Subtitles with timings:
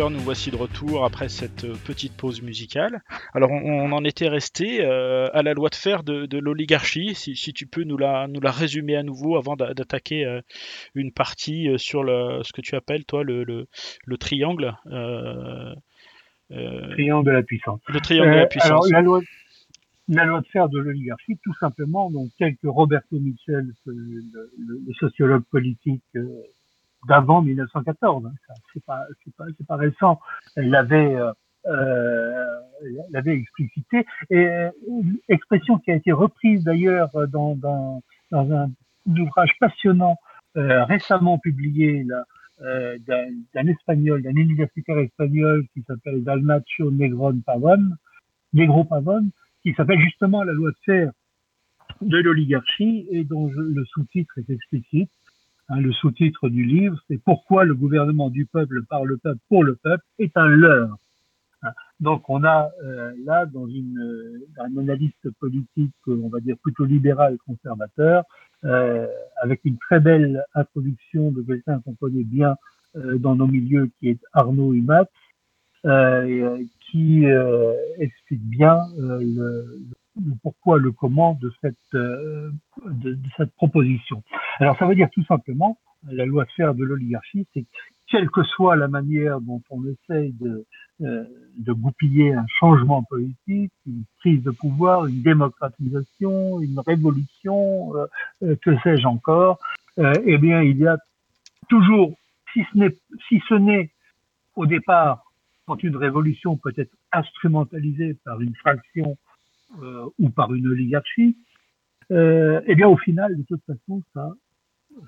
[0.00, 3.02] Auditeurs, nous voici de retour après cette euh, petite pause musicale.
[3.34, 7.14] Alors, on, en était resté euh, à la loi de fer de, l'oligarchie.
[7.14, 10.40] Si, tu peux nous la, nous la résumer à nouveau avant d'attaquer euh,
[10.94, 14.74] une partie sur le, ce que tu appelles, toi, le, le, triangle.
[16.48, 17.80] triangle de la puissance.
[17.86, 18.90] Le triangle de la puissance.
[18.90, 19.20] la loi,
[20.08, 25.44] la loi de fer de l'oligarchie, tout simplement, donc tel que Roberto Michel, le sociologue
[25.50, 26.04] politique
[27.08, 28.26] d'avant 1914.
[28.26, 28.54] Hein.
[28.72, 30.20] C'est pas, pas, pas récent.
[30.56, 31.32] Elle l'avait, euh,
[31.66, 32.46] euh
[33.10, 34.46] l'avait explicité et
[34.88, 38.70] une expression qui a été reprise d'ailleurs dans, dans, dans un
[39.06, 40.16] ouvrage passionnant
[40.56, 42.04] euh, récemment publié
[42.62, 42.98] euh,
[43.54, 47.90] d'un, espagnol, d'un universitaire espagnol qui s'appelle Dalmacho Negron Pavon,
[48.52, 49.30] Negro Pavon,
[49.62, 51.12] qui s'appelle justement la loi de fer
[52.00, 55.10] de l'oligarchie et dont le sous-titre est explicite
[55.78, 59.76] le sous-titre du livre, c'est Pourquoi le gouvernement du peuple, par le peuple, pour le
[59.76, 60.96] peuple est un leurre.
[61.62, 66.56] Hein, donc on a euh, là, dans une, euh, un analyste politique, on va dire
[66.62, 68.24] plutôt libéral, conservateur,
[68.64, 69.06] euh,
[69.42, 72.56] avec une très belle introduction de quelqu'un qu'on connaît bien
[72.94, 75.06] dans nos milieux, qui est Arnaud Imat,
[76.80, 77.24] qui
[77.98, 79.80] explique bien le
[80.42, 82.50] pourquoi, le comment de cette, euh,
[82.86, 84.22] de, cette proposition.
[84.58, 85.78] Alors ça veut dire tout simplement,
[86.10, 87.64] la loi de fer de l'oligarchie, c'est
[88.08, 90.66] quelle que soit la manière dont on essaye de,
[91.02, 91.24] euh,
[91.58, 97.92] de goupiller un changement politique, une prise de pouvoir, une démocratisation, une révolution,
[98.42, 99.58] euh, que sais-je encore,
[99.98, 100.96] eh bien il y a
[101.68, 102.14] toujours,
[102.54, 102.96] si ce n'est
[103.28, 103.90] si ce n'est
[104.56, 105.30] au départ,
[105.66, 109.16] quand une révolution peut être instrumentalisée par une fraction
[109.82, 111.36] euh, ou par une oligarchie,
[112.10, 114.32] euh, eh bien au final, de toute façon, ça,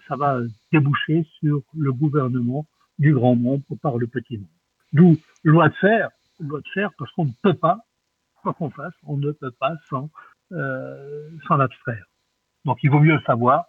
[0.08, 0.40] ça va
[0.72, 2.66] déboucher sur le gouvernement
[2.98, 4.46] du grand monde par le petit monde.
[4.92, 7.78] D'où loi de fer, loi de fer parce qu'on ne peut pas,
[8.42, 10.10] quoi qu'on fasse, on ne peut pas sans
[10.52, 12.04] euh, s'en abstraire.
[12.64, 13.64] Donc il vaut mieux le savoir.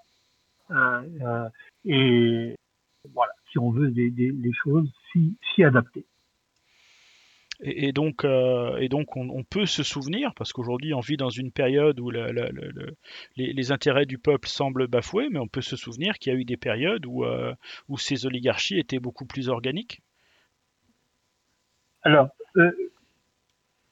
[0.71, 1.49] Euh, euh
[1.85, 2.55] et
[3.13, 6.05] voilà, si on veut des choses si, si adaptées.
[7.65, 11.51] Et, donc, euh, et donc on, peut se souvenir, parce qu'aujourd'hui on vit dans une
[11.51, 16.35] période où les, intérêts du peuple semblent bafoués, mais on peut se souvenir qu'il y
[16.35, 17.53] a eu des périodes où, euh,
[17.87, 20.01] où ces oligarchies étaient beaucoup plus organiques.
[22.01, 22.71] Alors, euh,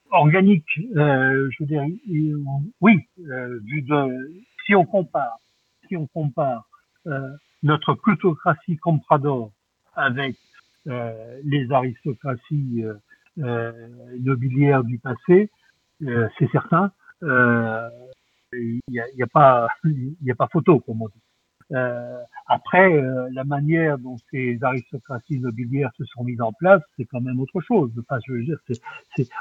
[0.09, 1.85] organique, je veux dire,
[2.81, 5.37] oui, vu de, si on compare,
[5.87, 6.67] si on compare
[7.63, 9.53] notre plutocratie comprador
[9.95, 10.35] avec
[10.85, 12.93] les aristocraties euh,
[13.37, 15.49] nobiliaire du passé,
[16.03, 16.91] euh, c'est certain.
[17.23, 17.89] Euh,
[18.53, 21.21] il n'y a, y a, pas, il a pas photo, comme on dit.
[21.73, 27.05] Euh, après, euh, la manière dont ces aristocraties nobiliaires se sont mises en place, c'est
[27.05, 27.91] quand même autre chose.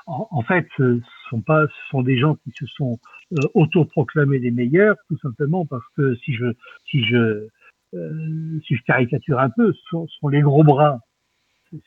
[0.06, 3.00] En, fait, ce sont pas, ce sont des gens qui se sont
[3.32, 6.46] euh, autoproclamés les meilleurs, tout simplement parce que si je,
[6.88, 7.48] si je,
[7.92, 11.00] si je caricature un peu, ce sont les gros bras.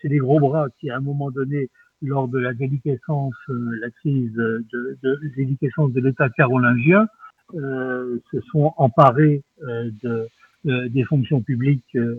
[0.01, 1.69] C'est les gros bras qui, à un moment donné,
[2.03, 4.65] lors de la déliquescence, euh, la crise de,
[5.01, 7.07] de, déliquescence de l'État carolingien,
[7.55, 12.15] euh, se sont emparés euh, de, des fonctions publiques euh,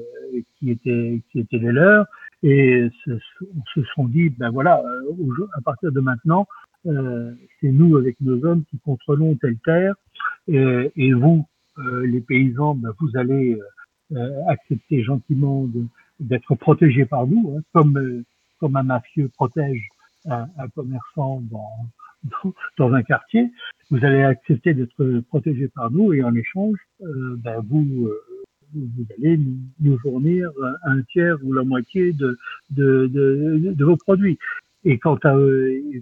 [0.58, 2.06] qui étaient qui étaient les leurs
[2.44, 3.18] et se,
[3.74, 4.80] se sont dit ben voilà
[5.56, 6.46] à partir de maintenant
[6.84, 9.94] c'est nous avec nos hommes qui contrôlons telle terre
[10.46, 11.46] et, et vous
[12.04, 13.58] les paysans ben, vous allez
[14.46, 15.66] accepter gentiment
[16.20, 18.24] d'être protégés par nous hein, comme
[18.64, 19.86] comme un mafieux protège
[20.24, 21.68] un, commerçant dans,
[22.78, 23.50] dans, un quartier,
[23.90, 28.22] vous allez accepter d'être protégé par nous et en échange, euh, ben vous, euh,
[28.74, 29.38] vous allez
[29.80, 30.48] nous fournir
[30.84, 32.38] un tiers ou la moitié de,
[32.70, 34.38] de, vos produits.
[34.86, 35.36] Et quant à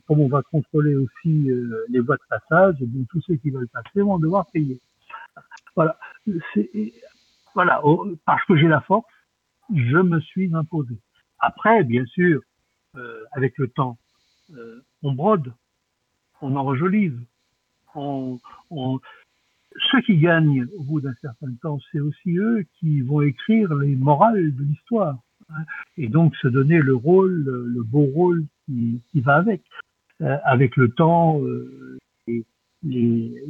[0.07, 3.67] comme on va contrôler aussi euh, les voies de passage, eh tous ceux qui veulent
[3.67, 4.79] passer vont devoir payer.
[5.75, 5.99] Voilà.
[7.57, 7.83] Voilà.
[8.25, 9.05] Parce que j'ai la force,
[9.75, 10.95] je me suis imposé.
[11.41, 12.41] Après, bien sûr,
[12.97, 13.99] euh, avec le temps,
[14.55, 15.53] euh, on brode,
[16.41, 17.21] on enjolive,
[17.95, 18.39] on,
[18.71, 19.01] on...
[19.91, 23.97] ceux qui gagnent au bout d'un certain temps, c'est aussi eux qui vont écrire les
[23.97, 25.19] morales de l'histoire.
[25.51, 25.65] Hein,
[25.97, 29.63] et donc se donner le rôle, le beau rôle qui, qui va avec.
[30.23, 31.99] Euh, avec le temps, euh,
[32.29, 32.45] les,
[32.85, 33.45] les,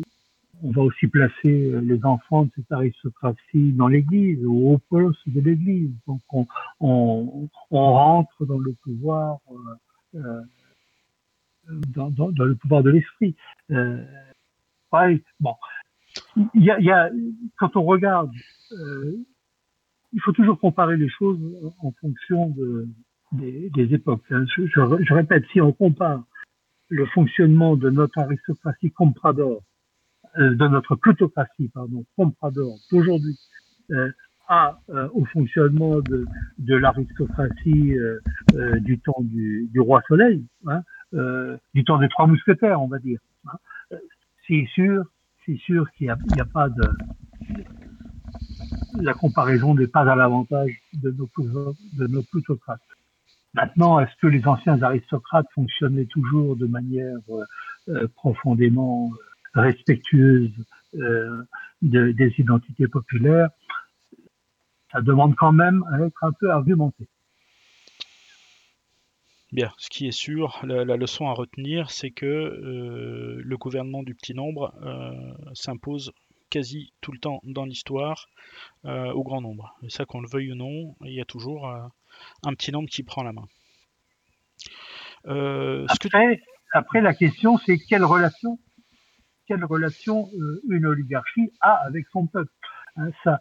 [0.62, 5.40] on va aussi placer les enfants de cette aristocratie dans l'Église, au haut poste de
[5.40, 5.90] l'Église.
[6.06, 6.46] Donc on,
[6.80, 10.40] on, on, rentre dans le pouvoir, euh, euh
[11.88, 13.36] dans, dans, dans, le pouvoir de l'esprit.
[13.70, 14.04] Euh,
[14.90, 15.54] pareil, bon,
[16.54, 17.10] il y a, y a,
[17.58, 18.32] quand on regarde,
[18.72, 19.16] euh,
[20.12, 21.38] il faut toujours comparer les choses
[21.80, 22.88] en fonction de,
[23.32, 24.24] des, époques.
[24.30, 24.44] Hein.
[24.46, 26.22] Je, répète, si on compare
[26.88, 29.71] le fonctionnement de notre aristocratie comprador, euh,
[30.38, 33.38] de notre plutocratie, pardon, comprador d'aujourd'hui,
[33.90, 34.10] euh,
[34.48, 36.26] à, euh, au fonctionnement de,
[36.58, 37.94] de l'aristocratie
[38.80, 40.82] du temps du, du roi Soleil, hein,
[41.74, 43.20] du temps des trois mousquetaires, on va dire.
[43.46, 43.96] Hein,
[44.48, 45.04] c'est sûr,
[45.46, 46.82] c'est sûr qu'il n'y a, a, pas de
[49.00, 51.28] la comparaison n'est pas à l'avantage de nos,
[51.98, 52.80] de nos plutocrates.
[53.54, 57.44] Maintenant, est-ce que les anciens aristocrates fonctionnaient toujours de manière euh,
[57.88, 59.10] euh, profondément
[59.54, 60.52] respectueuse
[60.94, 61.42] euh,
[61.82, 63.50] de, des identités populaires
[64.92, 67.08] Ça demande quand même à être un peu argumenté.
[69.52, 72.24] Bien, ce qui est sûr, la, leçon à retenir, c'est que
[73.44, 74.72] le gouvernement du petit nombre
[75.52, 76.10] s'impose
[76.48, 78.30] quasi tout le temps dans l'histoire
[78.84, 79.76] au grand nombre.
[79.82, 83.02] Et ça, qu'on le veuille ou non, il y a toujours un petit nombre qui
[83.02, 83.46] prend la main.
[85.26, 86.40] Euh, après,
[86.72, 88.58] après, la question, c'est quelle relation,
[89.46, 92.52] quelle relation euh, une oligarchie a avec son peuple.
[92.96, 93.40] Hein, ça,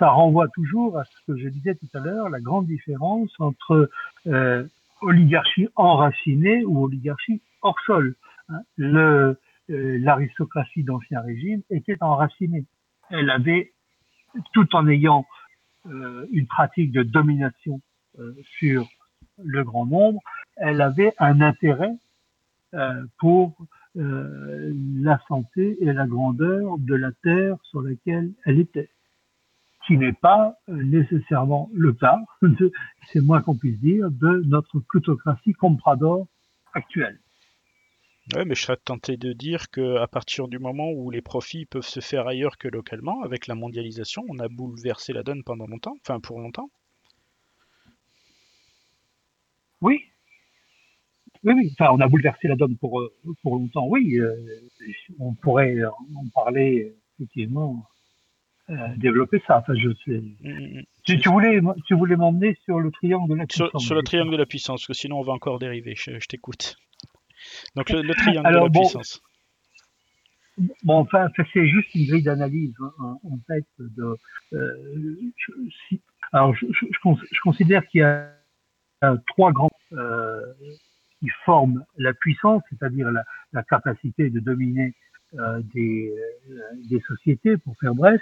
[0.00, 3.90] renvoie toujours à ce que je disais tout à l'heure, la grande différence entre
[4.28, 4.64] euh,
[5.00, 8.14] oligarchie enracinée ou oligarchie hors sol.
[8.48, 8.60] Hein.
[8.76, 9.36] Le,
[9.68, 12.64] l'aristocratie d'Ancien Régime était enracinée.
[13.10, 13.72] Elle avait,
[14.52, 15.26] tout en ayant
[15.86, 17.80] euh, une pratique de domination
[18.18, 18.88] euh, sur
[19.42, 20.20] le grand nombre,
[20.56, 21.92] elle avait un intérêt
[22.72, 23.54] euh, pour
[23.94, 28.90] la santé et la grandeur de la terre sur laquelle elle était,
[29.86, 32.18] qui n'est pas nécessairement le cas,
[33.12, 36.26] c'est moins qu'on puisse dire, de notre plutocratie comprador
[36.72, 37.20] actuelle.
[38.34, 41.82] Oui, mais je serais tenté de dire qu'à partir du moment où les profits peuvent
[41.82, 45.94] se faire ailleurs que localement, avec la mondialisation, on a bouleversé la donne pendant longtemps,
[46.00, 46.70] enfin pour longtemps.
[49.82, 50.00] Oui.
[51.44, 51.70] Oui, oui.
[51.78, 53.02] Enfin, on a bouleversé la donne pour,
[53.42, 54.18] pour longtemps, oui.
[54.18, 54.34] Euh,
[55.18, 57.86] on pourrait en parler, effectivement,
[58.70, 59.58] euh, développer ça.
[59.58, 60.20] Enfin, je sais.
[60.20, 60.82] Mm, mm, mm.
[61.04, 63.84] Tu, voulais, tu voulais m'emmener sur le triangle de la puissance.
[63.84, 65.94] Sur, le triangle de la puissance, parce que sinon on va encore dériver.
[65.96, 66.76] je t'écoute.
[67.76, 69.22] Donc le, triangle de la puissance.
[70.82, 73.66] Bon, enfin, c'est juste une grille d'analyse hein, en, fait.
[73.78, 74.16] De,
[74.52, 75.16] euh,
[76.32, 78.30] alors, je, je, considère qu'il y a
[79.26, 80.40] trois grands euh,
[81.24, 84.94] qui forment la puissance, c'est-à-dire la, capacité de dominer
[85.38, 86.12] euh, des,
[86.50, 86.58] euh,
[86.90, 88.20] des, sociétés, pour faire bref.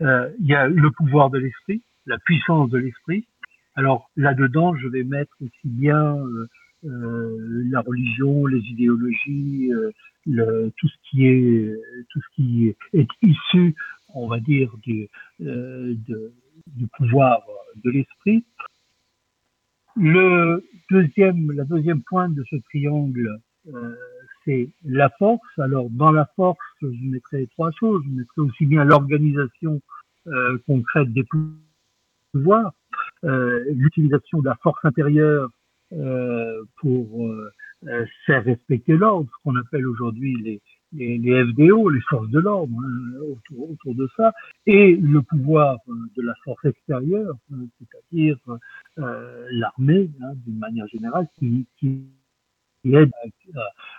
[0.00, 3.26] Euh, il y a le pouvoir de l'esprit, la puissance de l'esprit.
[3.74, 6.16] Alors là-dedans, je vais mettre aussi bien
[6.82, 9.70] la religion, les idéologies,
[10.24, 11.74] tout ce qui est
[12.10, 13.74] tout ce qui est issu,
[14.14, 14.72] on va dire,
[15.40, 17.42] du pouvoir
[17.84, 18.44] de l'esprit.
[19.96, 23.38] Le deuxième, la deuxième pointe de ce triangle,
[24.44, 25.58] c'est la force.
[25.58, 28.02] Alors, dans la force, je mettrai trois choses.
[28.04, 29.80] Je mettrai aussi bien l'organisation
[30.66, 31.24] concrète des
[32.32, 32.72] pouvoirs,
[33.22, 35.50] l'utilisation de la force intérieure
[35.92, 37.48] euh, pour euh,
[37.86, 40.60] euh, faire respecter l'ordre, ce qu'on appelle aujourd'hui les,
[40.96, 44.32] les, les, FDO, les forces de l'ordre, hein, autour, autour, de ça,
[44.66, 48.38] et le pouvoir de la force extérieure, hein, c'est-à-dire
[48.98, 52.02] euh, l'armée, hein, d'une manière générale, qui, qui
[52.84, 53.10] aide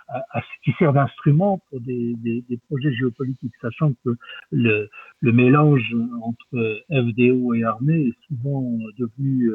[0.08, 4.16] à, à, qui sert d'instrument pour des, des, des, projets géopolitiques, sachant que
[4.50, 4.88] le,
[5.20, 8.62] le mélange entre FDO et armée est souvent
[8.98, 9.50] devenu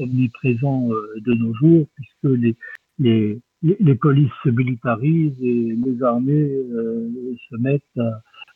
[0.00, 2.56] omniprésent euh, de nos jours, puisque les,
[2.98, 8.00] les, les polices se militarisent et les armées euh, se mettent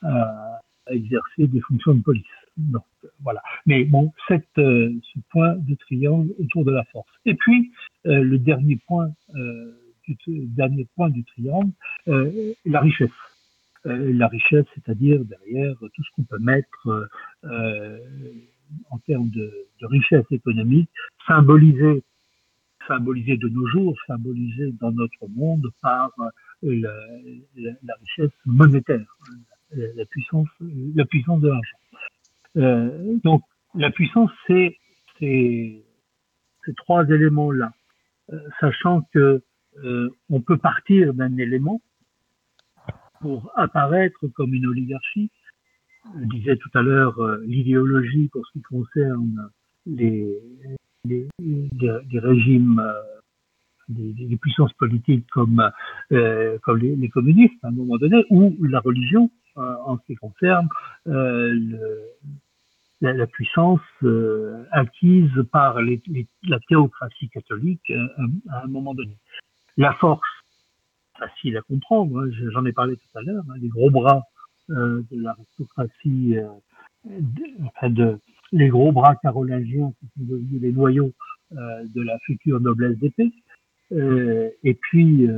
[0.03, 2.25] à, exercer des fonctions de police.
[2.59, 2.85] Donc
[3.23, 3.43] voilà.
[3.65, 7.09] Mais bon, cette, euh, ce point de triangle autour de la force.
[7.25, 7.73] Et puis
[8.05, 9.09] le dernier point,
[10.07, 11.71] du, dernier point du triangle,
[12.07, 13.09] la richesse.
[13.85, 17.09] la richesse, c'est-à-dire derrière tout ce qu'on peut mettre
[18.91, 20.91] en termes de, de, richesse économique,
[21.27, 22.03] symbolisée,
[22.87, 26.31] symbolisée de nos jours, symbolisée dans notre monde par euh,
[26.63, 29.17] la, richesse monétaire,
[29.73, 30.49] la, puissance,
[30.95, 31.79] la puissance de l'argent.
[32.57, 33.43] Euh, donc,
[33.75, 34.77] la puissance, c'est
[35.19, 35.85] ces
[36.77, 37.73] trois éléments-là,
[38.33, 39.43] euh, sachant que
[39.85, 41.81] euh, on peut partir d'un élément
[43.21, 45.31] pour apparaître comme une oligarchie,
[46.21, 49.51] je disais tout à l'heure euh, l'idéologie pour ce qui concerne
[49.87, 50.39] les,
[51.05, 52.93] les, les, régimes, euh,
[53.89, 55.71] des, puissances politiques comme,
[56.13, 60.17] euh, comme les, les, communistes à un moment donné, ou la religion en ce qui
[60.17, 60.69] concerne
[61.07, 61.79] le,
[63.13, 66.01] la, puissance euh, acquise par les,
[66.45, 68.07] la théocratie catholique euh,
[68.51, 69.17] à un moment donné.
[69.77, 70.29] La force,
[71.19, 74.23] facile à comprendre, hein, j'en ai parlé tout à l'heure, hein, les gros bras
[74.71, 76.37] euh, de l'aristocratie,
[77.05, 78.19] de,
[78.53, 81.13] les gros bras carolingiens qui sont devenus les noyaux
[81.51, 83.31] de la future noblesse d'épée,
[83.91, 85.29] et puis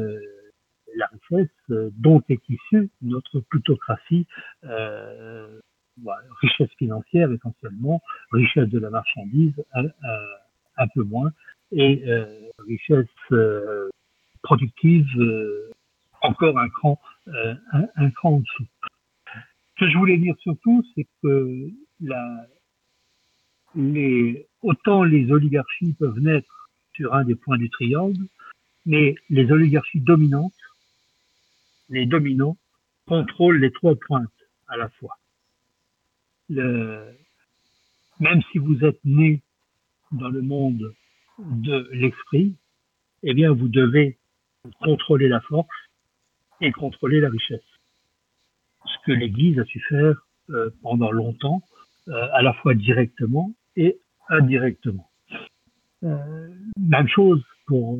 [0.97, 4.27] la richesse dont est issue notre plutocratie
[6.43, 11.31] richesse financière essentiellement, richesse de la marchandise un, peu moins,
[11.73, 12.27] et euh,
[12.67, 13.89] richesse euh,
[14.43, 15.71] productive euh,
[16.23, 18.67] encore un cran, un, un, cran en dessous.
[19.79, 21.71] Ce que je voulais dire surtout, c'est que
[22.01, 22.47] la,
[24.63, 28.27] autant les oligarchies peuvent naître sur un des points du triangle,
[28.87, 30.53] mais les oligarchies dominantes,
[31.89, 32.57] les dominants,
[33.07, 34.31] contrôlent les trois pointes
[34.69, 35.17] à la fois
[36.49, 37.17] le,
[38.21, 39.43] même si vous êtes né
[40.13, 40.95] dans le monde
[41.39, 42.55] de l'esprit,
[43.23, 44.19] eh bien, vous devez
[44.81, 45.69] contrôler la force
[46.61, 47.61] et contrôler la richesse.
[48.85, 51.63] Ce que l'Église a su faire euh, pendant longtemps,
[52.09, 55.11] euh, à la fois directement et indirectement.
[56.05, 57.99] Euh, même chose pour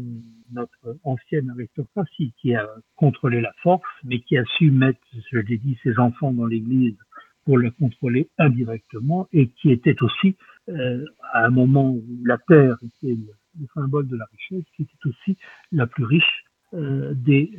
[0.53, 5.01] notre ancienne aristocratie qui a contrôlé la force, mais qui a su mettre,
[5.33, 6.97] je l'ai dit, ses enfants dans l'Église
[7.45, 10.37] pour la contrôler indirectement et qui était aussi,
[10.69, 15.07] euh, à un moment où la terre était le, symbole de la richesse, qui était
[15.07, 15.39] aussi
[15.73, 17.51] la plus riche euh, des,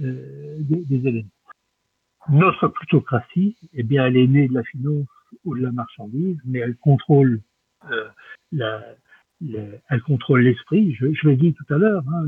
[0.60, 1.30] des, des, éléments.
[2.30, 5.08] Notre plutocratie, eh bien, elle est née de la finance
[5.46, 7.42] ou de la marchandise, mais elle contrôle
[7.92, 8.82] euh,
[9.90, 10.94] elle contrôle l'esprit.
[10.96, 12.26] Je, je l'ai dit tout à l'heure, hein,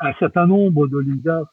[0.00, 1.50] un certain nombre d'oligarques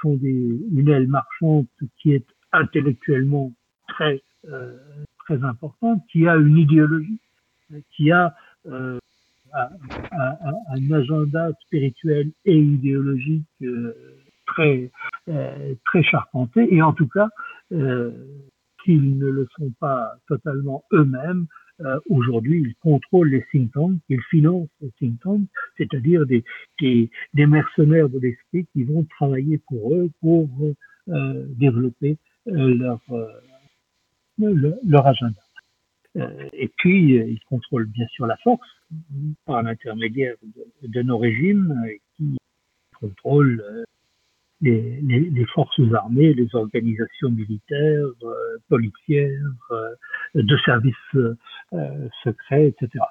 [0.00, 1.66] sont des, une aile marchande
[2.00, 3.52] qui est intellectuellement
[3.88, 4.76] très, euh,
[5.18, 7.20] très importante, qui a une idéologie,
[7.96, 8.34] qui a
[8.66, 8.98] euh,
[9.52, 13.94] un, agenda spirituel et idéologique euh,
[14.46, 14.90] très,
[15.28, 17.28] euh, très charpenté, et en tout cas,
[17.72, 18.10] euh,
[18.84, 21.46] s'ils ne le sont pas totalement eux-mêmes,
[21.80, 26.44] euh, aujourd'hui, ils contrôlent les think tanks, ils financent les think tanks, c'est-à-dire des,
[26.80, 30.48] des, des, mercenaires de l'esprit qui vont travailler pour eux pour
[31.08, 32.16] euh, développer
[32.48, 33.00] euh, leur,
[34.38, 35.40] leur agenda.
[36.16, 38.68] Euh, et puis, euh, ils contrôlent bien sûr la force
[39.44, 42.36] par l'intermédiaire de, de, nos régimes euh, qui
[42.98, 43.62] contrôlent
[44.60, 49.94] les, les, les, forces armées, les organisations militaires, euh, policières, euh,
[50.34, 53.04] de services euh, secrets, etc.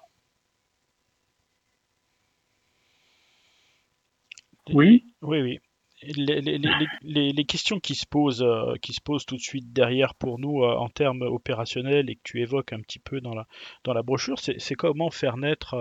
[4.73, 5.05] Oui.
[5.21, 5.59] Oui, oui
[6.03, 6.59] les, les,
[7.01, 10.39] les, les, questions qui se posent, euh, qui se posent tout de suite derrière pour
[10.39, 13.47] nous euh, en termes opérationnels et que tu évoques un petit peu dans la,
[13.83, 15.75] dans la brochure, c'est comment faire naître,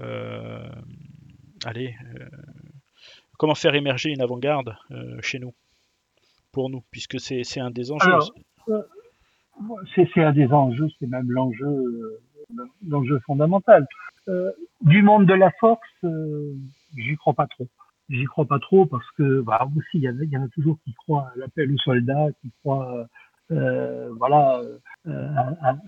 [0.00, 0.68] euh,
[1.64, 1.94] allez,
[3.42, 4.76] comment faire émerger une avant-garde
[5.20, 5.52] chez nous,
[6.52, 8.12] pour nous, puisque c'est un des enjeux.
[9.96, 12.20] c'est un des enjeux, c'est même l'enjeu
[12.86, 13.84] l'enjeu fondamental.
[14.82, 16.04] du monde de la force,
[16.96, 17.66] j'y crois pas trop
[18.10, 21.30] j'y crois pas trop parce que bah, aussi il y, en a, toujours qui croient
[21.34, 23.06] à l'appel aux soldats, qui croient
[23.50, 24.60] euh, voilà
[25.08, 25.28] euh,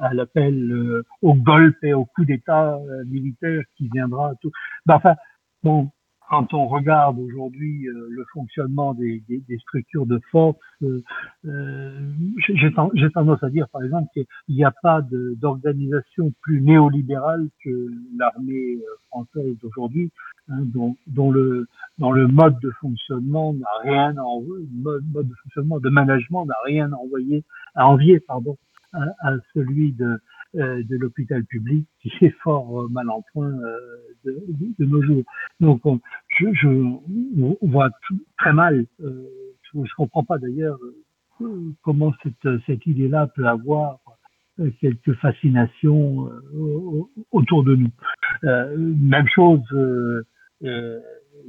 [0.00, 4.32] à, l'appel euh, au golpe et au coup d'État euh, militaire qui viendra.
[4.40, 4.50] Tout.
[4.86, 5.14] Bah, enfin
[5.62, 5.90] bon,
[6.28, 11.02] quand on regarde aujourd'hui euh, le fonctionnement des, des, des, structures de force, euh,
[11.46, 12.10] euh
[12.48, 12.72] j'ai
[13.10, 18.82] tendance à dire par exemple qu'il n'y a pas d'organisation plus néolibérale que l'armée euh,
[19.08, 20.10] française d'aujourd'hui,
[20.48, 21.66] hein, dont, dont, le,
[21.98, 26.56] dont le mode de fonctionnement n'a rien envoyer, mode, mode de fonctionnement de management n'a
[26.64, 28.56] rien à envoyer, à envier pardon,
[28.92, 30.18] à, à celui de,
[30.54, 33.76] de l'hôpital public qui est fort euh, mal en point euh,
[34.24, 34.44] de,
[34.78, 35.22] de, nos jours.
[35.60, 36.00] Donc on,
[36.38, 37.90] je, je, on voit
[38.38, 40.78] très mal, je ne comprends pas d'ailleurs
[41.82, 43.98] comment cette, cette idée-là peut avoir
[44.80, 46.30] quelques fascinations
[47.32, 47.90] autour de nous.
[48.42, 49.60] même chose,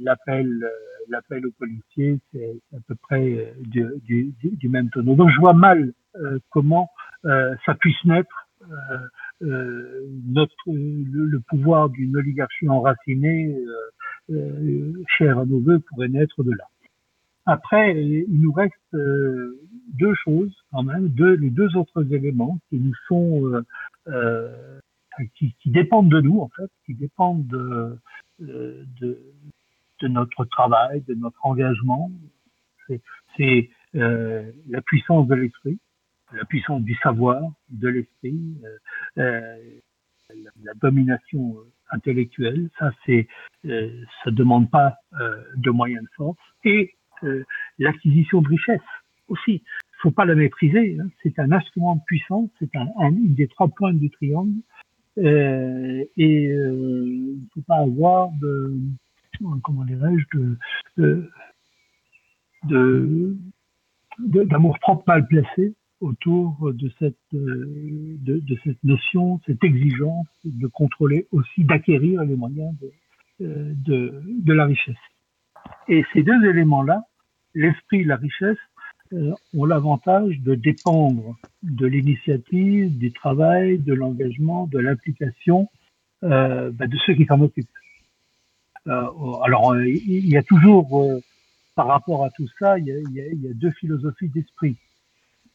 [0.00, 0.68] l'appel
[1.08, 5.14] l'appel aux policiers, c'est à peu près du, du, du, même tonneau.
[5.14, 5.92] Donc je vois mal
[6.50, 6.90] comment
[7.22, 8.45] ça puisse naître euh, euh,
[9.40, 13.56] notre le, pouvoir d'une oligarchie enracinée
[14.30, 16.64] euh, chère à nos voeux pourrait naître de là.
[17.46, 19.60] Après, il nous reste euh,
[19.94, 23.64] deux choses quand même, deux, les deux autres éléments qui nous sont, euh,
[24.08, 24.52] euh,
[25.38, 27.96] qui, dépendent de nous en fait, qui dépendent de,
[28.40, 29.18] de,
[30.02, 32.10] de notre travail, de notre engagement.
[33.36, 35.78] C'est la puissance de l'esprit
[36.32, 38.40] la puissance du savoir, de l'esprit,
[39.16, 39.56] la,
[40.36, 41.56] la, domination
[41.90, 42.68] intellectuelle.
[42.78, 43.28] Ça, c'est,
[43.64, 44.96] ça demande pas
[45.56, 46.94] de moyens de force et
[47.78, 48.80] l'acquisition de richesses
[49.28, 49.62] aussi.
[50.02, 50.98] Faut pas la mépriser.
[51.00, 51.08] Hein.
[51.22, 52.50] C'est un instrument de puissance.
[52.58, 54.60] C'est un, un, une des trois points du triangle.
[55.18, 58.76] Euh, et euh, il faut pas avoir de
[59.62, 60.38] comment dirais-je
[60.98, 61.30] de,
[62.64, 63.36] de,
[64.44, 71.26] d'amour propre mal placé autour de cette de, de, cette notion, cette exigence de contrôler
[71.32, 74.94] aussi, d'acquérir les moyens de, de, de la richesse.
[75.88, 77.04] Et ces deux éléments-là,
[77.54, 78.58] l'esprit et la richesse,
[79.12, 85.68] euh, ont l'avantage de dépendre de l'initiative, du travail, de l'engagement, de l'implication
[86.24, 87.68] euh, bah, de ceux qui s'en occupent.
[88.88, 89.06] Euh,
[89.44, 91.20] alors, il y a toujours,
[91.76, 94.76] par rapport à tout ça, il y a, il y a deux philosophies d'esprit.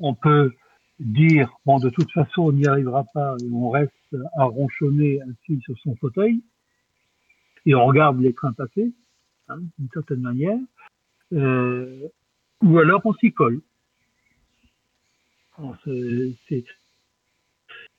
[0.02, 0.52] On peut
[1.00, 3.94] dire, bon, de toute façon, on n'y arrivera pas et on reste
[4.38, 6.42] à ronchonner assis sur son fauteuil
[7.66, 8.92] et on regarde les trains passer,
[9.48, 10.60] hein, d'une certaine manière.
[11.34, 12.08] Euh,
[12.62, 13.62] ou alors on s'y colle.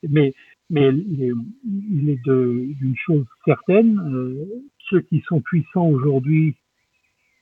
[0.08, 0.34] Mais,
[0.68, 6.56] mais il est d'une chose certaine, euh, ceux qui sont puissants aujourd'hui,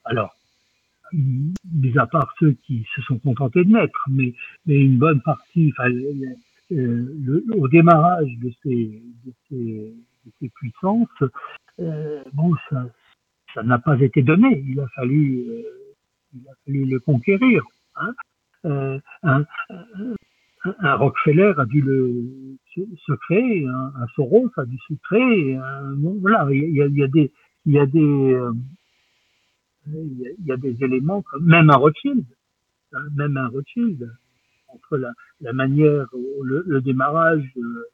[0.04, 0.34] alors,
[1.12, 4.34] mis à part ceux qui se sont contentés de naître, mais,
[4.66, 5.90] une bonne partie, enfin,
[6.72, 9.02] euh, au démarrage de ces,
[10.54, 11.08] puissances,
[11.80, 14.62] euh, bon, ça, n'a pas été donné.
[14.66, 15.62] Il a fallu euh,
[16.34, 17.64] il a fallu le conquérir.
[17.96, 18.14] Hein.
[19.22, 19.44] Un,
[20.96, 25.58] Rockefeller a dû le se créer, un, Soros a dû se créer.
[26.20, 27.32] voilà, il y a, des,
[27.64, 28.38] il y a des,
[29.86, 32.24] il y a des éléments, même un Rothschild,
[32.92, 34.10] hein, même un Rothschild,
[34.68, 34.96] entre
[35.40, 36.06] la, manière,
[36.42, 37.90] le, le démarrage euh,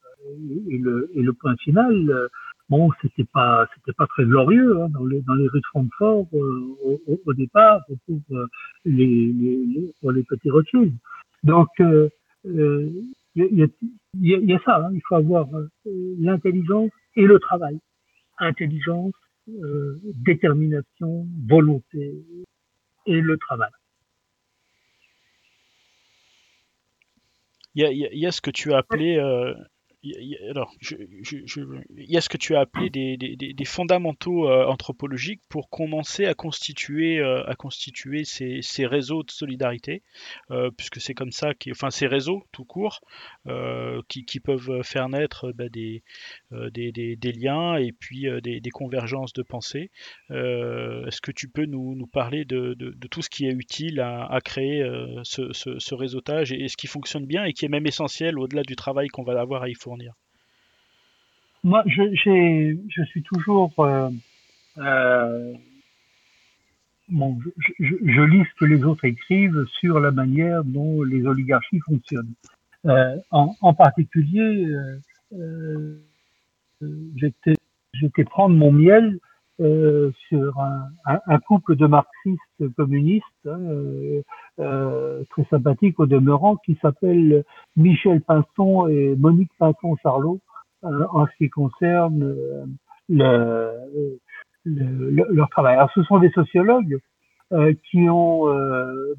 [0.68, 0.79] et
[1.22, 2.29] le, point final, euh,
[2.68, 7.33] bon, c'était pas, c'était pas très glorieux hein, dans, les, rues de Francfort euh, au,
[7.35, 8.46] départ pour euh,
[8.85, 10.92] les, petits Rothschild.
[11.42, 12.11] Donc, il
[12.46, 12.90] euh,
[13.35, 14.87] y, a, ça.
[14.87, 15.46] Hein, il faut avoir
[15.85, 17.79] l'intelligence et le travail.
[18.38, 19.14] Intelligence,
[19.46, 22.24] détermination, volonté
[23.06, 23.70] et le travail.
[27.74, 29.18] Il y a, y a, ce que tu as appelé
[30.49, 36.27] alors, il y a ce que tu as appelé des, fondamentaux euh, anthropologiques pour commencer
[36.27, 40.03] à constituer, euh, à constituer ces, réseaux de solidarité,
[40.51, 43.01] euh, puisque c'est comme ça, enfin ces réseaux tout court,
[44.09, 46.03] qui, peuvent faire naître bah, des,
[46.51, 49.90] des, liens et puis des, convergences de pensée.
[50.31, 52.77] Est-ce que tu peux nous, parler de,
[53.11, 54.85] tout ce qui est utile à, créer
[55.25, 59.09] ce, réseautage et, ce qui fonctionne bien et qui est même essentiel au-delà du travail
[59.09, 59.95] qu'on va avoir à y fournir?
[61.66, 63.72] Moi, je, suis toujours.
[63.80, 64.09] Euh,
[64.78, 65.52] euh,
[67.09, 67.38] bon,
[67.80, 72.35] je, lis ce que les autres écrivent sur la manière dont les oligarchies fonctionnent.
[72.85, 74.68] Euh, en, particulier,
[77.94, 79.18] j'étais prendre mon miel
[79.59, 84.23] euh, sur un, un, couple de marxistes communistes hein, euh,
[84.59, 87.42] euh, très sympathiques au demeurant qui s'appellent
[87.75, 90.40] Michel Pinson et Monique Pinson-Charlot
[90.83, 92.37] en ce qui concerne
[93.09, 93.73] le,
[94.64, 95.77] le, leur travail.
[95.77, 96.99] Alors ce sont des sociologues
[97.90, 98.45] qui ont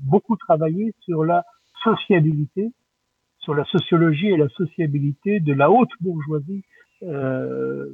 [0.03, 1.43] beaucoup travaillé sur la
[1.83, 2.71] sociabilité,
[3.39, 6.63] sur la sociologie et la sociabilité de la haute bourgeoisie
[7.03, 7.93] euh,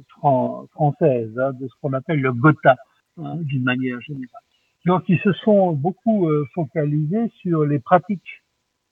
[0.72, 2.76] française, hein, de ce qu'on appelle le Gotha,
[3.18, 4.42] hein, d'une manière générale.
[4.86, 8.42] Donc, ils se sont beaucoup euh, focalisés sur les pratiques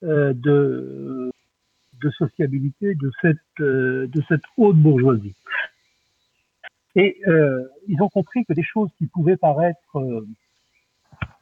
[0.03, 1.31] euh, de,
[2.01, 5.35] de sociabilité de cette, euh, de cette haute bourgeoisie.
[6.95, 9.79] Et euh, ils ont compris que des choses qui pouvaient paraître,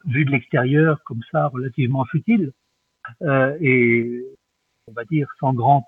[0.06, 2.52] vues de l'extérieur, comme ça, relativement futiles,
[3.60, 4.24] et
[4.92, 5.88] on va dire sans grand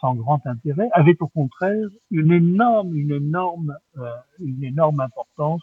[0.00, 5.62] sans grand intérêt, avait au contraire une énorme une énorme euh, une énorme importance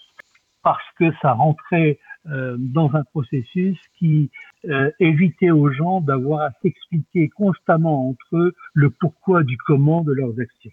[0.63, 4.30] parce que ça rentrait euh, dans un processus qui
[4.69, 10.13] euh, évitait aux gens d'avoir à s'expliquer constamment entre eux le pourquoi du comment de
[10.13, 10.71] leurs actions.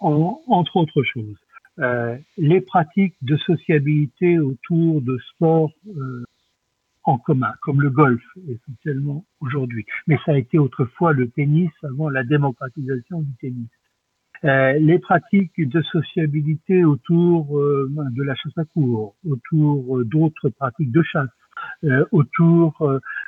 [0.00, 1.36] En, entre autres choses,
[2.38, 5.72] les pratiques de sociabilité autour de sports
[7.04, 9.86] en commun, comme le golf essentiellement aujourd'hui.
[10.06, 13.68] Mais ça a été autrefois le tennis avant la démocratisation du tennis.
[14.44, 20.48] Euh, les pratiques de sociabilité autour euh, de la chasse à cours, autour euh, d'autres
[20.48, 21.28] pratiques de chasse,
[22.10, 22.72] autour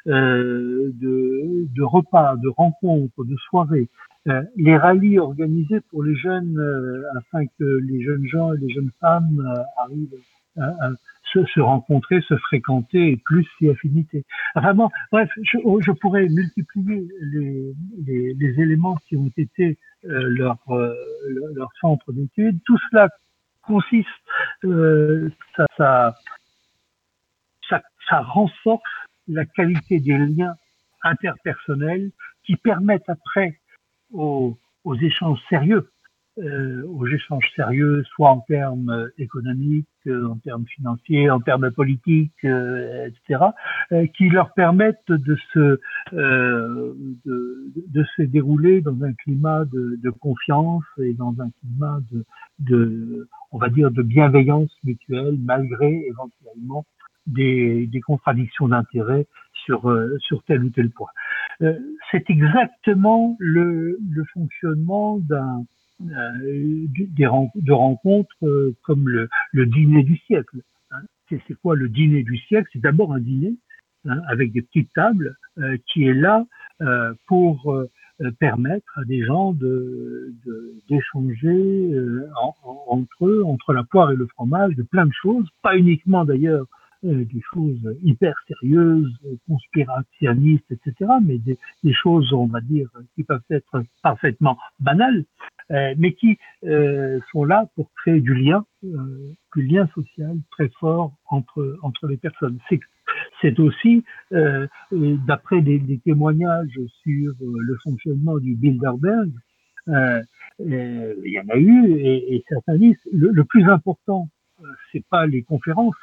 [0.07, 3.91] de, de, repas, de rencontres, de soirées.
[4.57, 6.59] les rallyes organisés pour les jeunes
[7.15, 10.17] afin que les jeunes gens et les jeunes femmes arrivent
[10.57, 10.93] à,
[11.33, 14.25] se, rencontrer, se fréquenter et plus si affinité.
[14.55, 20.95] Vraiment, bref, je, je pourrais multiplier les, éléments qui ont été euh, leur, euh,
[21.55, 22.61] leur centre d'étude.
[22.65, 23.09] Tout cela
[23.63, 24.09] consiste,
[24.65, 25.31] euh,
[25.77, 26.15] ça,
[28.11, 28.83] renforce
[29.29, 30.55] la qualité des liens
[31.03, 32.11] interpersonnels
[32.45, 33.59] qui permettent après
[34.13, 34.59] aux,
[35.01, 35.89] échanges sérieux
[36.39, 42.33] aux échanges sérieux, soit en termes euh, économiques, euh, en termes financiers, en termes politiques,
[42.45, 43.45] euh, etc.,
[44.15, 45.79] qui leur permettent de se
[46.13, 52.25] de, de, se dérouler dans un climat de, de, confiance et dans un climat de,
[52.61, 56.87] de on va dire de bienveillance mutuelle, malgré éventuellement
[57.27, 61.11] des, des contradictions d'intérêt sur sur tel ou tel point.
[62.11, 65.65] C'est exactement le, le fonctionnement d'un euh,
[66.01, 69.29] des de rencontres euh, comme le,
[69.67, 70.59] dîner du siècle.
[70.91, 71.03] Hein.
[71.29, 72.69] C'est quoi le dîner du siècle?
[72.73, 73.55] C'est d'abord un dîner
[74.07, 76.47] hein, avec des petites tables euh, qui est là
[77.29, 77.81] pour
[78.41, 80.35] permettre à des gens de
[80.89, 81.95] d'échanger
[82.89, 86.67] entre eux, entre la poire et le fromage, de plein de choses, pas uniquement d'ailleurs
[87.05, 93.43] des choses hyper sérieuses, conspirationnistes, etc., mais des, des, choses, on va dire, qui peuvent
[93.49, 99.63] être parfaitement banales, euh, mais qui euh, sont là pour créer du lien, euh, du
[99.63, 102.59] lien social très fort entre entre les personnes.
[103.41, 109.31] C'est aussi, euh, d'après des, des, témoignages sur le fonctionnement du Bilderberg,
[109.89, 110.25] il
[111.25, 114.29] y en a eu, et, et certains disent le, le plus important,
[114.93, 115.97] c'est pas les conférences,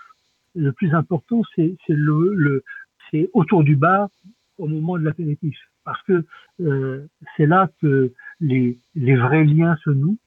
[0.56, 2.64] le plus important, c'est le, le
[3.12, 4.10] c'est autour du bar
[4.58, 6.26] au moment de l'apéritif, parce que
[6.62, 10.18] euh, c'est là que les, les vrais liens se nouent.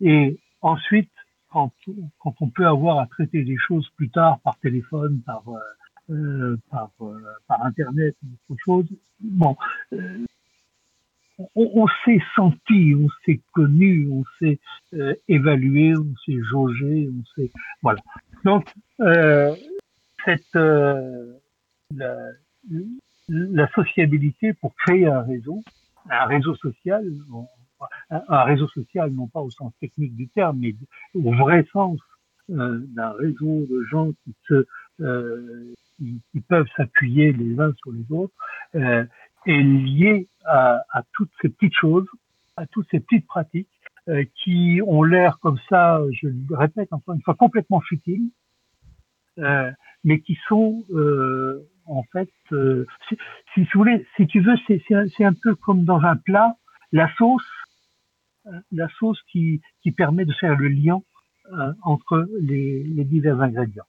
[0.00, 1.10] Et ensuite,
[1.50, 1.72] quand,
[2.18, 5.58] quand on peut avoir à traiter des choses plus tard par téléphone, par euh,
[6.10, 8.16] euh par, euh, par internet,
[8.48, 8.86] autre chose,
[9.20, 9.56] bon,
[9.92, 10.24] euh,
[11.54, 14.60] on, s'est senti, on s'est connu, on s'est
[15.28, 17.50] évalué, on s'est jaugé, on s'est
[17.82, 18.00] voilà.
[18.44, 18.72] Donc
[20.24, 22.16] cette la,
[23.28, 25.62] la sociabilité pour créer un réseau,
[26.10, 27.04] un réseau social,
[28.10, 30.74] un réseau social non pas au sens technique du terme, mais
[31.14, 31.98] au vrai sens
[32.50, 34.66] euh, d'un réseau de gens qui se
[35.00, 38.34] euh, qui, peuvent s'appuyer les uns sur les autres,
[38.74, 39.04] euh,
[39.46, 42.06] est lié à, à, toutes ces petites choses,
[42.56, 43.68] à toutes ces petites pratiques
[44.08, 48.30] euh, qui ont l'air comme ça, je le répète encore une fois, complètement futiles,
[49.38, 49.70] euh,
[50.02, 53.16] mais qui sont euh, en fait, euh, si,
[53.54, 56.56] si, tu voulais, si tu veux, c'est un, un, peu comme dans un plat,
[56.92, 57.42] la sauce,
[58.46, 61.00] euh, la sauce qui, qui permet de faire le lien
[61.52, 63.84] euh, entre les, les divers ingrédients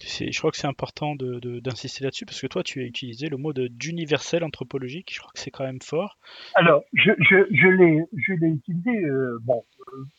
[0.00, 3.36] je crois que c'est important d'insister de, là-dessus parce que toi, tu as utilisé le
[3.36, 5.12] mot d'universel anthropologique.
[5.12, 6.18] Je crois que c'est quand même fort.
[6.54, 9.64] Alors, je, je, je l'ai utilisé, euh, bon,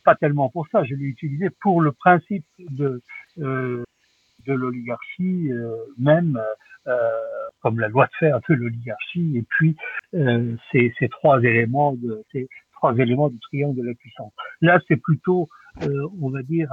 [0.03, 3.01] pas tellement pour ça, je l'ai utilisé pour le principe de,
[3.39, 3.83] euh,
[4.45, 6.39] de l'oligarchie euh, même,
[6.87, 6.97] euh,
[7.61, 9.75] comme la loi de fer de l'oligarchie, et puis
[10.71, 11.95] ces, ces trois éléments
[12.31, 14.33] ces trois éléments du triangle de la puissance.
[14.61, 15.49] Là, c'est plutôt,
[16.19, 16.71] on va dire,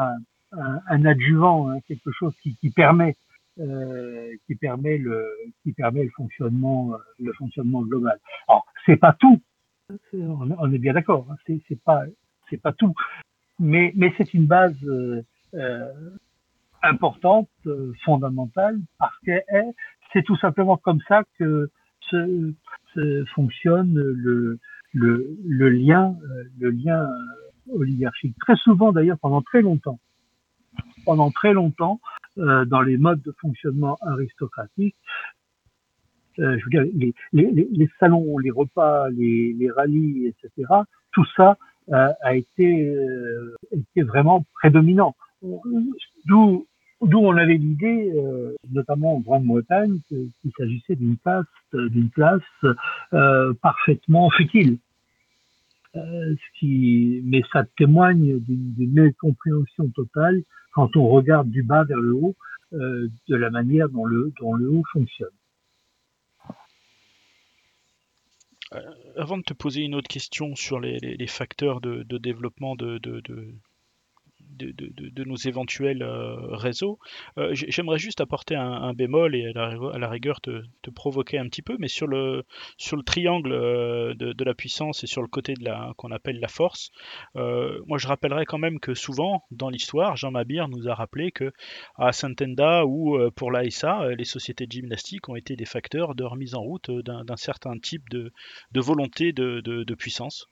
[0.52, 3.14] un adjuvant, hein, quelque chose qui, permet
[3.61, 4.33] euh,
[6.00, 8.18] le fonctionnement euh, global.
[8.46, 9.40] Alors c'est pas tout,
[10.12, 11.37] on, est bien d'accord, hein,
[11.68, 12.94] c'est pas tout,
[13.59, 15.22] mais c'est une base euh,
[15.54, 15.92] euh
[16.82, 19.32] importante, euh, fondamentale, parce que
[20.12, 22.54] c'est tout simplement comme ça que se,
[23.34, 24.58] fonctionne le
[24.92, 26.16] le, le lien
[26.58, 27.06] le lien
[27.72, 28.34] oligarchique.
[28.40, 30.00] Très souvent d'ailleurs pendant très longtemps
[31.04, 32.00] pendant très longtemps
[32.38, 34.96] euh, dans les modes de fonctionnement aristocratiques.
[36.38, 40.72] Euh, je veux dire, les, les, les, salons, les repas, les, les rallyes, etc.
[41.12, 41.56] Tout ça
[41.92, 45.16] euh, a euh, été vraiment prédominant.
[45.42, 46.66] D'où
[47.01, 52.42] D'où on avait l'idée, euh, notamment en Grande-Bretagne, qu'il s'agissait d'une classe, d'une classe
[53.12, 54.79] euh, parfaitement futile.
[55.94, 61.98] Euh, ce qui, mais ça témoigne d'une mécompréhension totale quand on regarde du bas vers
[61.98, 62.37] le haut
[62.72, 65.29] euh, de la manière dont le, dont le haut fonctionne.
[68.74, 68.81] Euh,
[69.16, 72.77] avant de te poser une autre question sur les, les, les facteurs de, de développement
[72.77, 73.55] de, de, de,
[74.59, 76.99] de, nos éventuels réseaux.
[77.53, 80.62] J'aimerais juste apporter un, bémol et à la, rigueur te,
[80.94, 82.44] provoquer un petit peu, mais sur le,
[83.05, 83.51] triangle
[84.16, 85.55] de, la puissance et sur le côté
[85.97, 86.90] qu'on appelle la force,
[87.35, 91.53] moi je rappellerai quand même que souvent dans l'histoire, Jean Mabir nous a rappelé que
[91.97, 96.55] à Saint-Enda ou pour l'ASA, les sociétés de gymnastique ont été des facteurs de remise
[96.55, 98.33] en route d'un certain type de,
[98.75, 100.49] volonté de puissance.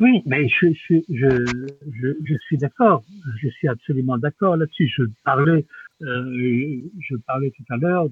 [0.00, 3.02] Oui, mais je, je, je, je, suis d'accord.
[3.42, 4.86] Je suis absolument d'accord là-dessus.
[4.86, 5.66] Je parlais,
[6.02, 8.06] euh, je parlais tout à l'heure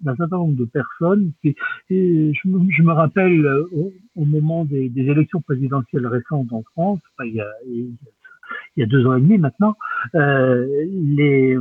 [0.00, 1.54] d'un certain nombre de personnes qui,
[1.90, 2.48] et je,
[2.82, 3.68] me rappelle euh,
[4.16, 9.36] au, moment des, élections présidentielles récentes en France, il, y a, deux ans et demi
[9.36, 9.76] maintenant,
[10.14, 11.58] euh, il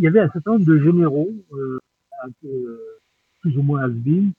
[0.00, 1.78] y avait un certain nombre de généraux, euh,
[2.40, 2.80] peu,
[3.42, 3.90] plus ou moins has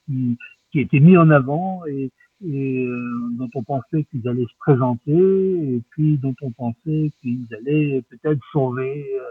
[0.07, 0.37] qui,
[0.71, 2.09] qui étaient mis en avant et
[2.43, 7.47] et euh, dont on pensait qu'ils allaient se présenter et puis dont on pensait qu'ils
[7.53, 9.23] allaient peut-être sauver euh,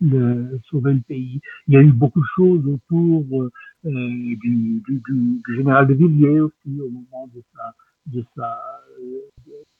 [0.00, 1.40] le sauver le pays.
[1.68, 3.50] Il y a eu beaucoup de choses autour euh,
[3.84, 5.02] du, du, du,
[5.46, 7.74] du, général de Villiers aussi au moment de sa
[8.06, 8.58] de sa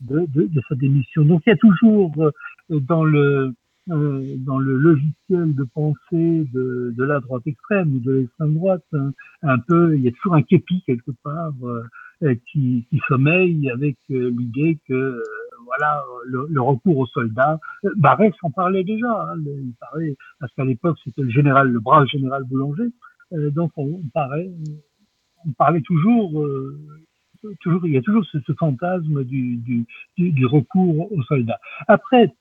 [0.00, 1.24] de, de, de sa démission.
[1.24, 2.32] Donc il y a toujours
[2.68, 3.54] dans le
[3.86, 9.12] dans le logiciel de pensée de, de la droite extrême ou de l'extrême droite, un,
[9.42, 11.82] un, peu, il y a toujours un képi quelque part euh,
[12.46, 15.22] qui, qui sommeille avec euh, l'idée que euh,
[15.66, 17.58] voilà le, le, recours aux soldats.
[17.96, 19.32] Barrès en parlait déjà.
[19.32, 22.90] Hein, il parlait parce qu'à l'époque c'était le général, le brave général Boulanger.
[23.32, 24.50] donc on, on, parlait,
[25.46, 26.44] on parlait toujours
[27.60, 29.84] toujours, il y a toujours ce, ce fantasme du, du,
[30.16, 31.58] du, du, recours aux soldats.
[31.88, 32.32] Après,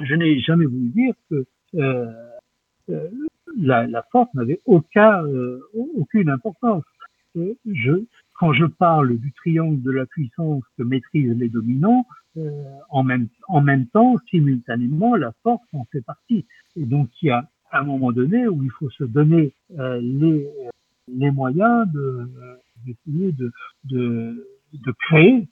[0.00, 3.08] je n'ai jamais voulu dire que euh,
[3.56, 5.60] la, la, force n'avait aucun, euh,
[5.96, 6.84] aucune importance.
[7.34, 8.04] Je,
[8.38, 12.50] quand je parle du triangle de la puissance que maîtrisent les dominants, euh,
[12.90, 16.44] en, même, en même temps, simultanément, la force en fait partie.
[16.76, 20.46] Et donc, il y a un moment donné où il faut se donner euh, les,
[21.08, 22.28] les moyens de,
[22.84, 23.52] d'essayer de,
[23.84, 25.48] de, de créer,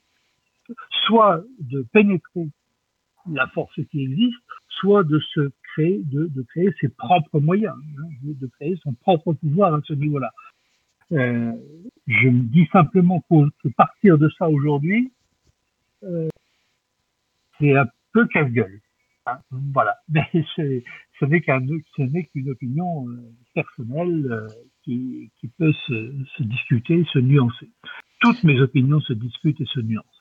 [1.05, 2.47] soit de pénétrer
[3.31, 4.37] la force qui existe,
[4.69, 9.33] soit de se créer, de, de créer ses propres moyens, hein, de créer son propre
[9.33, 10.31] pouvoir à ce niveau-là.
[11.11, 11.51] Euh,
[12.07, 15.11] je me dis simplement que partir de ça aujourd'hui,
[16.03, 16.29] euh,
[17.59, 18.79] c'est un peu casse-gueule.
[19.25, 19.97] Hein, voilà.
[20.09, 24.47] Mais ce n'est qu'une opinion euh, personnelle euh,
[24.83, 27.69] qui, qui peut se, se discuter, se nuancer.
[28.21, 30.14] Toutes mes opinions se discutent et se nuancent.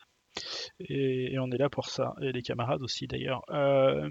[0.80, 3.42] Et, on est là pour ça, et les camarades aussi d'ailleurs.
[3.50, 4.08] Euh,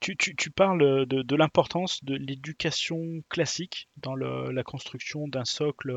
[0.00, 5.94] tu, parles de, l'importance de l'éducation classique dans la construction d'un socle,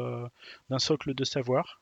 [0.69, 1.81] d'un socle de savoir.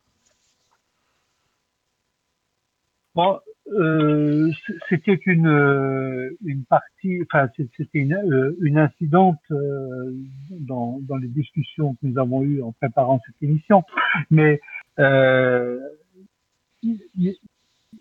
[3.67, 4.52] Euh,
[4.89, 6.36] c'était une,
[6.69, 10.13] partie, enfin c'était une, euh, incidente euh,
[10.52, 13.84] dans, les discussions que nous avons eues en préparant cette émission,
[14.30, 14.62] mais
[15.00, 15.80] euh,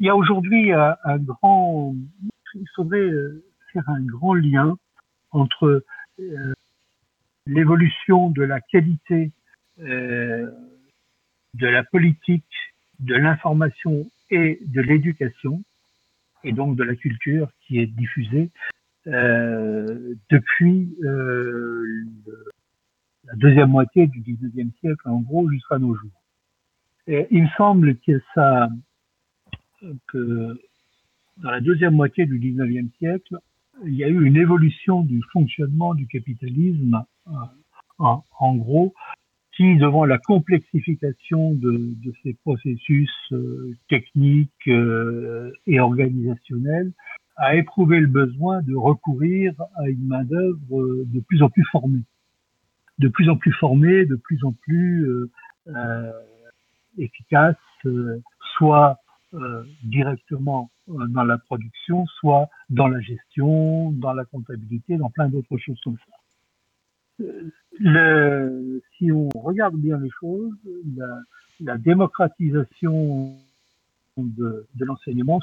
[0.01, 1.95] il y a aujourd'hui un, grand,
[2.55, 4.77] il faudrait euh, faire un grand lien
[5.31, 5.85] entre
[6.21, 6.55] euh,
[7.47, 9.33] l'évolution de la qualité
[9.81, 10.51] euh,
[11.55, 12.45] de la politique,
[13.01, 15.63] de l'information et de l'éducation,
[16.43, 18.51] et donc de la culture qui est diffusée
[19.07, 22.05] euh, depuis euh,
[23.25, 26.23] la deuxième moitié du 19e siècle, en gros, jusqu'à nos jours.
[27.07, 28.69] Il me semble que ça,
[30.09, 30.59] que
[31.39, 33.37] dans la deuxième moitié du 19e siècle,
[33.85, 37.33] il y a eu une évolution du fonctionnement du capitalisme, euh,
[37.99, 38.95] en, gros,
[39.57, 46.93] qui, devant la complexification de, de ces processus euh, techniques euh, et organisationnels,
[47.37, 52.05] a éprouvé le besoin de recourir à une main-d'œuvre de plus en plus formée,
[52.99, 55.09] de plus en plus formée, de plus en plus
[56.97, 57.57] efficace,
[58.57, 59.01] soit
[59.35, 65.29] euh, directement euh, dans la production, soit dans la gestion, dans la comptabilité, dans plein
[65.29, 67.25] d'autres choses comme ça.
[67.25, 70.55] Euh, le, si on regarde bien les choses,
[70.97, 71.21] la,
[71.61, 73.37] la démocratisation
[74.17, 75.41] de, de l'enseignement,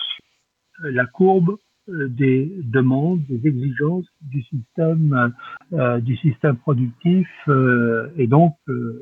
[0.83, 5.33] la courbe des demandes, des exigences du système,
[5.73, 8.99] euh, du système productif euh, et donc euh,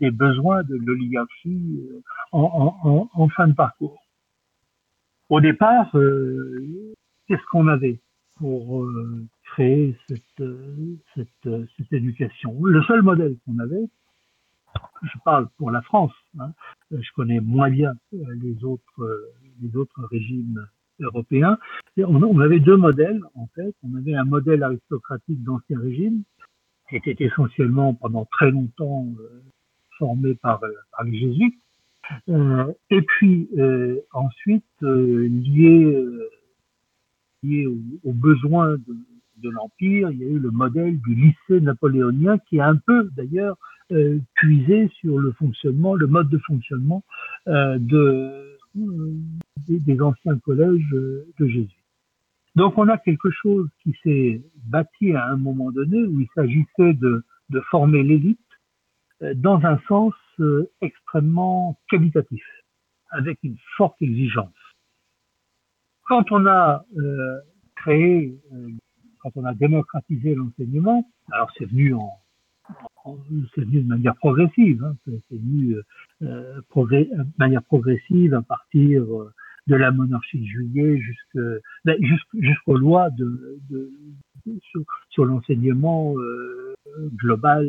[0.00, 1.80] des besoins de l'oligarchie
[2.32, 4.01] en, en, en, fin de parcours.
[5.32, 6.92] Au départ, euh,
[7.26, 7.98] qu'est-ce qu'on avait
[8.36, 10.46] pour euh, créer cette,
[11.14, 12.62] cette, cette, éducation?
[12.62, 13.88] Le seul modèle qu'on avait,
[15.02, 16.52] je parle pour la France, hein,
[16.90, 20.66] je connais moins bien les autres, les autres régimes
[21.00, 21.56] européens.
[21.96, 23.74] on, avait deux modèles, en fait.
[23.82, 26.24] On avait un modèle aristocratique d'ancien régime,
[26.90, 29.06] qui était essentiellement pendant très longtemps
[29.96, 31.61] formé par, par les jésuites.
[32.28, 33.48] Et puis
[34.12, 36.06] ensuite, lié,
[37.42, 42.60] lié aux, besoins de, l'Empire, il y a eu le modèle du lycée napoléonien qui
[42.60, 43.56] a un peu d'ailleurs
[43.90, 47.02] euh, puisé sur le fonctionnement, le mode de fonctionnement
[47.48, 49.12] euh, de, euh,
[49.68, 51.82] des, anciens collèges de Jésus.
[52.54, 56.94] Donc on a quelque chose qui s'est bâti à un moment donné où il s'agissait
[56.94, 58.38] de, de former l'élite
[59.34, 60.14] dans un sens
[60.80, 62.44] extrêmement qualitatif,
[63.10, 64.52] avec une forte exigence.
[66.04, 66.84] Quand on a
[67.76, 68.38] créé
[69.22, 71.94] quand on a démocratisé l'enseignement, alors c'est venu
[73.04, 75.76] de manière progressive, c'est venu
[76.22, 79.32] euh, de manière progressive à partir euh,
[79.68, 81.00] de la monarchie de juillet
[81.84, 81.96] ben,
[82.34, 83.90] jusqu'aux lois de, de,
[85.10, 86.74] sur, l'enseignement euh,
[87.14, 87.68] global,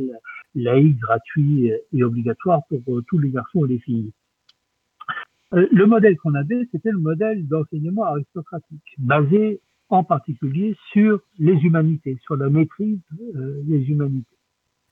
[0.55, 4.11] laïque, gratuit et obligatoire pour euh, tous les garçons et les filles.
[5.51, 12.17] Le modèle qu'on avait, c'était le modèle d'enseignement aristocratique, basé en particulier sur les humanités,
[12.23, 12.99] sur la maîtrise
[13.35, 14.35] euh, des humanités.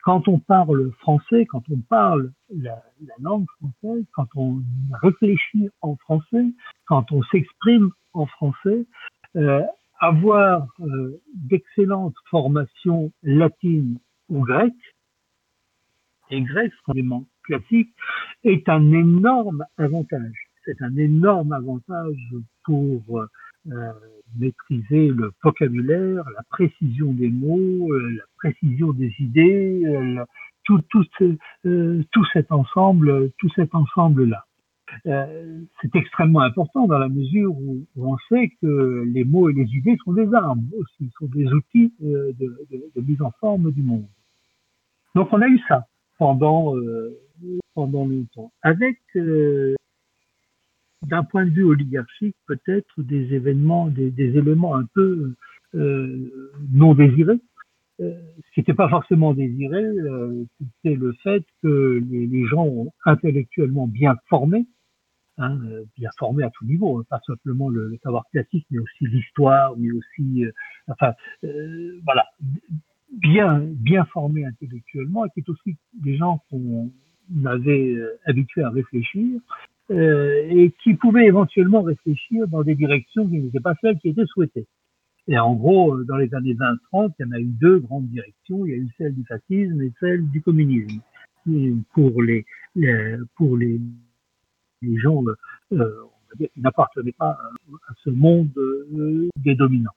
[0.04, 2.82] Quand on parle français, quand on parle la,
[3.19, 4.62] langue française, quand on
[5.02, 6.45] réfléchit en français,
[6.86, 8.86] quand on s'exprime en français,
[9.36, 9.62] euh,
[10.00, 14.91] avoir euh, d'excellentes formations latines ou grecques,
[16.32, 17.89] et grec, forcément classique,
[18.44, 20.48] est un énorme avantage.
[20.65, 22.17] C'est un énorme avantage
[22.63, 23.28] pour
[23.67, 23.91] euh,
[24.39, 30.26] maîtriser le vocabulaire, la précision des mots, euh, la précision des idées, euh,
[30.63, 30.82] tout,
[32.34, 34.46] cet ensemble, tout cet ensemble-là.
[35.04, 39.98] c'est extrêmement important dans la mesure où, on sait que les mots et les idées
[40.06, 44.08] sont des armes aussi, sont des outils de, mise en forme du monde.
[45.13, 45.86] Donc on a eu ça
[46.22, 46.76] pendant
[47.74, 49.00] pendant longtemps, avec
[51.08, 55.34] d'un point de vue oligarchique, peut-être des événements, des, éléments un peu
[55.74, 57.40] euh, non désirés.
[58.00, 63.88] Euh, ce qui n'était pas forcément désiré, euh, c'était le fait que les, gens intellectuellement
[63.88, 64.68] bien formés,
[65.38, 65.60] hein,
[65.98, 69.92] bien formés à tout niveau, hein, pas simplement le, savoir classique, mais aussi l'histoire, mais
[69.92, 70.46] aussi,
[70.88, 72.26] enfin, voilà,
[73.12, 76.89] bien, bien formés intellectuellement, et qui est aussi des gens qu'on
[77.45, 77.95] avait
[78.26, 79.39] habitués à réfléchir,
[79.91, 84.26] euh, et qui pouvaient éventuellement réfléchir dans des directions qui n'étaient pas celles qui étaient
[84.26, 84.67] souhaitées.
[85.28, 88.08] Et en gros, euh, dans les années 20-30, il y en a eu deux grandes
[88.08, 88.65] directions.
[88.65, 91.02] Il y a eu celle du fascisme et celle du communisme.
[91.93, 92.45] pour les,
[93.36, 93.80] pour les,
[94.82, 95.36] les gens euh,
[95.71, 99.91] on va dire, qui n'appartenaient pas à, ce monde euh, des dominants,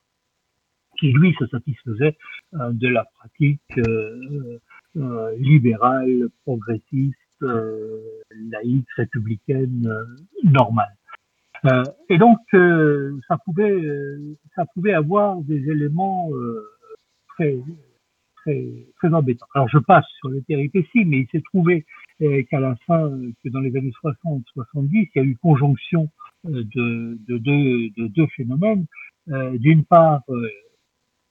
[1.04, 2.16] qui lui se satisfaisait
[2.52, 3.60] de la pratique
[5.38, 8.00] libérale, progressiste, euh,
[8.50, 10.04] laïque, républicaine, euh,
[10.44, 10.96] normale.
[11.66, 12.38] Euh, et donc,
[13.28, 13.80] ça pouvait,
[14.54, 16.30] ça pouvait avoir des éléments
[17.28, 17.56] très,
[18.36, 19.46] très, très embêtants.
[19.54, 21.86] Alors, je passe sur les péripéties, mais il s'est trouvé
[22.50, 23.10] qu'à la fin,
[23.42, 26.10] que dans les années 60-70, il y a eu conjonction
[26.44, 28.86] de, de, de deux phénomènes.
[29.26, 30.22] D'une part,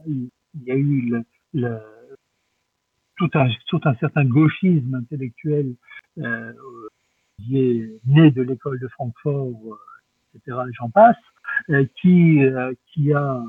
[0.07, 0.29] il
[0.65, 1.79] y a eu le, le
[3.17, 5.75] tout un, tout un certain gauchisme intellectuel
[6.19, 6.53] euh,
[7.37, 10.57] qui est né de l'école de Francfort, euh, etc.
[10.79, 11.17] j'en passe,
[11.69, 13.43] euh, qui, euh, qui a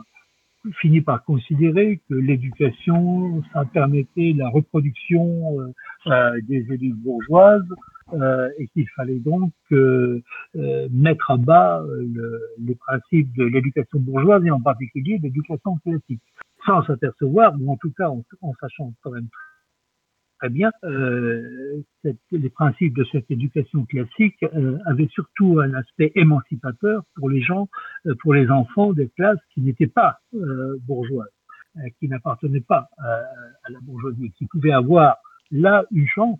[0.80, 5.58] fini par considérer que l'éducation, ça permettait la reproduction
[6.06, 7.68] euh, des élites bourgeoises
[8.14, 10.22] euh, et qu'il fallait donc euh,
[10.90, 16.22] mettre à bas le, les principes de l'éducation bourgeoise et en particulier l'éducation classique,
[16.66, 19.28] sans s'apercevoir, ou en tout cas en, sachant quand même
[20.38, 21.82] très bien, euh,
[22.32, 27.68] les principes de cette éducation classique euh, avaient surtout un aspect émancipateur pour les gens,
[28.06, 30.18] euh, pour les enfants des classes qui n'étaient pas
[30.86, 31.32] bourgeoises,
[31.98, 35.16] qui n'appartenaient pas à la bourgeoisie, qui pouvaient avoir
[35.50, 36.38] là une chance.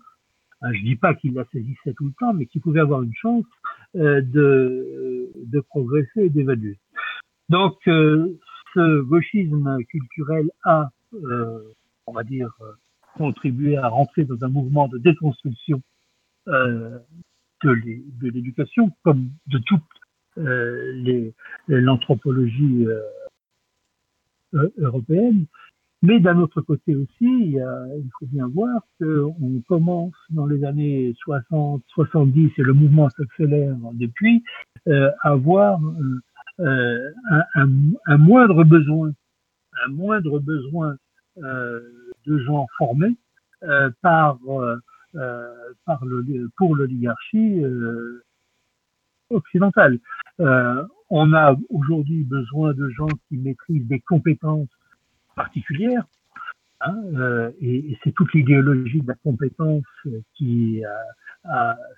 [0.61, 3.15] Hein, je dis pas qu'ils la saisissaient tout le temps, mais qui pouvaient avoir une
[3.15, 3.45] chance
[3.93, 6.77] de, de progresser et d'évaluer.
[7.49, 7.77] Donc,
[8.75, 10.91] ce gauchisme culturel a,
[12.05, 12.51] on va dire,
[13.17, 15.81] contribuer à rentrer dans un mouvement de déconstruction
[16.47, 16.99] euh,
[17.63, 19.81] de l'éducation, comme de toute
[20.37, 21.31] euh,
[21.67, 23.01] l'anthropologie euh,
[24.53, 25.45] euh, européenne.
[26.01, 27.65] Mais d'un autre côté aussi, il,
[27.97, 33.75] il faut bien voir qu'on commence dans les années 60, 70, et le mouvement s'accélère
[33.93, 34.43] depuis,
[34.87, 35.79] euh, à voir
[36.59, 37.11] un,
[37.55, 39.11] un, moindre besoin,
[39.85, 40.95] un moindre besoin
[41.37, 43.15] de gens formés
[44.01, 44.39] par
[45.85, 47.61] par le, pour l'oligarchie
[49.29, 49.99] occidentale.
[50.39, 54.69] on a aujourd'hui besoin de gens qui maîtrisent des compétences
[55.35, 56.05] particulières
[56.81, 59.83] Hein, euh, et, c'est toute l'idéologie de la compétence
[60.35, 60.81] qui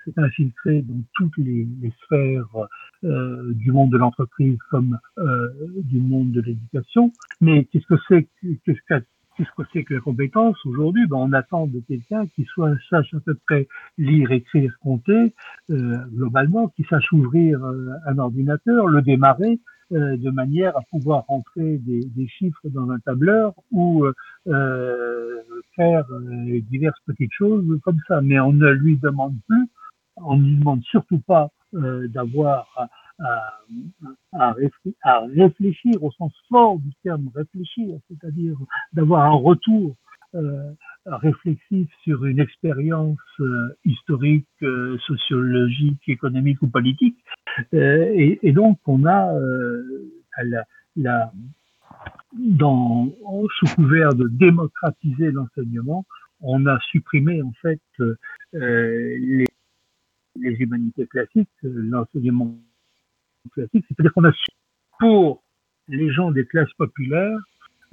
[0.05, 1.67] s'est infiltrée dans toutes les,
[2.03, 2.67] sphères
[3.03, 5.49] euh, du monde de l'entreprise comme euh,
[5.83, 7.11] du monde de l'éducation.
[7.41, 8.27] Mais qu'est-ce que c'est
[8.65, 9.05] qu'est-ce que
[9.37, 12.45] qu'est-ce que c'est que la compétence aujourd'hui ben, On attend de quelqu'un qui
[12.89, 13.67] sache à peu près
[13.97, 15.33] lire, écrire, compter,
[15.69, 19.59] euh, globalement, qui sache ouvrir un ordinateur, le démarrer,
[19.93, 24.05] euh, de manière à pouvoir rentrer des, des, chiffres dans un tableur ou
[24.47, 25.41] euh,
[25.77, 28.19] faire euh, diverses petites choses comme ça.
[28.19, 29.65] Mais on ne lui demande plus,
[30.17, 32.89] on ne lui demande surtout pas d'avoir
[33.19, 33.53] à,
[34.33, 34.55] à,
[35.35, 38.55] réfléchir au sens fort du terme réfléchir, c'est-à-dire
[38.93, 39.95] d'avoir un retour
[40.35, 40.73] euh,
[41.05, 47.17] réflexif sur une expérience euh, historique, euh, sociologique, économique ou politique.
[47.71, 49.33] Et, et, donc on a
[50.43, 50.65] la,
[50.97, 51.31] la,
[52.33, 53.09] dans,
[53.57, 56.05] sous couvert de démocratiser l'enseignement,
[56.41, 57.81] on a supprimé en fait
[58.51, 59.45] les,
[60.35, 62.53] les humanités classiques, l'enseignement
[63.55, 64.31] c'est-à-dire qu'on a
[64.99, 65.43] pour
[65.87, 67.39] les gens des classes populaires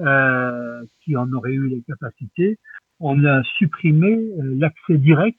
[0.00, 2.58] euh, qui en auraient eu les capacités,
[2.98, 5.38] on a supprimé euh, l'accès direct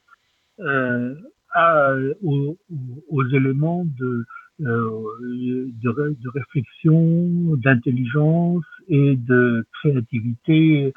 [0.60, 1.14] euh,
[2.24, 2.58] aux,
[3.34, 4.26] éléments de,
[6.34, 10.94] réflexion, d'intelligence et de créativité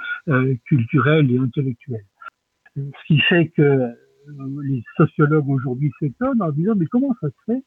[0.64, 2.04] culturelle et intellectuelle.
[2.76, 3.88] Ce qui fait que
[4.62, 7.62] les sociologues aujourd'hui s'étonnent en disant mais comment ça se fait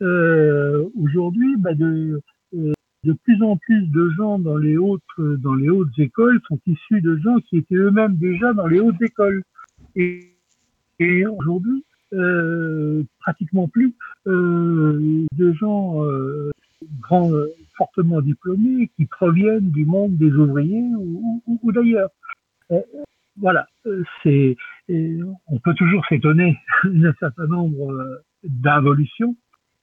[0.00, 2.20] aujourd'hui bah de
[2.52, 7.02] de plus en plus de gens dans les hautes, dans les hautes écoles sont issus
[7.02, 9.42] de gens qui étaient eux-mêmes déjà dans les hautes écoles.
[9.94, 10.20] Et,
[10.98, 11.84] et aujourd'hui,
[12.14, 13.94] euh, pratiquement plus
[14.26, 16.50] euh, de gens euh,
[17.00, 17.30] grands,
[17.76, 22.08] fortement diplômés qui proviennent du monde des ouvriers ou, ou, ou d'ailleurs.
[22.70, 22.80] Euh,
[23.36, 23.66] voilà,
[24.22, 24.56] c'est
[24.88, 29.34] on peut toujours s'étonner d'un certain nombre euh, d'involutions,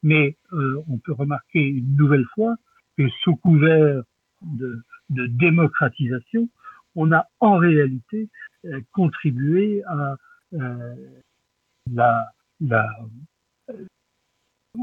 [0.03, 2.55] mais on peut remarquer une nouvelle fois
[2.97, 4.03] que sous couvert
[4.41, 6.49] de, de, démocratisation,
[6.95, 8.29] on a en réalité
[8.65, 10.15] euh, contribué à
[10.53, 10.95] euh,
[11.91, 12.27] la,
[12.59, 12.87] la
[13.69, 13.85] euh,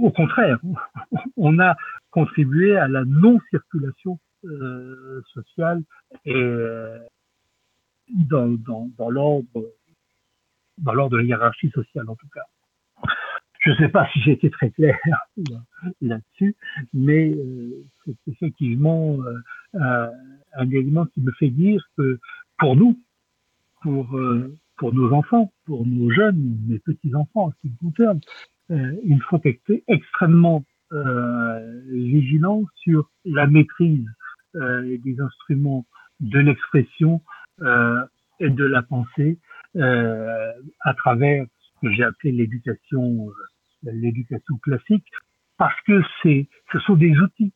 [0.01, 0.59] au contraire,
[1.37, 1.77] on a
[2.11, 5.83] contribué à la non-circulation euh, sociale
[6.25, 6.99] et euh,
[8.09, 9.73] dans, dans, dans l'ordre
[10.79, 12.45] dans l'ordre de la hiérarchie sociale en tout cas.
[13.59, 14.97] Je ne sais pas si été très clair
[16.01, 16.55] là-dessus,
[16.95, 19.19] mais euh, c'est effectivement
[19.75, 20.09] euh,
[20.57, 22.19] un élément qui me fait dire que
[22.59, 22.99] pour nous,
[23.83, 28.21] pour, euh, pour nos enfants, pour nos jeunes, mes petits-enfants, ce qui me concerne,
[28.71, 30.63] il faut être extrêmement
[31.91, 34.07] vigilant sur la maîtrise
[34.55, 35.87] des instruments
[36.21, 37.23] de l'expression
[37.63, 39.39] et de la pensée
[39.75, 41.47] à travers
[41.81, 43.29] que j'ai appelé l'éducation
[43.83, 45.07] l'éducation classique,
[45.57, 47.53] parce que c'est, ce sont des outils,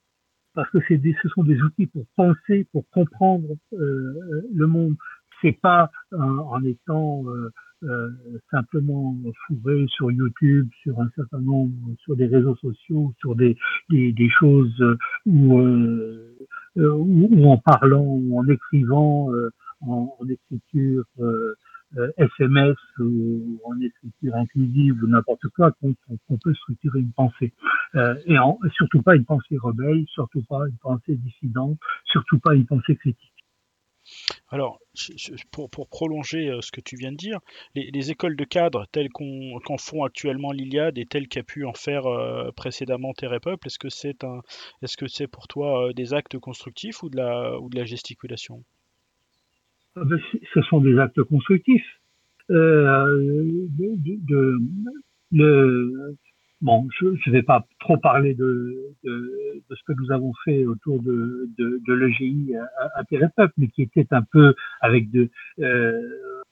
[0.54, 4.96] parce que c'est des, ce sont des outils pour penser, pour comprendre euh, le monde.
[5.40, 7.50] C'est pas euh, en étant euh,
[7.84, 8.10] euh,
[8.50, 9.16] simplement
[9.46, 13.56] fourré sur YouTube, sur un certain nombre, sur des réseaux sociaux, sur des,
[13.90, 14.96] des, des choses
[15.26, 15.60] où,
[16.76, 19.30] ou en parlant, ou en écrivant
[19.80, 21.04] en, en, écriture
[22.16, 27.52] SMS euh, ou en écriture inclusive ou n'importe quoi qu'on peut structurer une pensée.
[27.94, 28.36] Euh, et
[28.74, 33.28] surtout pas une pensée rebelle, surtout pas une pensée dissidente, surtout pas une pensée critique.
[34.48, 34.80] Alors,
[35.52, 37.38] pour, prolonger euh, ce que tu viens de dire,
[37.74, 41.72] les, les écoles de cadre telles qu'en font actuellement l'Iliade et telles qu'a pu en
[41.72, 42.04] faire
[42.56, 44.16] précédemment Terre et Peuple, est-ce que c'est
[44.96, 48.64] que c'est pour toi des actes constructifs ou de la, ou de la gesticulation?
[49.96, 51.86] Ce sont des actes constructifs.
[52.50, 54.58] Euh, de, de,
[55.30, 56.16] le,
[56.60, 60.66] bon, je ne vais pas trop parler de, de, de, ce que nous avons fait
[60.66, 65.30] autour de, de, de l'EGI à, à Peuple, mais qui était un peu avec de,
[65.60, 66.42] euh,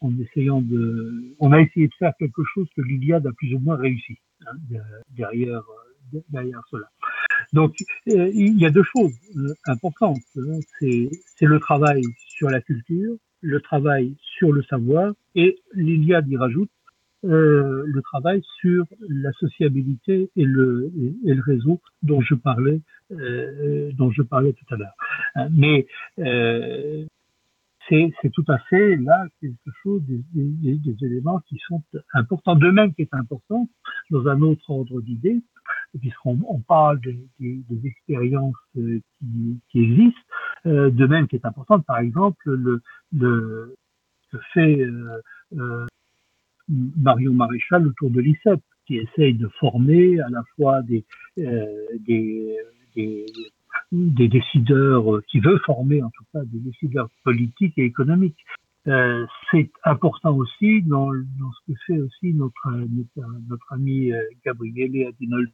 [0.00, 3.58] en essayant de, on a essayé de faire quelque chose que l'Iliade a plus ou
[3.58, 4.52] moins réussi hein,
[5.10, 5.62] derrière
[6.28, 6.88] derrière cela.
[7.52, 7.74] Donc,
[8.08, 10.18] euh, il y a deux choses euh, importantes.
[10.36, 10.60] Hein.
[10.78, 16.70] C'est, le travail sur la culture, le travail sur le savoir, et l'Iliade y rajoute
[17.24, 20.90] euh, le travail sur la sociabilité et le,
[21.26, 22.80] et, le réseau dont je parlais,
[23.10, 24.94] euh, dont je parlais tout à l'heure.
[25.34, 25.86] Hein, mais
[26.18, 27.04] euh,
[27.90, 31.82] c'est tout à fait là quelque chose des, des, des, éléments qui sont
[32.14, 32.54] importants.
[32.54, 33.68] De même qui est important
[34.10, 35.40] dans un autre ordre d'idées,
[35.98, 39.02] puisqu'on on parle des, des expériences qui,
[39.70, 40.20] qui existent,
[40.66, 42.82] euh, de même qui est importante, par exemple, le,
[43.12, 43.76] le,
[44.52, 45.20] fait euh,
[45.58, 45.86] euh,
[46.68, 51.04] Marion Maréchal autour de l'ICEP, qui essaye de former à la fois des,
[51.38, 51.66] euh,
[52.00, 52.56] des,
[52.96, 58.44] des, décideurs, qui veut former en tout cas des décideurs politiques et économiques.
[58.86, 64.10] Euh, c'est important aussi dans, dans, ce que fait aussi notre, notre, notre ami
[64.44, 65.52] Gabriele Adinolfi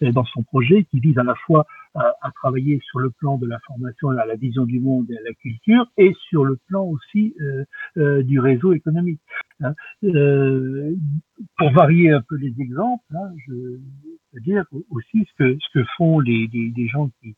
[0.00, 3.58] dans son projet qui vise à la fois à, travailler sur le plan de la
[3.60, 7.34] formation à la vision du monde et à la culture et sur le plan aussi
[7.40, 7.64] euh,
[7.98, 9.20] euh, du réseau économique.
[9.60, 9.74] Hein.
[10.02, 10.94] Euh,
[11.56, 15.84] pour varier un peu les exemples, hein, je veux dire aussi ce que, ce que
[15.96, 17.36] font les, les, gens qui,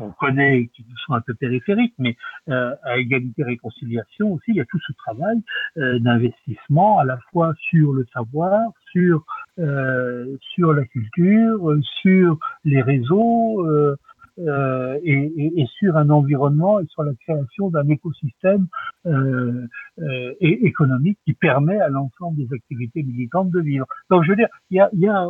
[0.00, 2.16] qu'on connaît, qui sont un peu périphériques, mais
[2.48, 5.42] euh, à égalité réconciliation aussi, il y a tout ce travail
[5.76, 9.24] euh, d'investissement à la fois sur le savoir, sur
[9.58, 13.66] euh, sur la culture, sur les réseaux.
[13.66, 13.96] Euh,
[14.38, 18.68] euh, et, sur un environnement et sur la création d'un écosystème
[19.04, 23.86] et économique qui permet à l'ensemble des activités militantes de vivre.
[24.08, 25.28] Donc je veux dire, il y a, y a,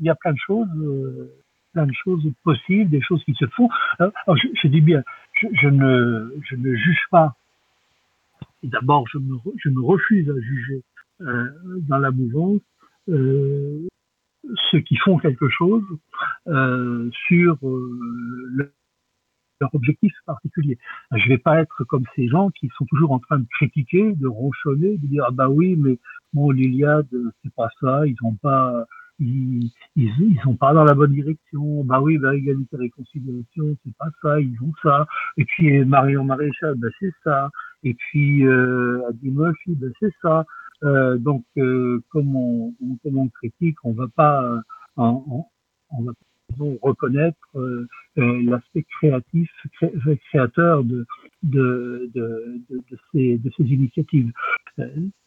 [0.00, 0.68] y a plein de choses
[1.72, 3.68] plein de choses possibles, des choses qui se font.
[4.00, 5.02] Je, dis bien,
[5.34, 7.36] je, je, ne, je ne juge pas.
[8.64, 10.82] D'abord, je me, je me refuse à juger
[11.88, 12.60] dans la mouvance
[13.08, 13.88] euh,
[14.70, 15.84] ceux qui font quelque chose
[16.48, 18.72] euh, sur euh,
[19.60, 20.78] leur objectif particulier.
[21.14, 24.26] Je vais pas être comme ces gens qui sont toujours en train de critiquer, de
[24.26, 25.98] ronchonner, de dire ah bah oui mais
[26.32, 27.08] bon l'Iliade
[27.42, 28.86] c'est pas ça, ils ont pas
[29.18, 31.84] ils, ils, sont pas dans la bonne direction.
[31.84, 35.06] Bah oui, bah égalité réconciliation, c'est pas ça, ils ont ça.
[35.36, 37.50] Et puis Marion Maréchal, bah c'est ça.
[37.84, 40.44] Et puis euh, Adi Murphy, bah c'est ça.
[40.82, 44.60] Euh, donc euh, comme, on, comme on critique, on va pas, euh,
[44.96, 45.44] on,
[45.90, 46.12] on va
[46.82, 47.86] reconnaître euh,
[48.18, 49.50] euh, l'aspect créatif,
[50.30, 51.06] créateur de,
[51.42, 54.32] de, de, de, ces, de ces initiatives.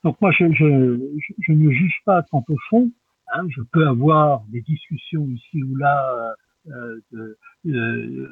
[0.03, 0.99] donc moi, je, je,
[1.39, 2.91] je ne juge pas quant au fond,
[3.33, 6.35] Hein, je peux avoir des discussions ici ou là,
[6.67, 7.37] euh, de,
[7.67, 8.29] euh,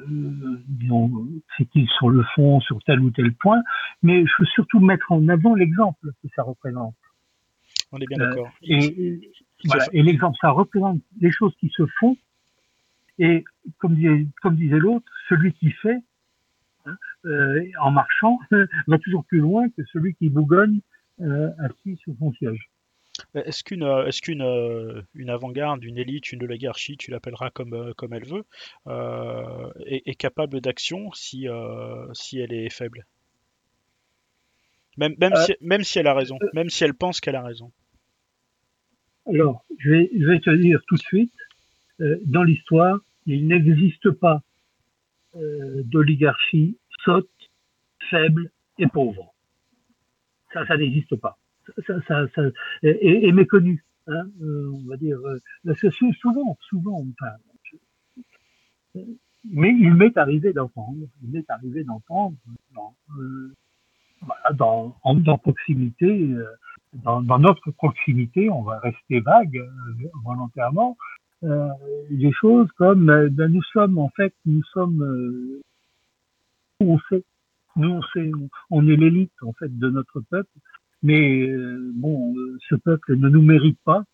[0.68, 3.62] disons, critiques sur le fond, sur tel ou tel point,
[4.02, 6.94] mais je veux surtout mettre en avant l'exemple que ça représente.
[7.94, 8.48] On est bien d'accord.
[8.48, 9.30] Euh, et,
[9.66, 12.16] voilà, et l'exemple, ça représente les choses qui se font,
[13.20, 13.44] et
[13.78, 15.98] comme disait, comme disait l'autre, celui qui fait,
[16.86, 18.40] hein, euh, en marchant,
[18.88, 20.80] va toujours plus loin que celui qui bougonne
[21.20, 22.68] euh, assis sur son siège.
[23.36, 28.26] Est-ce qu'une est-ce qu'une une avant-garde, une élite, une oligarchie, tu l'appelleras comme, comme elle
[28.26, 28.44] veut,
[29.86, 31.46] est, capable d'action si,
[32.12, 33.06] si elle est faible?
[34.96, 37.70] Même, même, si, même si elle a raison, même si elle pense qu'elle a raison.
[39.26, 41.32] Alors, je vais, je vais te dire tout de suite,
[42.26, 44.42] dans l'histoire, il n'existe pas
[45.34, 47.28] d'oligarchie sotte,
[48.10, 49.32] faible et pauvre.
[50.52, 51.38] Ça, ça n'existe pas
[51.86, 52.42] ça, ça, ça
[52.82, 53.84] est, méconnu.
[54.06, 55.74] Hein, euh, on va dire, euh,
[56.20, 59.02] souvent, souvent, enfin,
[59.44, 62.36] mais il m'est arrivé d'entendre, il m'est arrivé d'entendre
[63.18, 63.54] euh,
[64.20, 66.44] voilà, dans, en, dans proximité, euh,
[67.02, 70.96] dans, notre proximité, on va rester vague euh, volontairement,
[71.42, 71.68] euh,
[72.10, 75.60] des choses comme ben, nous sommes en fait, nous sommes,
[76.80, 77.24] on sait,
[77.76, 78.30] nous on sait,
[78.70, 80.50] on est l'élite en fait de notre peuple,
[81.04, 84.04] mais euh, bon, euh, ce peuple ne nous mérite pas.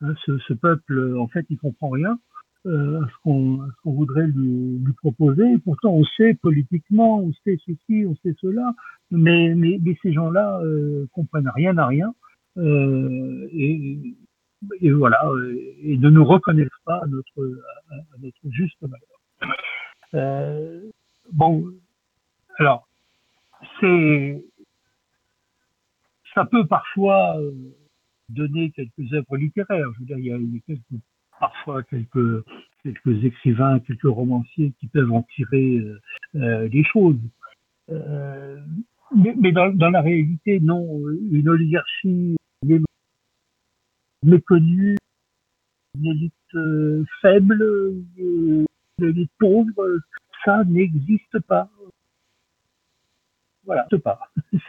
[0.00, 2.18] Hein, ce, peuple, en fait, il comprend rien
[2.66, 5.52] euh, à ce qu'on qu voudrait lui, lui, proposer.
[5.52, 8.74] Et pourtant, on sait politiquement, on sait ceci, on sait cela,
[9.10, 9.54] mais,
[10.02, 12.14] ces gens-là euh, comprennent rien à rien.
[12.56, 14.16] Euh, et,
[14.90, 15.22] voilà,
[15.82, 17.60] et ne nous reconnaissent pas à notre,
[18.50, 19.56] juste valeur.
[20.14, 20.90] Euh,
[21.32, 21.66] bon,
[22.58, 22.88] alors,
[23.80, 24.42] c'est
[26.34, 27.52] ça peut parfois euh,
[28.28, 29.86] donner quelques œuvres littéraires.
[29.94, 30.76] Je veux dire, il y a,
[31.38, 32.44] parfois quelques,
[32.82, 36.00] quelques écrivains, quelques romanciers qui peuvent en tirer euh,
[36.36, 37.18] euh, des choses.
[37.90, 38.60] Euh,
[39.16, 41.08] mais, mais dans, dans, la réalité, non.
[41.30, 42.36] Une oligarchie
[44.22, 44.96] méconnue,
[45.96, 47.62] une élite euh, faible,
[48.16, 48.66] une
[49.00, 49.98] élite pauvre,
[50.44, 51.68] ça n'existe pas
[53.66, 54.20] voilà, pas.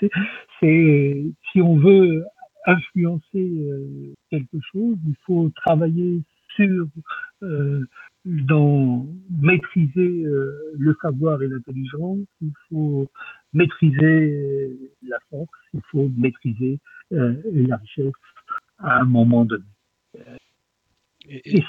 [0.59, 2.25] C'est, si on veut
[2.65, 3.51] influencer
[4.29, 6.21] quelque chose, il faut travailler
[6.55, 6.87] sur
[8.25, 9.05] dans
[9.39, 10.25] maîtriser
[10.77, 13.07] le savoir et l'intelligence, il faut
[13.53, 16.79] maîtriser la force, il faut maîtriser
[17.11, 18.13] la richesse
[18.79, 19.63] à un moment donné.
[21.27, 21.63] Et,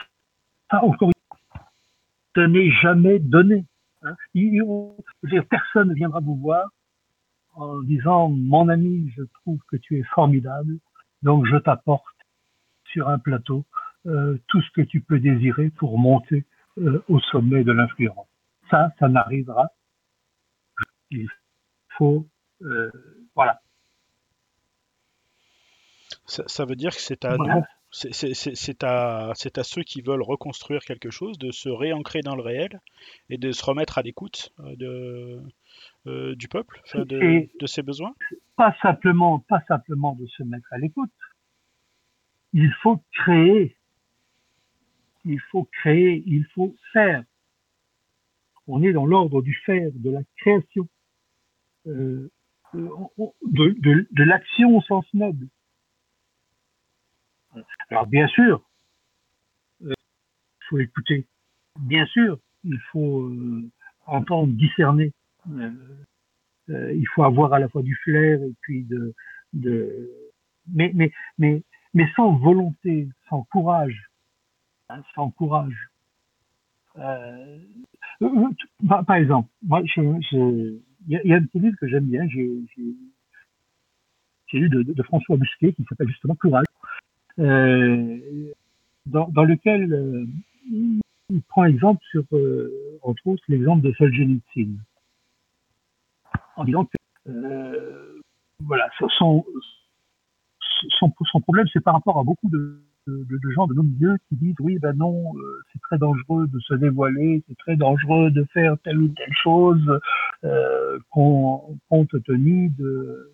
[0.70, 1.10] ça, encore
[2.36, 3.64] ce n'est jamais donné.
[4.02, 4.14] Hein.
[5.48, 6.68] personne ne viendra vous voir
[7.54, 10.78] en disant mon ami, je trouve que tu es formidable,
[11.22, 12.04] donc je t'apporte
[12.84, 13.85] sur un plateau euh,
[14.46, 16.44] tout ce que tu peux désirer pour monter
[16.78, 18.26] euh, au sommet de l'influence.
[18.70, 19.70] Ça, ça n'arrivera.
[21.10, 21.26] Il
[21.96, 22.26] faut,
[22.62, 22.90] euh,
[23.34, 23.62] voilà.
[26.26, 31.08] Ça, veut dire que c'est à nous, c'est à, à, ceux qui veulent reconstruire quelque
[31.08, 32.80] chose de se réancrer dans le réel
[33.30, 35.40] et de se remettre à l'écoute de,
[36.04, 38.14] du peuple, de, de, ses besoins?
[38.56, 41.12] Pas simplement, pas simplement de se mettre à l'écoute.
[42.52, 43.75] Il faut créer
[45.26, 47.24] il faut créer, il faut faire.
[48.68, 50.88] On est dans l'ordre du faire, de la création,
[51.86, 52.30] euh,
[52.74, 55.48] de, l'action au sens noble.
[57.90, 58.62] Alors bien sûr,
[59.82, 61.26] euh, il faut écouter.
[61.80, 63.68] Bien sûr, il faut euh,
[64.06, 65.12] entendre, discerner.
[65.48, 69.14] il faut avoir à la fois du flair et puis de,
[70.74, 74.05] mais sans volonté, sans courage,
[74.88, 75.90] Hein, sans courage.
[76.98, 77.58] Euh,
[78.22, 82.60] euh, euh, par, exemple, moi, il y, a un petit livre que j'aime bien, j'ai
[84.54, 86.66] lu de, François Busquet qui s'appelle justement Courage,
[87.36, 90.28] dans, lequel
[90.70, 92.22] il prend exemple sur,
[93.02, 94.76] entre autres, l'exemple de Solzhenitsyn,
[96.54, 98.20] en disant que
[98.60, 99.44] voilà, son,
[100.98, 102.80] son, problème, c'est par rapport à beaucoup de
[103.54, 106.74] gens de nos milieux qui disent oui ben non euh, c'est très dangereux de se
[106.74, 110.00] dévoiler c'est très dangereux de faire telle ou telle chose
[110.44, 113.32] euh, compte tenu de,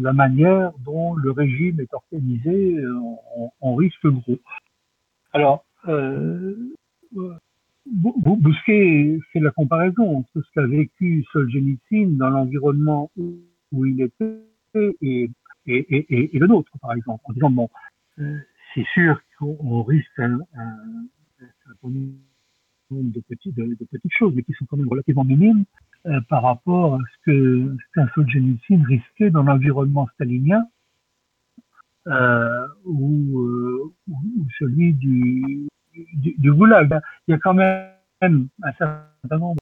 [0.00, 2.98] la manière dont le régime est organisé euh,
[3.60, 4.38] on, risque gros.
[5.32, 6.54] Alors euh,
[7.86, 14.42] Bousquet fait la comparaison entre ce qu'a vécu Solzhenitsyn dans l'environnement où, il était
[14.74, 15.30] et,
[15.68, 17.68] et, le nôtre, par exemple, en disant, bon,
[18.16, 20.38] c'est sûr qu'on risque un,
[21.38, 25.64] certain nombre de, petites choses, mais qui sont quand même relativement minimes
[26.06, 30.64] euh, par rapport à ce que qu'un Solzhenitsyn risquait dans l'environnement stalinien
[32.06, 33.92] euh, ou, euh,
[34.58, 35.68] celui du,
[36.14, 37.00] du, Goulag.
[37.26, 39.60] Il y a quand même un certain nombre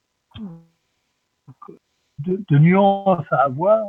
[2.19, 3.83] de, nuances à avoir.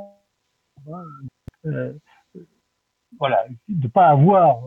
[1.65, 4.61] Voilà, de ne pas avoir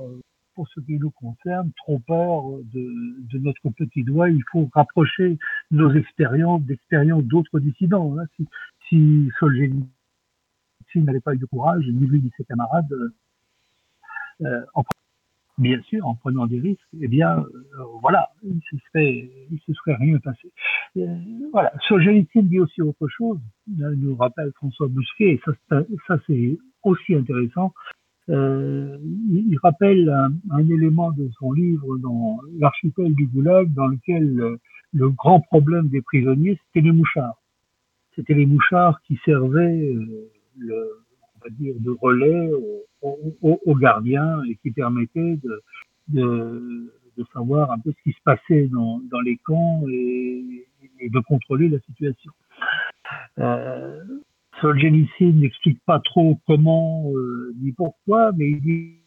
[0.55, 4.29] pour ce qui nous concerne, trop peur de, notre petit doigt.
[4.29, 5.37] Il faut rapprocher
[5.71, 8.17] nos expériences d'expériences d'autres dissidents.
[8.17, 8.25] Hein.
[8.35, 8.47] Si,
[8.89, 9.87] si Solzhenitsyn
[10.95, 12.91] n'avait pas eu de courage, ni lui ni ses camarades,
[14.41, 14.83] euh, en,
[15.61, 19.73] bien sûr, en prenant des risques, eh bien, euh, voilà, il se serait, il se
[19.73, 20.51] serait rien passé.
[20.97, 21.15] Euh,
[21.53, 27.15] voilà, Solzhenitsyn dit aussi autre chose, nous rappelle François Bousquet, et ça, ça c'est aussi
[27.15, 27.73] intéressant,
[28.29, 28.97] euh,
[29.29, 30.09] il, rappelle
[30.51, 34.57] un, élément de son livre dans l'archipel du Goulag, dans lequel euh,
[34.93, 37.41] le, grand problème des prisonniers, c'était les mouchards.
[38.15, 39.95] C'était les mouchards qui servaient
[40.57, 41.00] le,
[41.49, 42.51] de relais
[43.01, 45.39] aux, gardiens et qui permettaient
[46.07, 46.93] de,
[47.33, 50.67] savoir un peu ce qui se passait dans, les camps et,
[50.99, 52.31] et, de contrôler la situation.
[53.39, 54.03] Euh,
[54.59, 59.01] Solzhenitsyn n'explique pas trop comment euh, ni pourquoi, mais il dit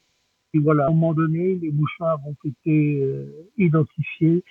[0.61, 3.26] voilà, à un moment donné, les mouchards ont été euh,
[3.59, 4.45] identifiés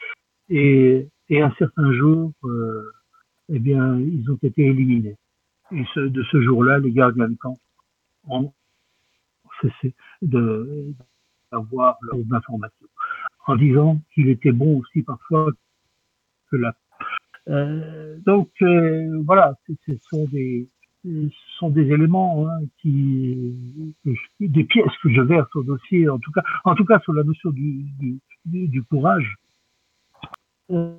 [0.50, 2.92] et, et un certain jour, euh,
[3.50, 5.16] eh bien, ils ont été éliminés.
[5.72, 7.58] Et de ce jour-là, les gardiens de camp
[8.28, 8.54] ont
[9.62, 12.20] cessé d'avoir leurs
[13.46, 15.52] en disant qu'il était bon aussi parfois
[16.50, 16.76] que la.
[17.50, 18.50] Euh, donc
[19.26, 19.98] voilà, ce
[21.60, 23.94] sont des éléments hein, qui,
[24.40, 27.24] des pièces que je verse au dossier, en tout cas, en tout cas sur la
[27.24, 29.36] notion du, courage
[30.72, 30.96] euh,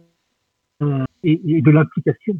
[1.23, 2.39] et, de l'implication.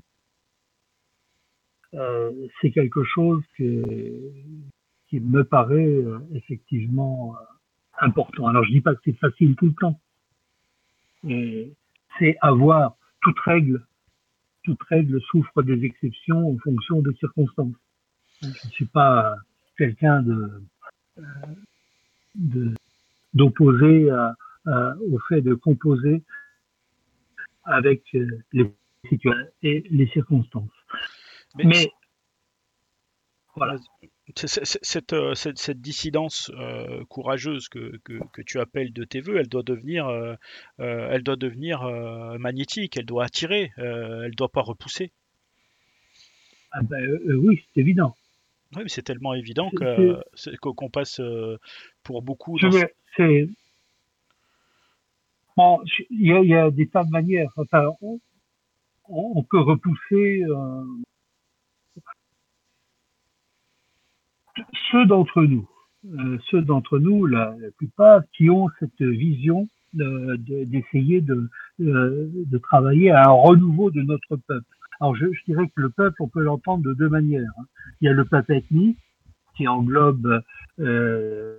[1.95, 3.83] Euh, c'est quelque chose que,
[5.15, 7.45] qui me paraît euh, effectivement euh,
[8.01, 8.49] important.
[8.49, 10.01] Alors je dis pas que c'est facile tout le temps,
[12.19, 13.85] c'est avoir toute règle
[14.65, 17.77] toute règle souffre des exceptions en fonction des circonstances.
[18.43, 19.37] Je ne suis pas
[19.77, 20.63] quelqu'un de,
[21.19, 22.75] euh,
[23.35, 24.11] d'opposer
[24.67, 26.23] au fait de composer
[27.65, 28.03] avec
[28.53, 28.73] les
[29.09, 30.71] situations et les circonstances.
[31.57, 31.93] Mais,
[33.55, 33.77] voilà.
[34.37, 39.37] Cette, euh, cette, cette, dissidence euh, courageuse que, que, que, tu appelles de tes voeux,
[39.37, 40.35] elle doit devenir, euh,
[40.79, 41.83] elle doit devenir
[42.39, 45.13] magnétique, elle doit attirer, elle ne doit pas repousser.
[46.73, 48.17] Ah ben, oui, c'est évident.
[48.75, 51.21] Oui, mais c'est tellement évident qu'on passe
[52.03, 52.59] pour beaucoup.
[55.57, 55.81] Bon,
[56.11, 57.53] il y, y, a des tas de manières.
[57.57, 58.19] Enfin, on,
[59.09, 60.85] on peut repousser euh,
[64.91, 65.69] ceux d'entre nous,
[66.19, 71.49] euh, ceux d'entre nous, la, plupart, qui ont cette vision d'essayer de,
[71.79, 74.67] de, de, travailler à un renouveau de notre peuple.
[75.01, 77.51] Alors je, je dirais que le peuple, on peut l'entendre de deux manières.
[77.59, 77.65] Hein.
[78.01, 78.99] Il y a le peuple ethnique
[79.57, 80.43] qui englobe
[80.81, 81.57] euh,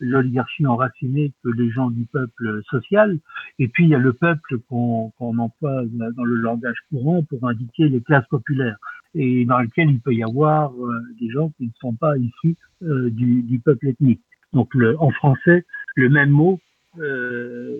[0.00, 3.18] l'oligarchie enracinée que les gens du peuple social.
[3.58, 7.88] Et puis il y a le peuple qu'on emploie dans le langage courant pour indiquer
[7.88, 8.78] les classes populaires
[9.14, 12.56] et dans lequel il peut y avoir euh, des gens qui ne sont pas issus
[12.82, 14.22] euh, du, du, peuple ethnique.
[14.52, 15.64] Donc le, en français,
[15.96, 16.58] le même mot,
[16.98, 17.76] euh,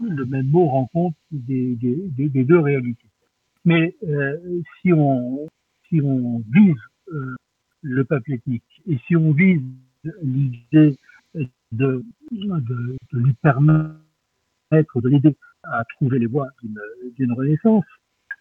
[0.00, 3.08] le même mot rencontre des, des, des deux réalités.
[3.64, 4.36] Mais euh,
[4.80, 5.46] si on
[5.88, 6.76] si on vise
[7.12, 7.34] euh,
[7.82, 9.62] le peuple ethnique et si on vise
[10.22, 10.96] l'idée
[11.34, 12.02] de, de,
[12.32, 13.94] de, lui permettre,
[14.72, 16.48] de l'aider à trouver les voies
[17.16, 17.84] d'une renaissance,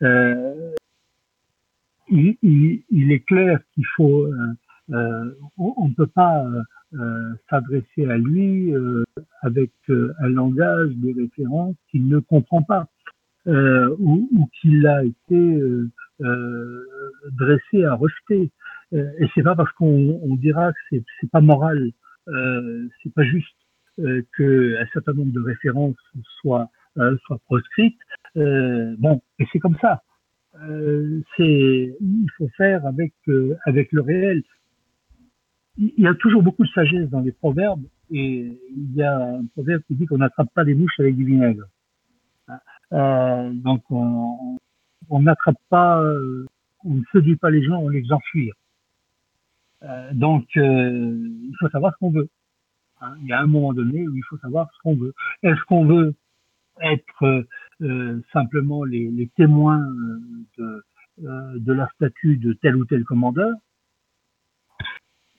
[0.02, 0.74] euh,
[2.10, 4.34] il, il, il, est clair qu'il faut, euh,
[4.92, 6.46] euh on ne peut pas
[6.94, 9.04] euh, s'adresser à lui euh,
[9.42, 12.88] avec un langage de référence qu'il ne comprend pas
[13.48, 15.62] ou, ou qu'il a été
[17.32, 18.50] dressé à rejeter.
[18.92, 21.92] et c'est pas parce qu'on on dira que c'est pas moral
[22.28, 23.56] euh, c'est pas juste
[24.00, 25.96] euh, qu'un certain nombre de références
[26.42, 28.00] soient, euh, soient proscrites.
[28.38, 30.04] Euh, bon, et c'est comme ça.
[30.64, 33.14] Euh, c'est, il faut faire avec
[33.66, 34.44] avec le réel.
[35.78, 39.46] Il y a toujours beaucoup de sagesse dans les proverbes et il y a un
[39.48, 41.66] proverbe qui dit qu'on n'attrape pas des mouches avec du vinaigre.
[42.94, 44.58] Euh, donc on
[45.12, 46.02] n'attrape pas,
[46.86, 48.52] on ne séduit pas les gens, on les enfuit.
[49.86, 52.30] Euh, donc, euh, il faut savoir ce qu'on veut.
[53.02, 53.16] Hein.
[53.22, 55.14] Il y a un moment donné où il faut savoir ce qu'on veut.
[55.44, 56.16] Est-ce qu'on veut
[56.82, 57.48] être euh,
[58.32, 59.86] simplement les, les témoins
[60.58, 60.84] de,
[61.18, 63.54] de la statue de tel ou tel commandeur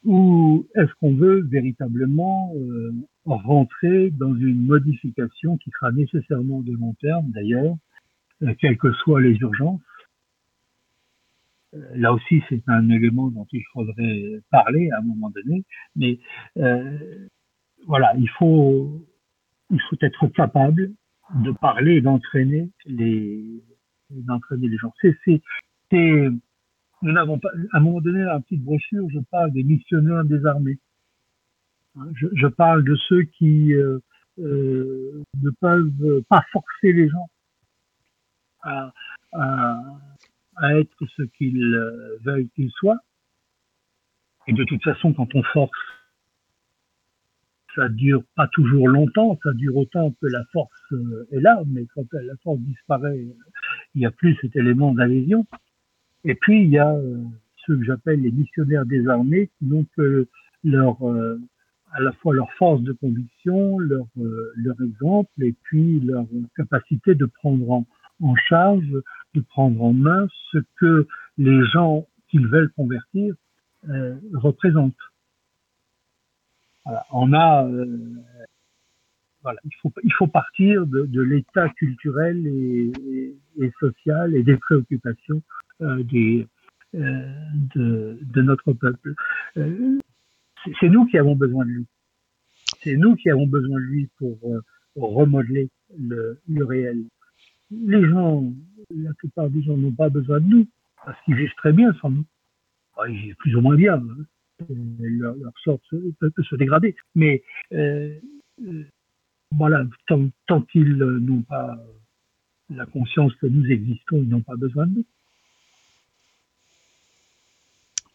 [0.06, 2.92] ou est-ce qu'on veut véritablement euh,
[3.24, 7.74] rentrer dans une modification qui sera nécessairement de long terme d'ailleurs,
[8.42, 9.80] euh, quelles que soient les urgences,
[11.74, 15.64] euh, là aussi, c'est un élément dont il faudrait parler à un moment donné.
[15.96, 16.20] Mais
[16.58, 17.28] euh,
[17.88, 19.04] voilà, il faut,
[19.70, 20.92] il faut être capable
[21.34, 23.62] de parler d'entraîner les,
[24.10, 24.92] d'entraîner les gens.
[25.00, 25.42] C'est, c'est,
[25.90, 26.28] c'est,
[27.02, 30.24] nous n'avons pas, à un moment donné, dans la petite brochure, je parle des missionnaires
[30.24, 30.78] des armées.
[31.96, 33.98] Hein, je, je parle de ceux qui euh,
[34.38, 37.28] euh, ne peuvent pas forcer les gens
[38.62, 38.92] à,
[39.32, 39.80] à,
[40.56, 42.98] à être ce qu'ils euh, veulent qu'ils soient.
[44.46, 45.76] Et de toute façon, quand on force,
[47.76, 51.86] ça dure pas toujours longtemps, ça dure autant que la force euh, est là, mais
[51.94, 53.24] quand la force disparaît,
[53.94, 55.46] il n'y a plus cet élément d'adhésion.
[56.24, 57.22] Et puis, il y a euh,
[57.66, 60.26] ceux que j'appelle les missionnaires des armées, qui n'ont que
[60.64, 60.98] leur,
[61.92, 64.06] à la fois leur force de conviction, leur,
[64.84, 67.84] exemple, et puis leur capacité de prendre
[68.20, 68.86] en, charge
[69.34, 71.06] de prendre en main ce que
[71.38, 73.34] les gens qu'ils veulent convertir
[73.88, 74.94] euh, représentent.
[76.86, 77.04] Voilà.
[77.12, 77.86] On a, euh,
[79.42, 84.42] voilà, il faut, il faut partir de, de l'état culturel et, et, et, social et
[84.42, 85.42] des préoccupations
[85.82, 86.46] euh, des,
[86.94, 87.32] euh,
[87.74, 89.14] de, de, notre peuple.
[90.80, 91.86] C'est nous qui avons besoin de lui.
[92.82, 94.38] C'est nous qui avons besoin de lui pour,
[94.94, 95.68] pour remodeler
[95.98, 97.04] le, le réel
[97.70, 98.44] les gens,
[98.90, 100.66] la plupart des gens n'ont pas besoin de nous,
[101.04, 102.24] parce qu'ils vivent très bien sans nous.
[103.08, 103.94] ils vivent plus ou moins bien.
[103.94, 104.24] Hein.
[104.68, 106.96] Leur, leur, sort peut, se dégrader.
[107.14, 107.42] Mais
[107.72, 108.18] euh,
[108.66, 108.84] euh,
[109.52, 111.76] voilà, tant, tant qu'ils n'ont pas
[112.70, 115.04] la conscience que nous existons, ils n'ont pas besoin de nous.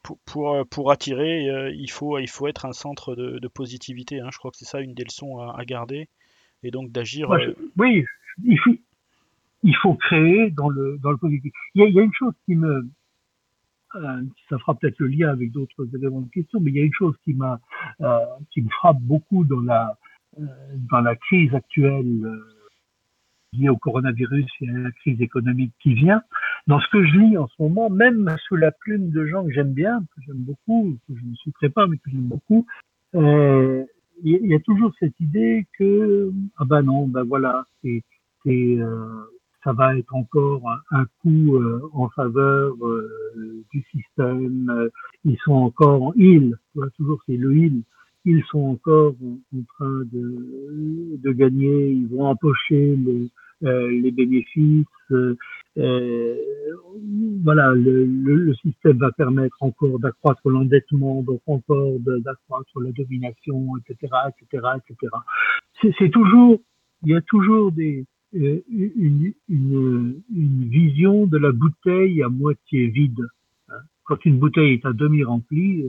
[0.03, 4.19] Pour, pour, pour attirer, euh, il, faut, il faut être un centre de, de positivité.
[4.19, 4.29] Hein.
[4.31, 6.09] Je crois que c'est ça une des leçons à, à garder.
[6.63, 7.31] Et donc d'agir.
[7.31, 8.05] Euh, oui,
[8.43, 8.75] il faut,
[9.63, 11.53] il faut créer dans le dans le politique.
[11.75, 12.89] Il y a, il y a une chose qui me euh,
[14.49, 16.93] ça fera peut-être le lien avec d'autres éléments de question, mais il y a une
[16.93, 17.59] chose qui m'a,
[18.01, 18.19] euh,
[18.51, 19.97] qui me frappe beaucoup dans la,
[20.39, 20.43] euh,
[20.89, 22.39] dans la crise actuelle euh,
[23.53, 26.23] liée au coronavirus et à la crise économique qui vient.
[26.67, 29.51] Dans ce que je lis en ce moment, même sous la plume de gens que
[29.51, 32.65] j'aime bien, que j'aime beaucoup, que je ne citerai pas, mais que j'aime beaucoup,
[33.15, 33.83] euh,
[34.23, 38.03] il y a toujours cette idée que ah ben non, ben voilà, c'est,
[38.43, 39.23] c'est euh,
[39.63, 44.89] ça va être encore un, coup euh, en faveur euh, du système.
[45.23, 46.55] Ils sont encore, ils,
[46.97, 47.83] toujours c'est le il,
[48.25, 53.29] ils sont encore en, train de, de gagner, ils vont empocher les,
[53.63, 54.85] euh, les bénéfices.
[55.77, 56.35] Euh,
[57.43, 64.13] voilà, le, le, système va permettre encore d'accroître l'endettement, donc encore d'accroître la domination, etc.,
[64.41, 65.13] etc., etc.
[65.97, 66.59] C'est toujours,
[67.03, 73.27] il y a toujours des, une, une, une, vision de la bouteille à moitié vide.
[73.69, 73.79] Hein.
[74.05, 75.85] Quand une bouteille est à demi remplie,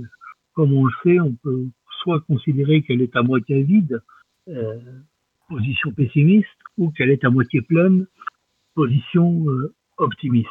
[0.54, 1.66] comme on le sait, on peut
[2.02, 4.02] soit considérer qu'elle est à moitié vide,
[4.48, 4.78] euh,
[5.48, 8.06] position pessimiste, ou qu'elle est à moitié pleine,
[8.74, 10.48] position euh, optimiste.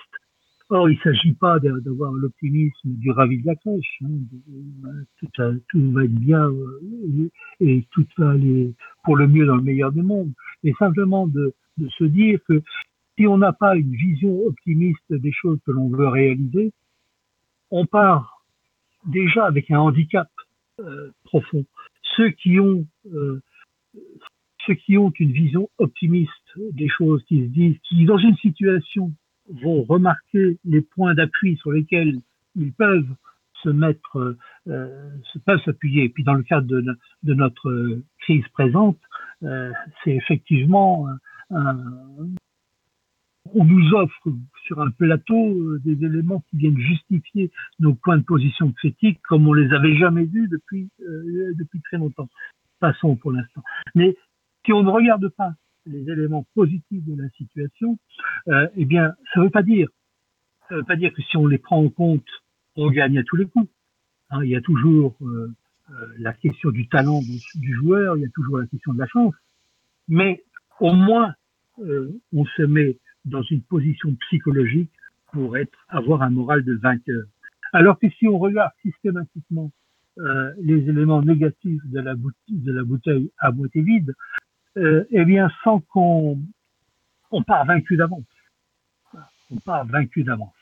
[0.70, 4.02] Or, il ne s'agit pas d'avoir l'optimisme du ravi de la crèche.
[4.04, 5.28] Hein, tout,
[5.70, 7.30] tout, va être bien euh,
[7.60, 8.74] et tout va aller
[9.04, 10.32] pour le mieux dans le meilleur des mondes.
[10.64, 12.62] Mais simplement de, de se dire que
[13.18, 16.72] si on n'a pas une vision optimiste des choses que l'on veut réaliser,
[17.70, 18.44] on part
[19.06, 20.30] déjà avec un handicap
[20.80, 21.66] euh, profond.
[22.16, 23.42] Ceux qui ont euh,
[24.66, 29.12] ceux qui ont une vision optimiste des choses, qui se disent, qui dans une situation
[29.64, 32.20] vont remarquer les points d'appui sur lesquels
[32.56, 33.10] ils peuvent
[33.64, 35.00] se mettre, euh,
[35.46, 36.04] peuvent s'appuyer.
[36.04, 39.00] Et puis dans le cadre de, notre crise présente,
[39.42, 41.08] c'est effectivement
[41.52, 41.78] un,
[43.54, 44.30] on nous offre
[44.66, 49.48] sur un plateau euh, des éléments qui viennent justifier nos points de position critiques comme
[49.48, 52.30] on les avait jamais vus depuis euh, depuis très longtemps.
[52.80, 53.64] Passons pour l'instant.
[53.96, 54.16] Mais
[54.66, 55.54] si on ne regarde pas
[55.86, 57.98] les éléments positifs de la situation,
[58.48, 59.88] euh, eh bien, ça ne veut pas dire,
[60.70, 62.28] ça veut pas dire que si on les prend en compte,
[62.76, 63.70] on gagne à tous les coups.
[64.30, 65.54] Hein, il y a toujours euh,
[65.90, 67.22] euh, la question du talent
[67.56, 69.34] du, joueur, il y a toujours la question de la chance,
[70.08, 70.44] mais
[70.80, 71.34] au moins
[72.34, 74.92] on se met dans une position psychologique
[75.32, 77.24] pour être, avoir un moral de vainqueur.
[77.74, 79.72] Alors que si on regarde systématiquement
[80.20, 84.14] euh, les éléments négatifs de la, bouteille, de la bouteille à moitié vide,
[84.78, 86.38] euh, eh bien, sans qu'on
[87.32, 88.26] on part vaincu d'avance.
[89.52, 90.54] On part vaincu d'avance.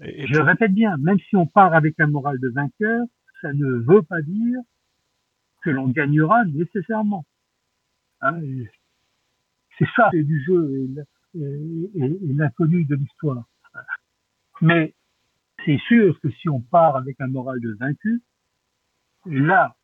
[0.00, 3.04] Je répète bien, même si on part avec un moral de vainqueur,
[3.40, 4.58] ça ne veut pas dire
[5.62, 7.24] que l'on gagnera nécessairement.
[8.20, 8.40] Hein,
[9.78, 10.88] c'est ça du jeu
[11.34, 11.42] et,
[12.34, 13.44] l'inconnu de l'histoire.
[14.62, 14.94] Mais
[15.64, 18.22] c'est sûr que si on part avec un moral de vaincu,
[19.26, 19.76] là,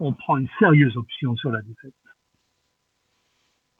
[0.00, 1.94] on prend une sérieuse option sur la défaite.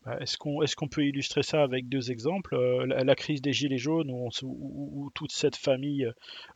[0.06, 4.08] Bah, est-ce qu'on peut illustrer ça avec deux exemples euh, la, crise des Gilets jaunes,
[4.12, 6.08] où, toute cette famille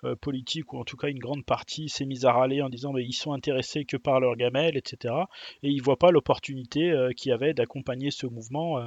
[0.04, 2.92] euh, politique, ou en tout cas une grande partie, s'est mise à râler en disant
[2.92, 5.14] mais ils sont intéressés que par leur gamelle, etc.
[5.64, 8.78] Et ils ne voient pas l'opportunité euh, qu'il y avait d'accompagner ce mouvement.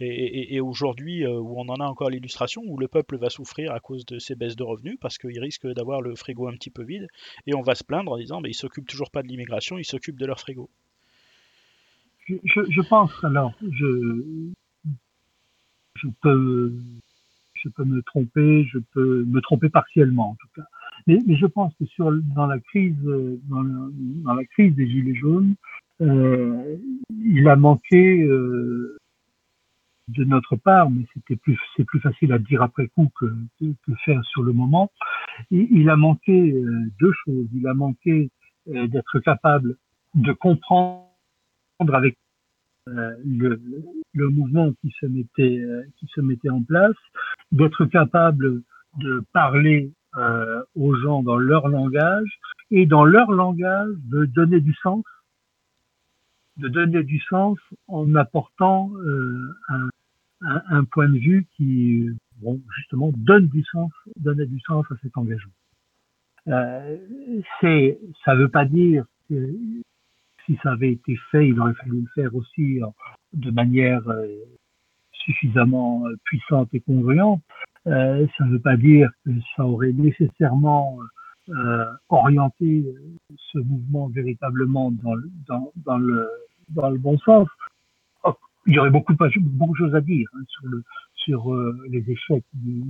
[0.00, 3.80] et, et aujourd'hui, où on en a encore l'illustration, où le peuple va souffrir à
[3.80, 6.84] cause de ces baisses de revenus, parce qu'il risque d'avoir le frigo un petit peu
[6.84, 7.06] vide,
[7.46, 9.84] et on va se plaindre en disant mais ils s'occupent toujours pas de l'immigration, ils
[9.84, 10.70] s'occupent de leur frigo
[12.26, 14.50] je, je, pense alors, je,
[15.96, 16.72] je peux,
[17.54, 20.66] je peux me tromper, je peux me tromper partiellement en tout cas.
[21.06, 25.54] Mais, mais je pense que sur dans la crise, dans, la crise des gilets jaunes,
[26.00, 26.76] euh,
[27.10, 28.98] il a manqué euh,
[30.08, 33.26] de notre part, mais c'était plus c'est plus facile à dire après coup que,
[33.60, 34.90] que, faire sur le moment.
[35.50, 37.46] Il, il a manqué euh, deux choses.
[37.54, 38.30] Il a manqué
[38.68, 39.76] euh, d'être capable
[40.14, 41.05] de comprendre
[41.80, 42.16] avec
[42.88, 46.96] euh, le, mouvement qui se mettait euh, qui se mettait en place,
[47.52, 48.62] d'être capable
[48.98, 52.38] de parler euh, aux gens dans leur langage
[52.70, 55.04] et dans leur langage de donner du sens,
[56.56, 57.58] de donner du sens
[57.88, 58.90] en apportant
[60.40, 62.08] un, point de vue qui,
[62.40, 65.52] bon, justement, donne du sens, donne du sens à cet engagement.
[66.48, 66.96] Euh,
[67.60, 69.34] c'est, ça veut pas dire que
[70.46, 72.86] si ça avait été fait, il aurait fallu le faire aussi euh,
[73.32, 74.26] de manière euh,
[75.12, 77.42] suffisamment euh, puissante et congruente.
[77.84, 80.98] Ça ne veut pas dire que ça aurait nécessairement
[82.08, 82.84] orienté
[83.36, 85.14] ce mouvement véritablement dans,
[85.98, 87.46] le, bon sens.
[88.24, 88.34] Oh,
[88.66, 90.82] il y aurait beaucoup, de choses à dire hein, sur, le,
[91.14, 91.54] sur
[91.88, 92.82] les échecs du,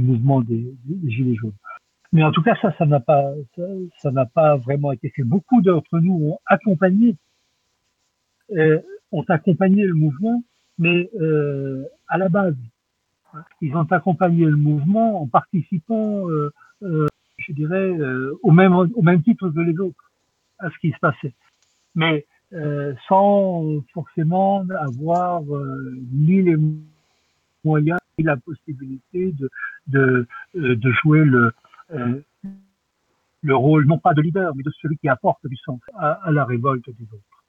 [0.00, 0.74] mouvement des,
[1.04, 1.52] Gilets jaunes.
[2.12, 3.32] Mais en tout cas, ça, ça n'a pas,
[4.02, 5.22] ça n'a pas vraiment été fait.
[5.22, 7.16] Beaucoup d'entre nous ont accompagné,
[8.52, 8.80] euh,
[9.12, 10.42] ont accompagné le mouvement,
[10.78, 12.56] mais euh, à la base,
[13.60, 16.52] ils ont accompagné le mouvement en participant, euh,
[17.38, 17.92] je dirais,
[18.42, 20.10] au même au même titre que les autres
[20.58, 21.34] à ce qui se passait,
[21.94, 22.24] mais
[23.08, 25.42] sans forcément avoir
[26.12, 26.56] ni les
[27.62, 29.50] moyens ni la possibilité de
[30.54, 31.52] de, jouer le
[31.90, 36.44] le rôle non pas de leader, mais de celui qui apporte du sens à, la
[36.44, 37.44] révolte des autres.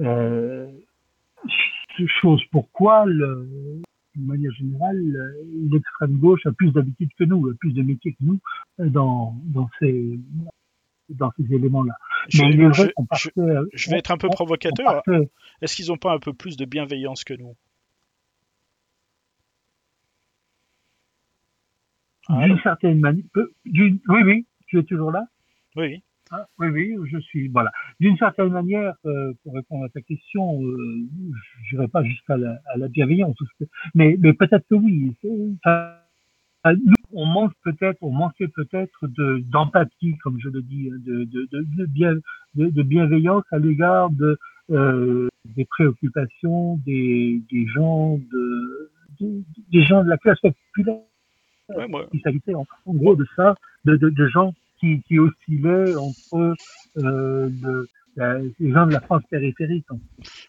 [0.00, 0.70] Euh,
[2.20, 3.82] chose pourquoi, le,
[4.16, 5.34] de manière générale,
[5.70, 8.40] l'extrême gauche a plus d'habitude que nous, a plus de métiers que nous
[8.78, 10.18] dans, dans ces
[11.08, 11.94] dans ces éléments-là.
[12.28, 12.38] Je,
[12.72, 13.28] je,
[13.74, 15.02] je, vais être un peu provocateur.
[15.60, 17.54] Est-ce qu'ils n'ont pas un peu plus de bienveillance que nous?
[22.40, 23.24] D'une certaine manière.
[23.34, 25.26] Oui, oui, tu es toujours là?
[25.76, 26.02] Oui.
[26.34, 27.48] Ah, oui, oui, je suis.
[27.48, 27.70] Voilà.
[28.00, 31.06] D'une certaine manière, euh, pour répondre à ta question, euh,
[31.64, 33.36] je n'irai pas jusqu'à la, à la bienveillance,
[33.94, 35.14] mais, mais peut-être que oui.
[36.64, 41.48] nous, on manque peut-être, on manquait peut-être de d'empathie, comme je le dis, de de,
[41.52, 42.14] de, de, bien,
[42.54, 44.38] de, de bienveillance à l'égard de
[44.70, 51.02] euh, des préoccupations des, des gens de, des gens de la classe populaire
[52.12, 53.54] il s'agissait en, gros de ça,
[53.84, 56.54] de, de, de gens qui, qui, oscillaient entre
[56.98, 59.86] euh, le, les gens de la France périphérique.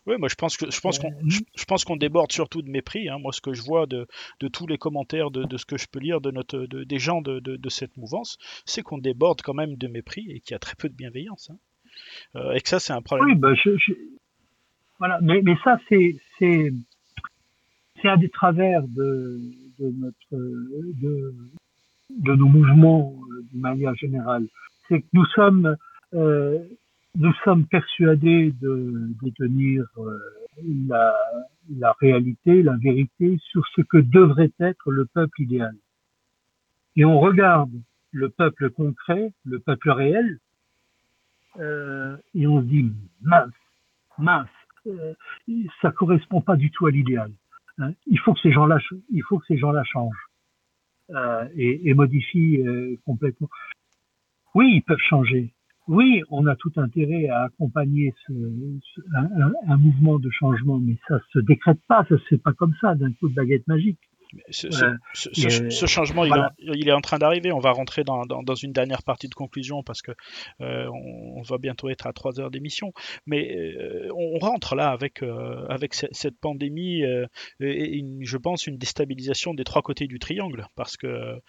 [0.06, 2.70] Oui, moi je pense que je pense qu'on euh, je, pense qu'on déborde surtout de
[2.70, 3.10] mépris.
[3.10, 3.20] Hein.
[3.20, 4.08] Moi, ce que je vois de,
[4.40, 7.00] de tous les commentaires de, de, ce que je peux lire de notre de, des
[7.00, 10.56] gens de, de, cette mouvance, c'est qu'on déborde quand même de mépris et qu'il y
[10.56, 11.50] a très peu de bienveillance.
[11.52, 11.58] Hein.
[12.36, 13.30] Euh, et que ça, c'est un problème.
[13.30, 13.94] Oui, bah, je, je...
[15.00, 15.20] voilà.
[15.22, 16.74] Mais, mais ça, c'est c'est
[18.02, 19.40] c'est un des travers de
[19.80, 20.36] de notre
[21.02, 21.34] de,
[22.10, 24.48] de nos mouvements euh, de manière générale,
[24.88, 25.76] c'est que nous sommes
[26.14, 26.60] euh,
[27.16, 30.18] nous sommes persuadés de détenir euh,
[30.88, 31.16] la,
[31.78, 35.76] la réalité, la vérité sur ce que devrait être le peuple idéal.
[36.96, 37.72] Et on regarde
[38.12, 40.40] le peuple concret, le peuple réel,
[41.60, 43.54] euh, et on se dit mince,
[44.18, 44.48] mince,
[44.88, 45.14] euh,
[45.82, 47.32] ça correspond pas du tout à l'idéal.
[47.80, 48.78] Hein, il faut que ces gens-là,
[49.10, 50.28] il faut que ces gens-là changent
[51.12, 53.50] euh, et, modifient euh, complètement.
[54.54, 55.54] Oui, ils peuvent changer.
[55.88, 58.14] Oui, on a tout intérêt à accompagner
[59.68, 62.96] un, mouvement de changement, mais ça se décrète pas, ça se fait pas comme ça
[62.96, 64.00] d'un coup de baguette magique.
[64.50, 67.52] Ce, ce, changement, il, est, en train d'arriver.
[67.52, 70.12] On va rentrer dans, dans, une dernière partie de conclusion parce que
[70.62, 72.94] euh, on, va bientôt être à 3 heures d'émission.
[73.26, 77.04] Mais euh, on rentre là avec, euh, avec cette pandémie
[77.60, 81.40] et je pense une déstabilisation des trois côtés du triangle parce que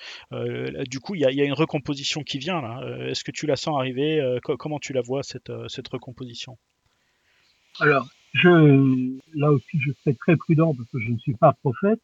[0.88, 2.80] du coup, il y, a, il y, a, une recomposition qui vient là.
[3.08, 6.58] Est-ce que tu la sens arriver Comment tu la vois cette, cette recomposition?
[7.80, 12.02] Alors, je, là aussi, je serai très prudent parce que je ne suis pas prophète,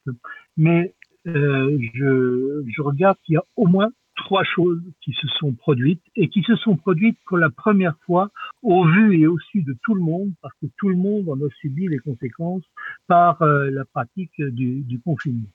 [0.57, 0.95] mais
[1.27, 6.03] euh, je, je regarde qu'il y a au moins trois choses qui se sont produites
[6.15, 8.31] et qui se sont produites pour la première fois
[8.63, 11.37] au vu et au su de tout le monde, parce que tout le monde en
[11.37, 12.65] a subi les conséquences
[13.09, 15.49] par euh, la pratique du, du, confinement.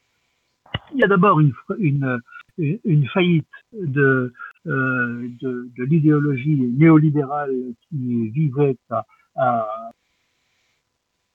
[0.94, 2.20] Il y a d'abord une, une,
[2.58, 4.34] une, faillite de,
[4.68, 7.56] euh, de, de l'idéologie néolibérale
[7.88, 9.06] qui vivait à,
[9.36, 9.68] à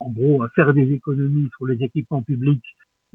[0.01, 2.65] en gros, faire des économies sur les équipements publics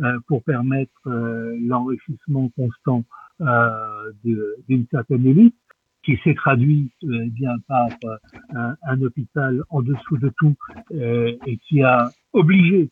[0.02, 3.04] euh, pour permettre euh, l'enrichissement constant
[3.42, 5.56] euh, d'une certaine élite,
[6.04, 8.18] qui s'est traduit euh, bien par euh,
[8.54, 10.56] un, un, hôpital en dessous de tout
[10.92, 12.90] et qui a obligé,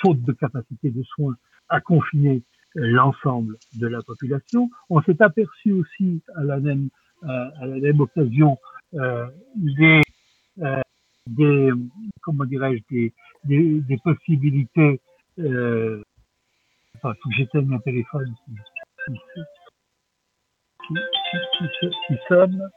[0.00, 1.34] faute de capacité de soins,
[1.68, 2.42] à confiner
[2.74, 4.70] l'ensemble de la population.
[4.88, 6.88] On s'est aperçu aussi à la même,
[7.22, 8.56] à la même occasion
[9.56, 10.00] des
[11.26, 11.70] des
[12.20, 13.12] comment dirais-je des,
[13.44, 15.00] des, des, possibilités
[15.38, 16.02] euh,
[16.96, 18.52] enfin faut que j'éteigne mon téléphone qui,
[20.88, 20.94] qui,
[21.80, 22.70] qui, qui sonne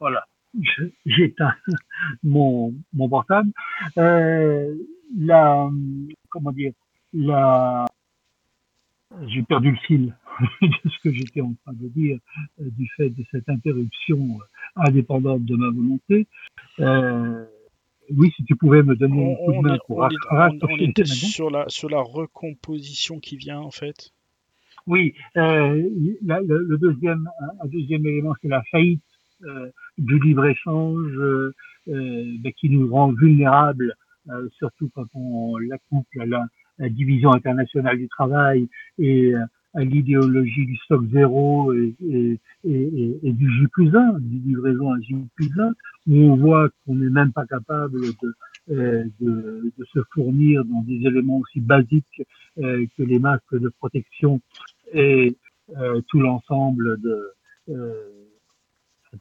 [0.00, 0.26] voilà.
[1.06, 1.54] J'éteins
[2.24, 3.52] mon, mon portable.
[3.98, 4.74] Euh,
[5.16, 5.68] la
[6.28, 6.72] comment dire
[7.12, 7.84] la
[9.26, 10.16] j'ai perdu le fil
[10.62, 12.18] de ce que j'étais en train de dire
[12.60, 16.26] euh, du fait de cette interruption euh, indépendante de ma volonté?
[16.78, 17.44] Euh,
[18.16, 20.08] oui, si tu pouvais me donner un coup de main pour on,
[20.62, 24.12] on, était sur la, sur la recomposition qui vient en fait.
[24.86, 25.88] Oui, euh,
[26.22, 27.28] la, le, le, deuxième,
[27.62, 29.02] un deuxième élément, c'est la faillite
[29.44, 31.12] euh, du libre-échange
[32.56, 33.94] qui nous rend vulnérables,
[34.58, 36.46] surtout quand on l'accouple à la
[36.88, 38.68] division internationale du travail
[38.98, 39.34] et
[39.74, 41.94] à l'idéologie du stock zéro et,
[42.64, 45.72] du J plus 1, du livraison à J plus 1,
[46.08, 48.34] où on voit qu'on n'est même pas capable de,
[48.70, 49.04] euh,
[49.92, 52.22] se fournir dans des éléments aussi basiques
[52.58, 54.40] euh, que les masques de protection
[54.92, 55.36] et
[55.76, 57.30] euh, tout l'ensemble de
[57.68, 58.20] euh,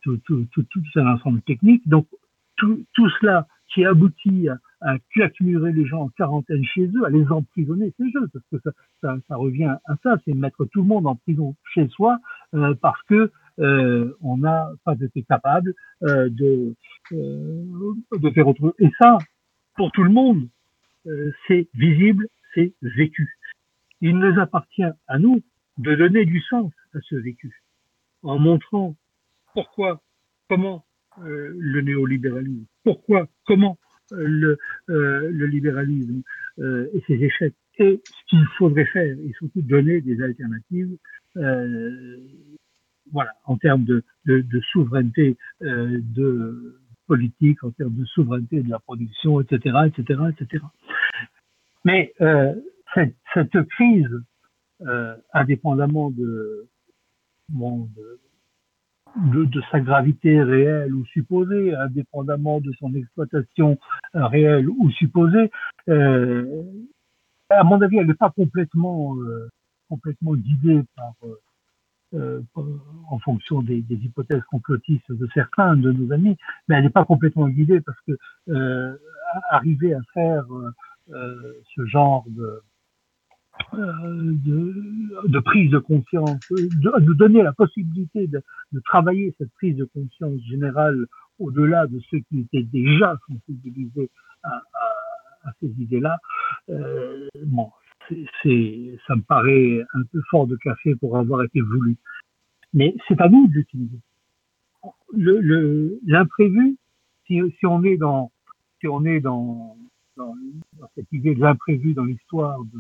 [0.01, 0.66] tout, tout,
[0.97, 1.88] ensemble technique.
[1.88, 2.07] Donc
[2.57, 7.09] tout, tout cela qui aboutit à, à claquemurer les gens en quarantaine chez eux, à
[7.09, 8.71] les emprisonner chez eux, parce que ça,
[9.01, 12.19] ça, ça revient à ça, c'est mettre tout le monde en prison chez soi
[12.53, 15.73] euh, parce que euh, on n'a pas été capable
[16.03, 16.75] euh, de,
[17.11, 18.73] euh, de faire autre chose.
[18.80, 19.17] Et ça,
[19.75, 20.47] pour tout le monde,
[21.07, 23.38] euh, c'est visible, c'est vécu.
[24.01, 25.41] Il nous appartient à nous
[25.77, 27.63] de donner du sens à ce vécu,
[28.23, 28.95] en montrant
[29.53, 30.01] pourquoi,
[30.49, 30.86] comment
[31.21, 33.77] euh, le néolibéralisme, pourquoi, comment
[34.12, 34.57] le,
[34.89, 36.22] euh, le libéralisme
[36.60, 40.97] euh, et ses échecs et ce qu'il faudrait faire et surtout donner des alternatives
[41.38, 42.18] euh,
[43.12, 48.70] voilà en termes de, de, de souveraineté euh, de politique en termes de souveraineté de
[48.70, 50.64] la production etc etc etc
[51.86, 52.53] mais euh,
[52.93, 54.10] cette, cette crise
[54.82, 56.68] euh, indépendamment de,
[57.49, 58.20] bon, de
[59.16, 63.78] de, sa gravité réelle ou supposée, indépendamment de son exploitation
[64.16, 65.51] euh, réelle ou supposée,
[65.89, 66.64] euh,
[67.49, 69.49] à mon avis, elle n'est pas complètement, euh,
[69.89, 71.14] complètement guidée par,
[72.14, 72.64] euh, par,
[73.10, 76.38] en fonction des, des, hypothèses complotistes de certains de nos amis,
[76.68, 78.18] mais elle n'est pas complètement guidée parce que
[78.49, 78.95] euh,
[79.49, 80.45] arriver à faire
[81.76, 82.62] ce genre de euh,
[83.74, 88.41] de, de, prise de conscience, de, de, donner la possibilité de,
[88.86, 91.05] travailler cette prise de conscience générale
[91.39, 94.10] au-delà de ceux qui étaient déjà sensibilisés
[94.43, 94.62] à,
[95.60, 96.18] ces idées-là.
[96.70, 97.72] Euh, bon,
[98.10, 101.95] ça me paraît un peu fort de café pour avoir été voulu.
[102.74, 103.99] Mais c'est à nous de l'utiliser.
[105.14, 106.78] L'imprévu,
[107.26, 108.32] si, on est dans,
[108.80, 109.76] si on est dans
[110.95, 112.80] cette idée de l'imprévu dans l'histoire de,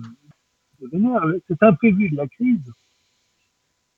[0.81, 1.21] devenir.
[1.47, 2.73] Cet imprévu de la crise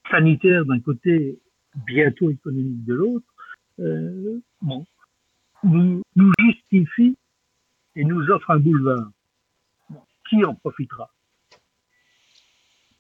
[0.10, 1.40] sanitaire d'un côté,
[1.86, 3.26] bientôt économique de l'autre,
[3.80, 4.40] euh,
[5.64, 6.02] nous,
[6.40, 7.18] justifie
[7.96, 9.10] et nous offre un boulevard.
[10.30, 11.12] Qui en profitera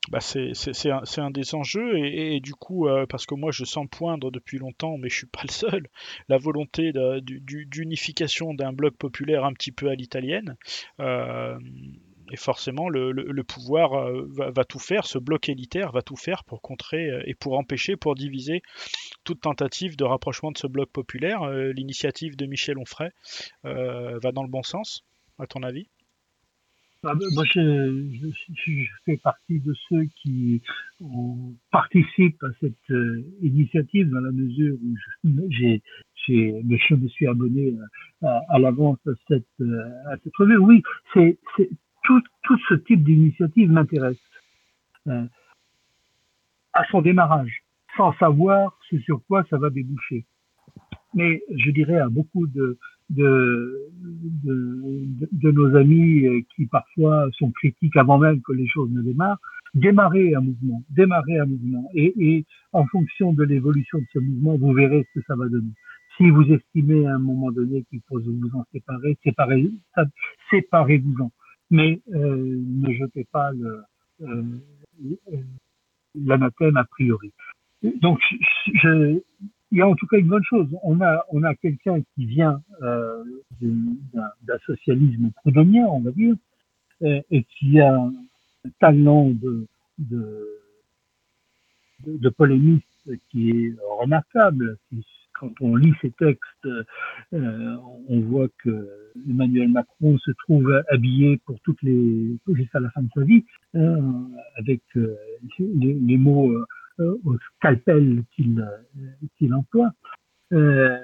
[0.10, 4.32] bah c'est un, des enjeux et, du coup euh, parce que moi je sens poindre
[4.32, 5.88] depuis longtemps mais je suis pas le seul
[6.28, 10.58] la volonté d'unification d'un bloc populaire un petit peu à l'italienne
[11.00, 11.58] euh,
[12.32, 16.62] et forcément, le, pouvoir euh, va, tout faire, ce bloc élitaire va tout faire pour
[16.62, 18.62] contrer euh, et pour empêcher, pour diviser
[19.26, 21.44] toute tentative de rapprochement de ce bloc populaire.
[21.44, 23.10] Euh, l'initiative de Michel Onfray
[23.64, 25.04] va dans le bon sens,
[25.40, 25.88] à ton avis?
[27.04, 28.06] Ah, moi, je,
[29.06, 30.62] fais partie de ceux qui
[31.72, 32.98] participent à cette
[33.42, 34.96] initiative dans la mesure où
[35.50, 37.74] je me suis abonné
[38.22, 39.44] à, à l'avance à cette,
[40.06, 40.58] à cette revue.
[40.58, 40.84] Oui,
[41.14, 41.38] c'est,
[42.04, 44.18] tout, tout ce type d'initiative m'intéresse.
[45.08, 45.26] Euh,
[46.74, 47.64] à son démarrage,
[47.98, 50.26] sans savoir ce sur quoi ça va déboucher.
[51.14, 52.78] Mais je dirais à beaucoup de,
[53.10, 53.90] de,
[54.44, 59.02] de, de, nos amis euh, qui parfois sont critiques avant même que les choses ne
[59.02, 59.40] démarrent,
[59.74, 61.90] démarrer un mouvement, démarrer un mouvement.
[61.94, 65.50] Et, et en fonction de l'évolution de ce mouvement, vous verrez ce que ça va
[65.50, 65.72] donner.
[66.16, 69.70] Si vous estimez à un moment donné qu'il faut vous en séparer, séparez,
[70.50, 71.32] séparez-vous-en
[71.72, 73.52] mais euh, ne jetez pas
[74.22, 74.44] euh,
[76.14, 77.32] l'anathème a priori.
[77.82, 78.20] Donc,
[78.76, 79.20] je,
[79.72, 80.68] il y a en tout cas une bonne chose.
[80.84, 83.24] On a, on a quelqu'un qui vient euh,
[83.62, 86.36] d'un socialisme proudhonien, on va dire,
[87.02, 88.14] et, et qui a un
[88.80, 89.66] talent de,
[89.98, 90.48] de,
[92.06, 92.86] de, de polémiste
[93.30, 95.04] qui est remarquable, qui
[95.42, 96.68] quand on lit ces textes,
[97.34, 97.76] euh,
[98.08, 98.88] on voit que
[99.28, 103.44] Emmanuel Macron se trouve habillé pour toutes les jusqu'à la fin de sa vie,
[103.74, 105.16] hein, avec euh,
[105.60, 106.52] les, mots
[107.00, 109.92] euh, au scalpel qu'il emploie.
[110.54, 110.98] Euh,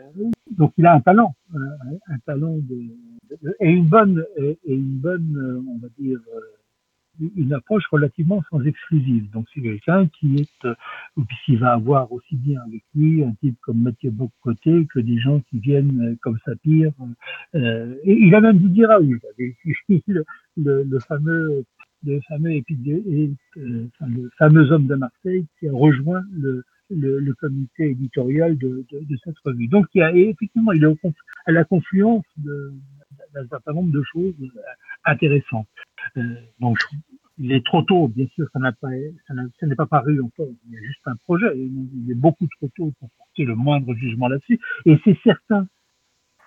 [0.52, 2.60] donc il a un talent, un talent
[3.60, 6.20] et une bonne et une bonne, on va dire
[7.36, 9.30] une approche relativement sans exclusive.
[9.32, 10.76] Donc c'est quelqu'un qui est, euh,
[11.46, 15.40] qui va avoir aussi bien avec lui un type comme Mathieu Bocoté que des gens
[15.50, 16.92] qui viennent euh, comme Sapir.
[17.56, 19.20] Euh, et il a même dit oui,
[20.08, 20.26] le,
[20.58, 21.66] le, le fameux
[22.06, 22.64] le fameux et,
[23.58, 28.86] euh, le fameux homme de Marseille qui a rejoint le, le, le comité éditorial de,
[28.92, 29.68] de, de, cette revue.
[29.68, 31.10] Donc il y a effectivement il est
[31.46, 34.36] à la confluence d'un certain nombre de choses
[35.06, 35.68] intéressantes.
[36.60, 36.78] Donc,
[37.40, 38.90] il est trop tôt, bien sûr, ça n'a pas,
[39.28, 40.48] ça n'est pas paru encore.
[40.68, 41.56] Il y a juste un projet.
[41.56, 44.60] Il est beaucoup trop tôt pour porter le moindre jugement là-dessus.
[44.86, 45.68] Et c'est certain,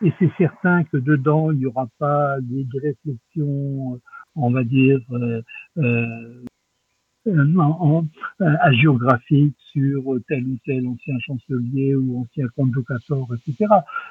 [0.03, 4.01] et c'est certain que dedans, il n'y aura pas des, réflexions,
[4.35, 5.43] on va dire, euh,
[5.79, 6.43] euh,
[7.27, 8.05] euh, en,
[8.73, 13.67] géographique sur tel ou tel ancien chancelier ou ancien convocateur, etc.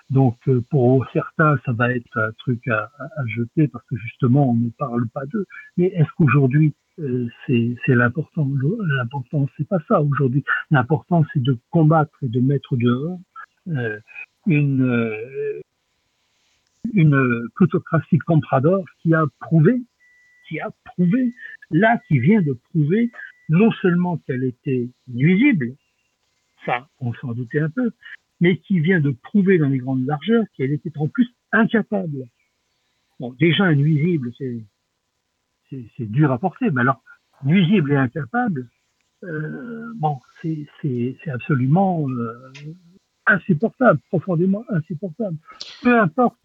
[0.09, 0.37] Donc
[0.69, 4.69] pour certains, ça va être un truc à, à, jeter parce que justement on ne
[4.69, 5.45] parle pas d'eux.
[5.77, 6.73] Mais est-ce qu'aujourd'hui
[7.47, 8.47] c'est l'important?
[8.97, 10.43] L'important c'est pas ça aujourd'hui.
[10.69, 13.19] L'important c'est de combattre et de mettre dehors
[14.45, 15.21] une
[16.93, 19.81] une plutocratie comprador qui a prouvé
[20.49, 21.33] qui a prouvé,
[21.71, 23.11] là, qui vient de prouver
[23.47, 25.75] non seulement qu'elle était nuisible,
[26.65, 27.91] ça, on s'en doutait un peu,
[28.41, 32.25] mais qui vient de prouver dans les grandes largeurs qu'elle était en plus incapable.
[33.19, 34.63] Bon, déjà, nuisible, c'est,
[35.69, 37.03] c'est, dur à porter, mais alors,
[37.43, 38.67] nuisible et incapable,
[39.23, 42.51] euh, bon, c'est, c'est, absolument euh,
[43.25, 45.37] insupportable, profondément insupportable.
[45.81, 46.37] Peu importe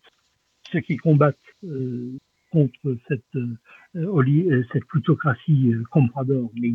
[0.72, 2.18] ceux qui combattent euh,
[2.50, 3.38] contre cette,
[4.72, 6.50] cette plutocratie euh, comprador.
[6.60, 6.72] Mais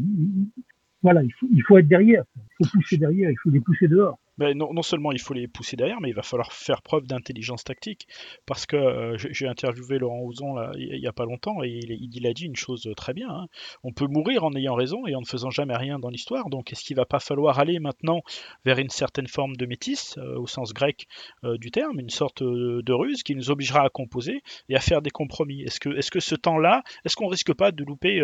[1.02, 3.88] voilà, il faut, il faut être derrière, il faut pousser derrière, il faut les pousser
[3.88, 7.07] dehors non, non, seulement il faut les pousser derrière, mais il va falloir faire preuve
[7.07, 8.07] d'intelligence tactique.
[8.45, 12.34] Parce que euh, j'ai interviewé Laurent Ouzon il n'y a pas longtemps et il, a
[12.34, 13.30] dit une chose très bien.
[13.30, 13.48] Hein.
[13.84, 16.49] On peut mourir en ayant raison et en ne faisant jamais rien dans l'histoire.
[16.49, 18.22] Donc est-ce qu'il va pas falloir aller maintenant
[18.66, 21.07] vers une certaine forme de métis, euh, au sens grec
[21.44, 25.02] euh, du terme, une sorte de ruse qui nous obligera à composer et à faire
[25.02, 25.64] des compromis?
[25.64, 28.22] Est-ce que, est que ce temps-là, est-ce qu'on risque pas de louper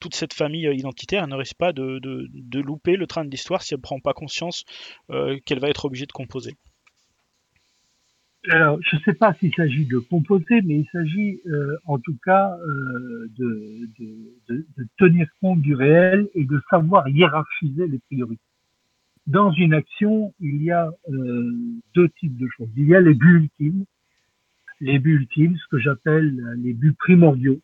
[0.00, 3.78] toute cette famille identitaire ne risque pas de louper le train de l'histoire si elle
[3.78, 4.64] ne prend pas conscience
[5.44, 6.56] qu'elle va être obligé de composer
[8.50, 12.16] alors, je ne sais pas s'il s'agit de composer, mais il s'agit euh, en tout
[12.24, 13.88] cas euh, de,
[14.96, 18.40] tenir compte du réel et de savoir hiérarchiser les priorités.
[19.26, 21.52] Dans une action, il y a euh,
[21.94, 22.68] deux types de choses.
[22.76, 23.84] Il y a les buts ultimes,
[24.80, 27.60] les buts ultimes, ce que j'appelle les buts primordiaux,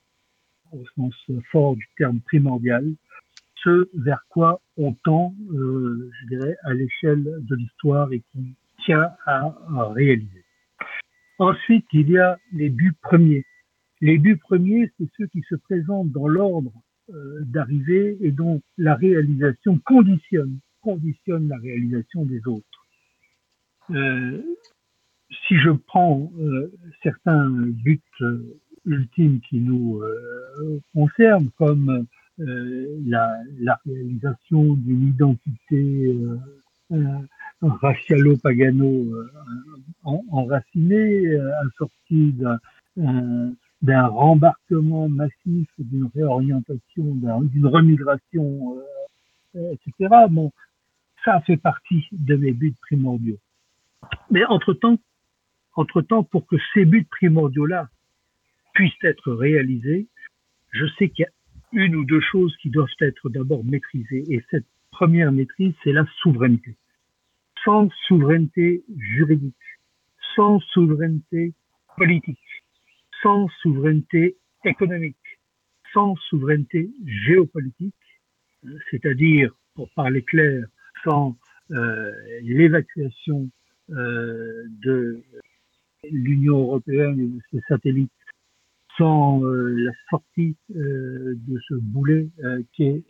[0.73, 1.15] au sens
[1.51, 2.85] fort du terme primordial,
[3.65, 8.55] ce vers quoi on tend, euh, je dirais, à l'échelle de l'histoire et qui
[8.85, 9.57] tient à,
[9.93, 10.45] réaliser.
[11.39, 13.45] Ensuite, il y a les buts premiers.
[14.01, 16.73] Les buts premiers, c'est ceux qui se présentent dans l'ordre
[17.11, 20.61] euh, d'arrivée et dont la réalisation conditionne,
[21.49, 22.87] la réalisation des autres.
[23.91, 24.43] Euh,
[25.49, 26.31] si je prends
[27.03, 28.01] certains buts
[28.85, 30.01] ultimes qui nous
[30.93, 32.07] concernent, comme
[32.39, 36.39] la, la, réalisation d'une identité euh,
[36.93, 37.19] euh
[37.61, 39.31] racialo-pagano euh,
[40.05, 41.35] enracinée,
[41.67, 42.35] assortie
[42.97, 48.77] d'un rembarquement massif, d'une réorientation, d'une remigration,
[49.55, 50.15] etc.
[50.29, 50.53] Bon,
[51.25, 53.39] ça fait partie de mes buts primordiaux.
[54.31, 54.99] Mais entre-temps,
[55.75, 57.89] entre-temps, pour que ces buts primordiaux-là
[58.75, 60.07] puissent être réalisés,
[60.71, 61.31] je sais qu'il y a
[61.75, 64.25] une ou deux choses qui doivent être d'abord maîtrisées.
[64.29, 66.77] Et cette première maîtrise, c'est la souveraineté.
[67.65, 69.55] Sans souveraineté juridique,
[70.37, 71.53] sans souveraineté
[71.97, 72.39] politique,
[73.23, 75.17] sans souveraineté économique,
[75.93, 77.95] sans souveraineté géopolitique,
[78.91, 80.67] c'est-à-dire, pour parler clair,
[81.05, 81.37] sans
[81.71, 83.49] euh, l'évacuation
[83.91, 85.23] euh, de
[86.11, 88.11] l'Union européenne et de ses satellites
[88.97, 93.05] sans euh, la sortie euh, de ce boulet euh, qui est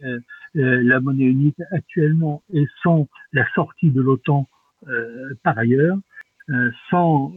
[0.54, 4.48] la monnaie unique actuellement et sans la sortie de l'OTAN
[5.42, 5.98] par ailleurs,
[6.90, 7.32] sans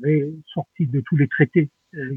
[0.00, 0.10] la
[0.52, 1.70] sortie de tous les traités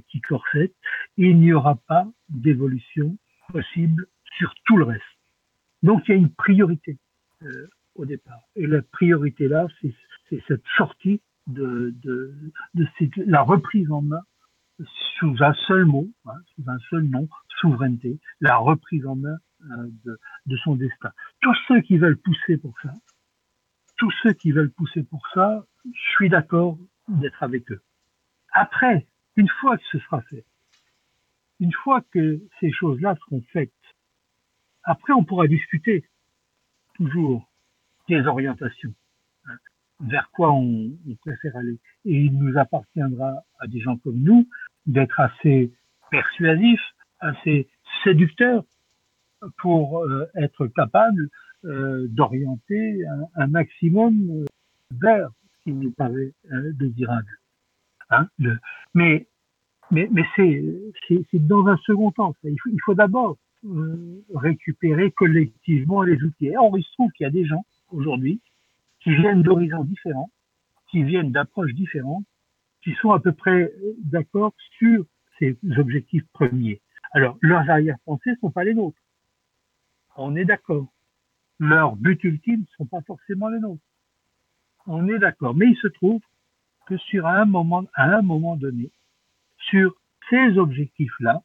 [0.09, 0.75] qui corsettent,
[1.17, 3.17] il n'y aura pas d'évolution
[3.51, 4.05] possible
[4.37, 5.01] sur tout le reste.
[5.81, 6.97] Donc il y a une priorité
[7.95, 8.41] au départ.
[8.55, 11.95] Et la priorité là, c'est cette sortie de,
[13.25, 14.21] la reprise en main
[15.19, 17.27] sous un seul mot, hein, sous un seul nom,
[17.59, 19.37] souveraineté, la reprise en main
[19.71, 21.11] euh, de, de, son destin.
[21.41, 22.93] Tous ceux qui veulent pousser pour ça,
[23.97, 26.77] tous ceux qui veulent pousser pour ça, je suis d'accord
[27.07, 27.81] d'être avec eux.
[28.53, 30.45] Après, une fois que ce sera fait,
[31.59, 33.73] une fois que ces choses-là seront faites,
[34.83, 36.05] après on pourra discuter
[36.95, 37.49] toujours
[38.07, 38.93] des orientations
[39.99, 41.77] vers quoi on, on, préfère aller.
[42.05, 44.47] Et il nous appartiendra à des gens comme nous
[44.85, 45.71] d'être assez
[46.11, 47.67] persuasifs, assez
[48.03, 48.63] séducteurs
[49.57, 51.29] pour euh, être capable
[51.65, 54.45] euh, d'orienter un, un, maximum euh,
[54.91, 57.39] vers ce qui nous paraît euh, désirable.
[58.09, 58.57] Hein, le,
[58.93, 59.27] mais
[59.91, 60.63] mais, mais c'est,
[61.33, 62.35] dans un second temps.
[62.43, 66.55] Il faut, faut d'abord euh, récupérer collectivement les outils.
[66.55, 68.39] Or, il se trouve qu'il y a des gens aujourd'hui
[69.01, 70.29] qui viennent d'horizons différents,
[70.91, 72.25] qui viennent d'approches différentes,
[72.83, 75.05] qui sont à peu près d'accord sur
[75.37, 76.81] ces objectifs premiers.
[77.11, 78.99] Alors, leurs arrière-pensées ne sont pas les nôtres.
[80.15, 80.87] On est d'accord.
[81.59, 83.83] Leurs buts ultimes ne sont pas forcément les nôtres.
[84.85, 85.55] On est d'accord.
[85.55, 86.21] Mais il se trouve
[86.87, 88.91] que sur un moment, à un moment donné,
[89.69, 89.95] sur
[90.29, 91.41] ces objectifs-là,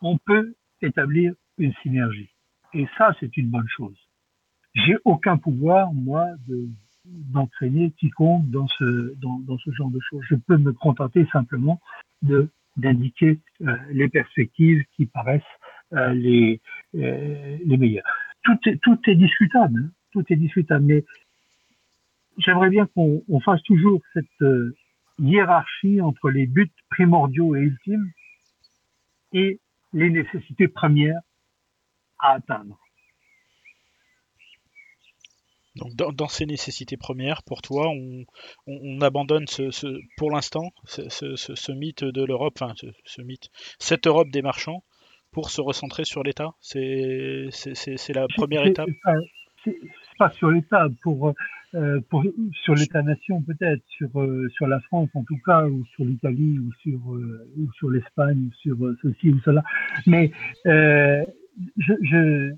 [0.00, 2.30] on peut établir une synergie.
[2.74, 3.96] Et ça, c'est une bonne chose.
[4.74, 6.68] J'ai aucun pouvoir, moi, de,
[7.04, 10.22] d'entraîner quiconque dans ce, dans, dans, ce genre de choses.
[10.28, 11.80] Je peux me contenter simplement
[12.22, 15.42] de d'indiquer euh, les perspectives qui paraissent
[15.92, 16.60] euh, les,
[16.94, 18.04] euh, les meilleures.
[18.44, 19.90] Tout est, tout est discutable, hein.
[20.12, 21.04] tout est discutable, mais
[22.38, 24.26] j'aimerais bien qu'on on fasse toujours cette
[25.18, 28.10] hiérarchie entre les buts primordiaux et ultimes
[29.32, 29.60] et
[29.92, 31.20] les nécessités premières
[32.18, 32.81] à atteindre.
[35.76, 38.24] Donc dans, ces nécessités premières, pour toi, on,
[38.66, 39.86] on, abandonne ce, ce,
[40.18, 42.74] pour l'instant ce, ce, mythe de l'Europe, enfin
[43.04, 44.84] ce, mythe, cette Europe des marchands,
[45.30, 46.52] pour se recentrer sur l'État?
[46.60, 47.48] C'est
[48.14, 48.88] la première étape?
[49.64, 49.78] C'est
[50.18, 51.32] pas sur l'État, pour,
[51.74, 52.22] euh, pour
[52.64, 56.70] sur l'État-nation peut-être, sur euh, sur la France en tout cas, ou sur l'Italie, ou
[56.82, 59.62] sur euh, ou sur l'Espagne, ou sur ceci ou cela.
[60.06, 60.32] Mais
[60.66, 62.54] je, je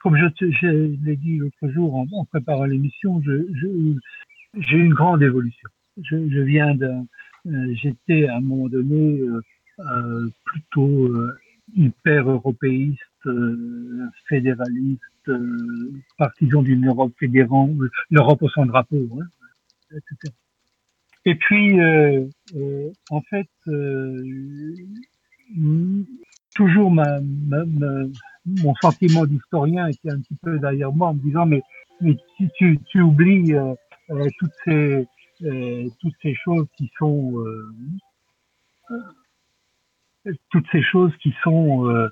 [0.00, 3.46] comme je, je l'ai dit l'autre jour en, préparant l'émission, j'ai
[4.54, 5.68] je, une grande évolution.
[6.02, 7.06] Je, viens d'un,
[7.46, 9.40] euh, j'étais à un moment donné euh,
[9.80, 11.36] euh plutôt euh,
[11.74, 12.98] hyper européiste,
[14.28, 15.30] fédéraliste,
[16.18, 17.70] partisan d'une Europe fédérante,
[18.10, 19.26] l'Europe au son drapeau, hein,
[19.92, 20.34] etc.
[21.24, 21.78] Et puis,
[23.10, 23.48] en fait,
[26.54, 28.04] toujours ma, ma, ma
[28.46, 31.62] mon sentiment d'historien était un petit peu derrière moi en me disant mais,
[32.00, 33.74] mais si tu, tu oublies euh,
[34.10, 35.06] euh, toutes ces
[35.42, 37.44] euh, toutes ces choses qui sont
[40.50, 42.08] toutes ces choses qui sont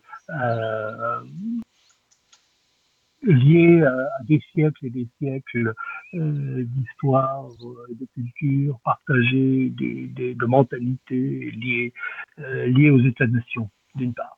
[3.23, 5.75] liées à des siècles et des siècles
[6.13, 7.49] d'histoire,
[7.89, 11.93] de culture partagée, des, des, de mentalités liées,
[12.39, 14.37] liées aux États-nations, d'une part.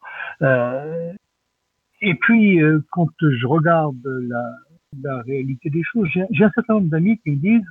[2.03, 4.45] Et puis, euh, quand je regarde la,
[5.03, 7.67] la réalité des choses, j'ai un certain nombre d'amis qui me disent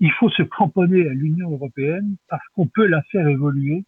[0.00, 3.84] il faut se cramponner à l'Union européenne parce qu'on peut la faire évoluer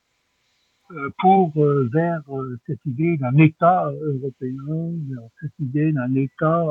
[0.93, 2.23] euh, pour euh, vers
[2.67, 6.67] cette idée d'un État européen, vers cette idée d'un État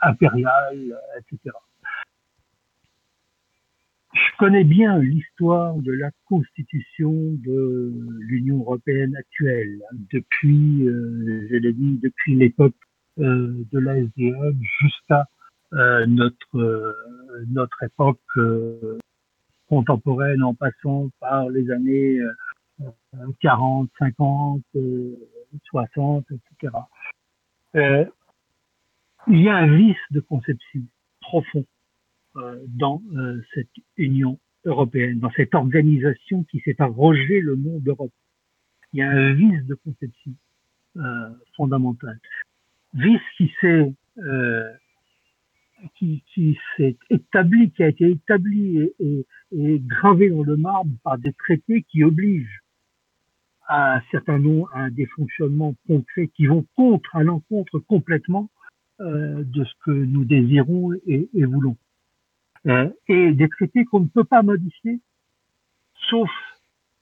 [0.00, 1.52] impérial, etc
[4.14, 11.56] je connais bien l'histoire de la constitution de l'Union européenne actuelle, hein, depuis, euh, je
[11.56, 12.74] l'ai dit, depuis l'époque
[13.18, 15.26] euh, de la SDM jusqu'à
[15.74, 16.94] euh, notre euh,
[17.48, 18.98] notre époque euh,
[19.68, 22.18] contemporaine, en passant par les années
[23.42, 24.62] 40, 50,
[25.64, 26.72] 60, etc.
[29.26, 30.80] il y a un vice de conception
[31.20, 31.77] profond euh,
[32.66, 38.12] dans euh, cette Union européenne, dans cette organisation qui s'est arrogé le nom d'Europe.
[38.92, 40.32] Il y a un vice de conception
[40.96, 42.18] euh, fondamental.
[42.94, 44.72] Vice qui s'est euh,
[45.96, 49.24] qui, s'est établi, qui a été établi et,
[49.86, 52.62] gravé dans le marbre par des traités qui obligent
[53.68, 58.50] à un certain nombre, à des fonctionnements concrets qui vont contre, à l'encontre complètement
[59.00, 61.76] euh, de ce que nous désirons et voulons.
[62.66, 65.00] Euh, et des traités qu'on ne peut pas modifier,
[66.10, 66.30] sauf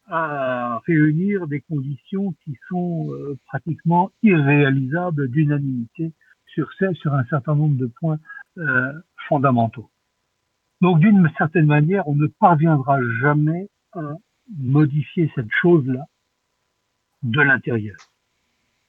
[0.09, 6.13] à réunir des conditions qui sont euh, pratiquement irréalisables d'unanimité
[6.47, 8.19] sur, sur un certain nombre de points
[8.59, 8.93] euh,
[9.29, 9.91] fondamentaux.
[10.81, 14.15] Donc d'une certaine manière, on ne parviendra jamais à
[14.59, 16.07] modifier cette chose-là
[17.23, 17.97] de l'intérieur.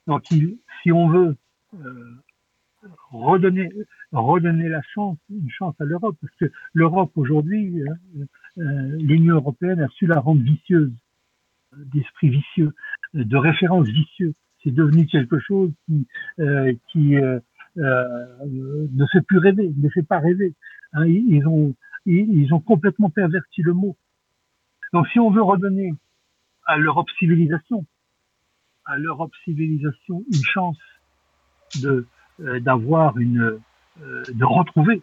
[0.05, 1.35] Donc il, si on veut
[1.73, 2.15] euh,
[3.11, 3.69] redonner,
[4.11, 7.93] redonner la chance, une chance à l'Europe, parce que l'Europe aujourd'hui, euh,
[8.59, 10.91] euh, l'Union européenne a su la rendre vicieuse,
[11.75, 12.73] d'esprit vicieux,
[13.13, 14.35] de référence vicieuse.
[14.63, 16.07] C'est devenu quelque chose qui,
[16.39, 17.15] euh, qui
[17.75, 20.53] ne fait plus rêver, ne fait pas rêver.
[20.93, 21.75] Hein, ils, ont,
[22.05, 23.95] ils, ont complètement perverti le mot.
[24.93, 25.93] Donc, si on veut redonner
[26.65, 27.85] à l'Europe civilisation,
[28.85, 30.79] à l'Europe civilisation une chance
[31.81, 32.07] de euh,
[32.39, 33.59] d'avoir une,
[34.01, 35.01] euh, de retrouver,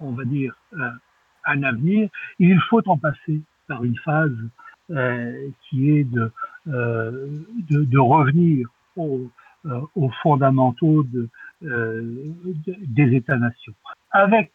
[0.00, 0.90] on va dire, euh,
[1.46, 4.36] un avenir, il faut en passer par une phase
[4.90, 6.30] euh, qui est de,
[6.68, 7.28] euh,
[7.68, 9.30] de, de, revenir aux,
[9.66, 11.28] euh, aux fondamentaux de,
[11.60, 13.74] des États-nations,
[14.12, 14.52] avec,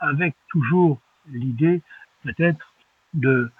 [0.00, 1.00] avec toujours
[1.30, 1.80] l'idée
[2.24, 2.74] peut-être
[3.14, 3.50] de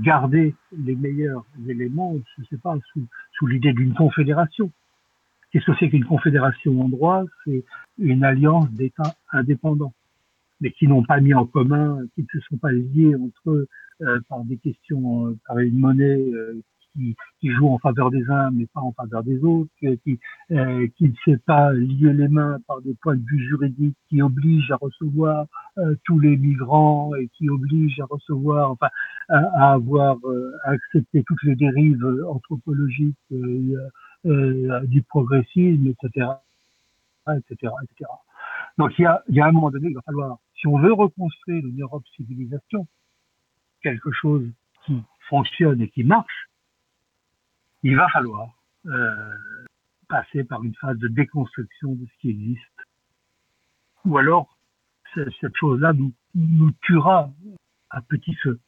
[0.00, 4.70] garder les meilleurs éléments, je ne sais pas, sous, sous l'idée d'une confédération.
[5.56, 7.64] Qu'est-ce que c'est qu'une confédération en droit C'est
[7.96, 9.94] une alliance d'États indépendants
[10.60, 13.66] mais qui n'ont pas mis en commun, qui ne se sont pas liés entre eux
[14.02, 16.60] euh, par des questions, euh, par une monnaie euh,
[16.92, 20.18] qui, qui, joue en faveur des uns mais pas en faveur des autres, qui,
[20.50, 24.20] euh, qui ne s'est pas lié les mains par des points de vue juridiques qui
[24.20, 25.46] obligent à recevoir
[26.04, 28.88] tous les migrants et qui obligent à recevoir, enfin,
[29.30, 30.18] à, à avoir
[30.64, 33.16] à accepter toutes les dérives anthropologiques
[34.26, 36.26] du progressisme, etc.,
[37.28, 38.10] etc., etc.
[38.78, 40.78] Donc il y a, il y a un moment donné, il va falloir si on
[40.78, 42.86] veut reconstruire une Europe civilisation,
[43.82, 44.48] quelque chose
[44.84, 46.48] qui fonctionne et qui marche,
[47.82, 48.50] il va falloir
[48.86, 49.34] euh,
[50.08, 52.62] passer par une phase de déconstruction de ce qui existe.
[54.04, 54.56] Ou alors,
[55.14, 57.30] cette chose-là nous, nous tuera
[57.90, 58.60] à petit feu.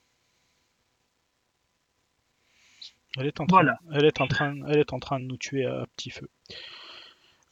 [3.19, 3.79] Elle est, en train, voilà.
[3.93, 6.29] elle, est en train, elle est en train de nous tuer à petit feu.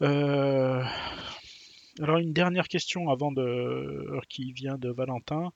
[0.02, 0.84] Euh,
[2.00, 5.50] alors une dernière question avant de qui vient de Valentin.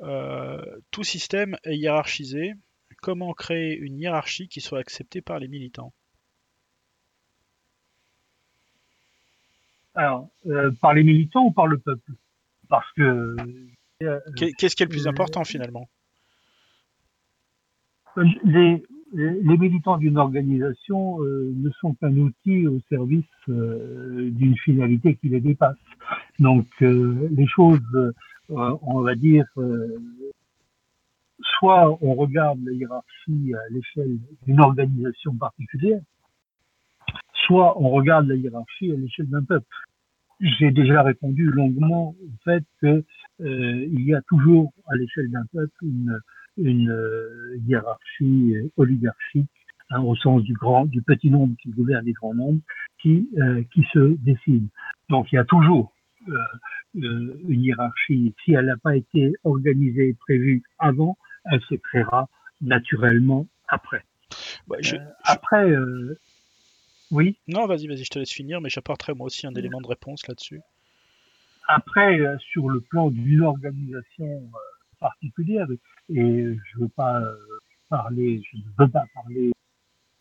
[0.00, 0.60] Euh,
[0.90, 2.54] tout système est hiérarchisé.
[3.02, 5.92] Comment créer une hiérarchie qui soit acceptée par les militants?
[9.94, 12.12] Alors, euh, par les militants ou par le peuple?
[12.68, 13.36] Parce que.
[14.02, 15.88] Euh, qu'est-ce qui est le plus important finalement?
[18.44, 18.82] les,
[19.16, 25.30] les militants d'une organisation euh, ne sont qu'un outil au service euh, d'une finalité qui
[25.30, 25.76] les dépasse.
[26.38, 27.80] Donc euh, les choses,
[28.50, 29.46] on va dire,
[31.58, 36.00] soit on regarde la hiérarchie à l'échelle d'une organisation particulière,
[37.46, 39.66] soit on regarde la hiérarchie à l'échelle d'un peuple.
[40.40, 43.02] J'ai déjà répondu longuement au fait que
[43.40, 46.20] il y a toujours à l'échelle d'un peuple une
[46.56, 49.50] une euh, hiérarchie euh, oligarchique
[49.90, 52.60] hein, au sens du grand, du petit nombre qui gouverne les grands nombres,
[53.00, 54.68] qui euh, qui se dessine.
[55.08, 55.92] Donc il y a toujours
[56.94, 58.34] une hiérarchie.
[58.44, 62.28] Si elle n'a pas été organisée et prévue avant, elle se créera
[62.60, 64.02] naturellement après.
[64.66, 65.72] Ouais, je, après,
[67.12, 67.38] oui.
[67.46, 70.26] Non, vas-y, vas-y, je te laisse finir, mais j'apporterai moi aussi un élément de réponse
[70.26, 70.60] là-dessus.
[71.68, 74.50] Après, sur le plan d'une organisation
[75.00, 75.66] particulière
[76.08, 77.22] et euh, je ne veux pas
[77.88, 79.52] parler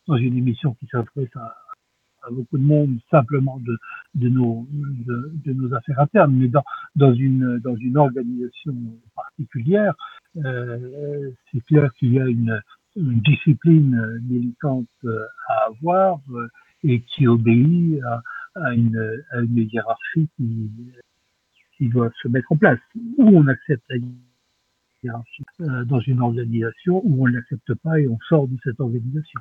[0.07, 1.55] dans une émission qui s'adresse à,
[2.31, 3.77] beaucoup de monde simplement de,
[4.15, 6.63] nos affaires internes, mais dans,
[6.95, 8.73] dans une dans une organisation
[9.15, 9.93] particulière,
[10.43, 12.59] euh, c'est clair qu'il y a une,
[12.95, 16.19] discipline militante euh, à avoir
[16.83, 18.01] et qui obéit
[18.55, 19.21] à, une,
[19.53, 22.79] hiérarchie qui, doit se mettre en place.
[23.17, 23.97] Où on accepte la
[25.61, 29.39] euh, dans une organisation où on ne l'accepte pas et on sort de cette organisation.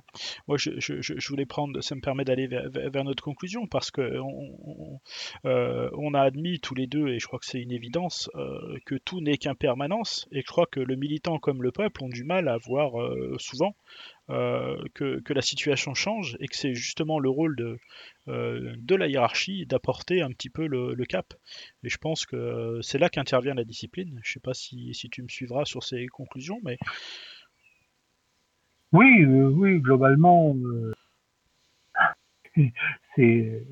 [0.48, 5.00] Moi, je, voulais prendre, ça me permet d'aller vers, notre conclusion parce que on,
[5.44, 8.94] euh, a admis tous les deux, et je crois que c'est une évidence, euh, que
[8.94, 12.48] tout n'est qu'impermanence, et je crois que le militant comme le peuple ont du mal
[12.48, 12.92] à voir
[13.38, 13.74] souvent
[14.30, 17.78] euh, que, la situation change et que c'est justement le rôle de,
[18.28, 21.34] euh, la hiérarchie d'apporter un petit peu le, le, cap.
[21.82, 24.18] Et je pense que c'est là qu'intervient la discipline.
[24.22, 26.78] Je ne sais pas si, si, tu me suivras sur ces conclusions, mais.
[28.92, 30.56] Oui, euh, oui, globalement,
[33.16, 33.62] c'est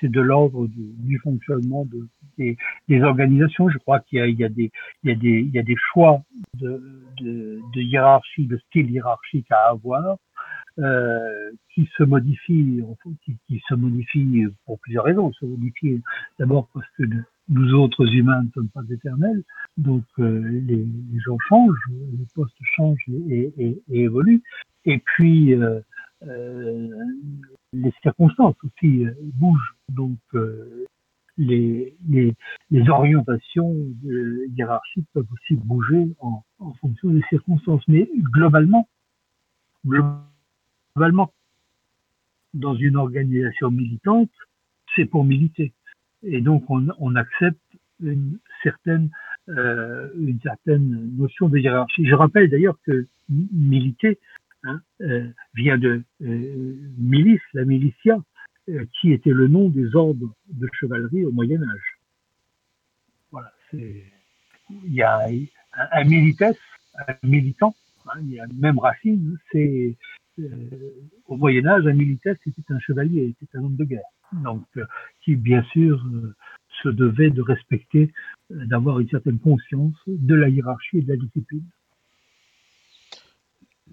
[0.00, 2.56] c'est de l'ordre du, fonctionnement de,
[2.88, 3.68] des, organisations.
[3.68, 6.22] Je crois qu'il y, a des choix
[6.54, 10.16] de, hiérarchie, de style hiérarchique à avoir,
[10.78, 12.82] euh, qui se modifient,
[13.24, 15.32] qui, se modifient pour plusieurs raisons.
[15.32, 16.02] Se modifient
[16.38, 17.04] d'abord parce que
[17.48, 19.42] nous autres humains ne sommes pas éternels,
[19.76, 20.86] donc euh, les,
[21.24, 24.42] gens changent, les postes changent et, évoluent.
[24.84, 25.80] Et puis euh,
[27.82, 30.86] les circonstances aussi euh, bougent, donc euh,
[31.38, 31.94] les,
[32.88, 33.74] orientations
[34.56, 36.42] hiérarchiques peuvent aussi bouger en,
[36.80, 37.82] fonction des circonstances.
[37.88, 38.88] Mais globalement,
[39.84, 41.32] globalement,
[42.54, 44.30] dans une organisation militante,
[44.94, 45.72] c'est pour militer.
[46.22, 47.60] Et donc on, accepte
[48.00, 49.10] une certaine,
[49.48, 52.06] euh, une certaine notion de hiérarchie.
[52.06, 54.18] Je rappelle d'ailleurs que militer,
[54.64, 58.18] hein, euh, vient de euh, milice, la militia,
[58.68, 61.98] euh, qui était le nom des ordres de chevalerie au Moyen Âge.
[63.30, 64.04] Voilà, c'est
[64.84, 65.44] il y a un,
[65.92, 66.52] un
[67.08, 67.74] un militant,
[68.06, 69.96] hein, il y a même Racine, c'est
[71.26, 74.02] au Moyen Âge, un militaire c'était un chevalier, c'était un homme de guerre,
[75.22, 76.04] qui bien sûr
[76.82, 78.12] se devait de respecter,
[78.50, 81.64] d'avoir une certaine conscience de la hiérarchie et de la discipline.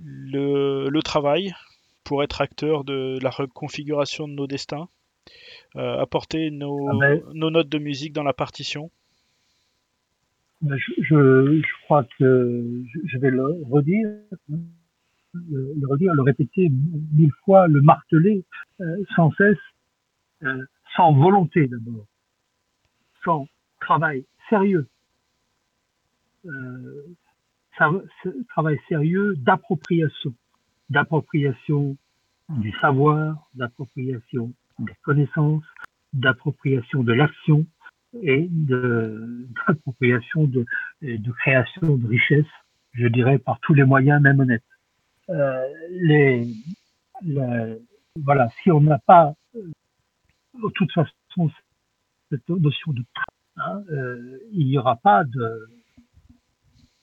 [0.06, 1.54] Le, travail
[2.04, 4.88] pour être acteur de la reconfiguration de nos destins,
[5.76, 8.92] apporter nos, ah ben nos notes de musique dans la partition.
[10.64, 14.08] Ben, je, crois que je vais le redire,
[15.34, 16.70] le, redire, le répéter
[17.14, 18.46] mille fois, le marteler
[18.80, 19.58] euh, sans cesse,
[20.44, 20.64] euh,
[20.96, 22.06] sans volonté d'abord,
[23.26, 23.46] sans
[23.82, 24.88] travail sérieux,
[26.46, 27.08] euh,
[27.76, 30.34] travail sérieux d'appropriation,
[30.90, 31.98] d'appropriation
[32.50, 35.64] du savoir, d'appropriation des connaissances,
[36.14, 37.66] d'appropriation de l'action,
[38.22, 38.48] et
[39.68, 40.66] d'appropriation de,
[41.02, 42.46] de, création de richesse,
[42.94, 44.64] je dirais, par tous les moyens, même honnêtes.
[45.30, 46.48] Euh, les,
[48.16, 49.72] voilà, si on n'a pas, euh,
[50.62, 51.50] de toute façon,
[52.30, 53.04] cette notion de
[53.58, 55.70] hein, euh, il n'y aura pas de,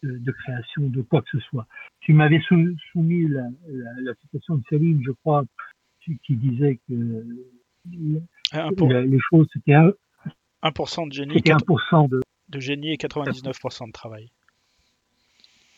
[0.02, 1.66] de, création de quoi que ce soit.
[2.00, 3.48] Tu m'avais soumis la,
[4.02, 5.44] la, citation de Céline, je crois,
[6.04, 7.24] qui, disait que
[7.84, 9.74] les choses, c'était
[10.62, 12.20] 1% de génie, 1% de...
[12.48, 14.30] de génie et 99% de travail.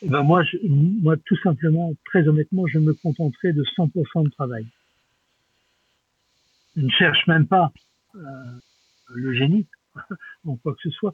[0.05, 4.67] Eh ben moi, moi, tout simplement, très honnêtement, je me contenterai de 100% de travail.
[6.77, 7.73] Je ne cherche même pas
[8.17, 8.19] euh,
[9.15, 9.67] le génie,
[10.45, 11.13] ou quoi que ce soit.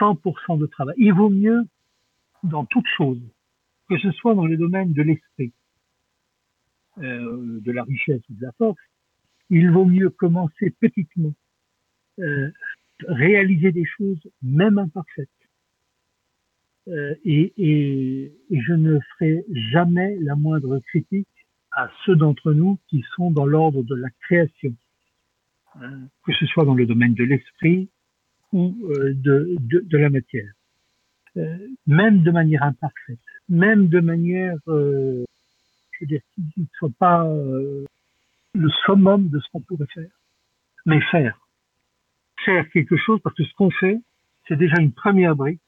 [0.00, 0.94] 100% de travail.
[0.98, 1.64] Il vaut mieux,
[2.44, 3.20] dans toute chose,
[3.88, 5.52] que ce soit dans le domaine de l'esprit,
[6.98, 8.78] euh, de la richesse ou de la force,
[9.50, 11.34] il vaut mieux commencer petitement,
[12.20, 12.50] euh,
[13.08, 15.28] réaliser des choses, même imparfaites.
[16.86, 21.26] Euh, et, je ne ferai jamais la moindre critique
[21.72, 24.74] à ceux d'entre nous qui sont dans l'ordre de la création,
[25.80, 27.88] hein, que ce soit dans le domaine de l'esprit
[28.52, 30.52] ou de, la matière.
[31.36, 35.24] Euh, même de manière imparfaite, même de manière, euh,
[35.92, 37.84] je veux dire, qui ne soit pas euh,
[38.54, 40.10] le summum de ce qu'on pourrait faire,
[40.86, 41.36] mais faire
[42.44, 43.98] faire quelque chose parce que ce qu'on fait,
[44.46, 45.60] c'est déjà une première brique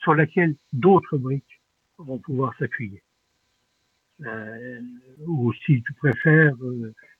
[0.00, 1.60] sur laquelle d'autres briques
[1.96, 3.02] vont pouvoir s'appuyer.
[4.26, 4.80] Euh,
[5.26, 6.54] ou si tu préfères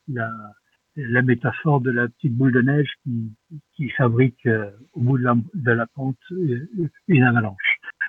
[0.08, 3.32] la, métaphore de la petite boule de neige qui,
[3.74, 4.46] qui fabrique
[4.92, 6.18] au bout de la, de la pente
[7.08, 7.63] une avalanche.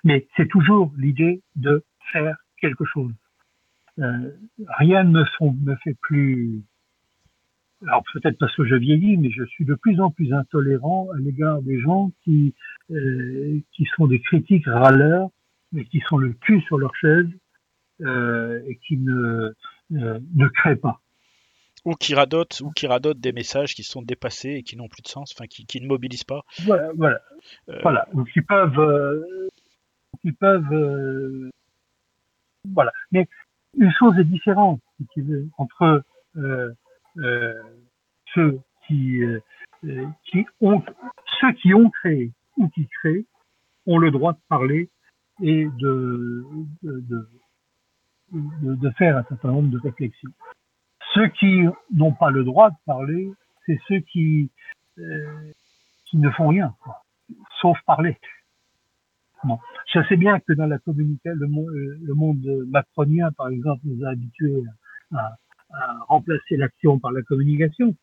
[0.06, 1.84] Mais c'est toujours l'idée de
[2.14, 3.12] faire quelque chose.
[3.98, 6.64] rien ne me, font, me fait plus
[7.88, 11.20] alors peut-être parce que je vieillis, mais je suis de plus en plus intolérant à
[11.20, 12.54] l'égard des gens qui
[12.92, 15.30] euh, qui sont des critiques râleurs,
[15.72, 17.28] mais qui sont le cul sur leur chaise
[18.02, 19.54] euh, et qui ne
[19.94, 21.02] euh, ne créent pas.
[21.84, 25.04] Ou qui radotent, ou qui radotent des messages qui sont dépassés et qui n'ont plus
[25.04, 26.42] de sens, enfin qui, qui ne mobilisent pas.
[26.64, 27.22] Voilà, voilà,
[27.70, 27.80] euh...
[27.84, 28.08] voilà.
[28.14, 28.80] Ou qui peuvent,
[30.26, 31.52] qui peuvent, euh,
[32.74, 32.92] voilà.
[33.12, 33.28] Mais
[33.78, 36.04] une chose est différente, si tu veux, entre
[37.18, 37.64] euh,
[38.34, 39.40] ceux qui, euh,
[39.86, 40.84] euh, qui ont,
[41.40, 43.26] ceux qui ont créé ou qui créent
[43.86, 44.90] ont le droit de parler
[45.42, 46.44] et de,
[48.98, 50.32] faire un certain nombre de réflexions.
[51.14, 53.32] Ceux qui n'ont pas le droit de parler,
[53.66, 54.50] c'est ceux qui,
[54.98, 56.76] ne font rien,
[57.62, 58.18] sauf parler.
[59.46, 59.60] Bon.
[59.94, 64.04] Je sais bien que dans la communication, le, monde, le monde macronien, par exemple, nous
[64.06, 64.64] a habitués
[65.14, 65.38] à,
[65.72, 67.96] à remplacer l'action par la communication.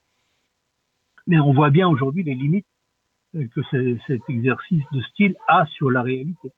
[1.26, 2.66] Mais on voit bien aujourd'hui les limites
[3.32, 3.60] que
[4.06, 6.52] cet exercice de style a sur la réalité.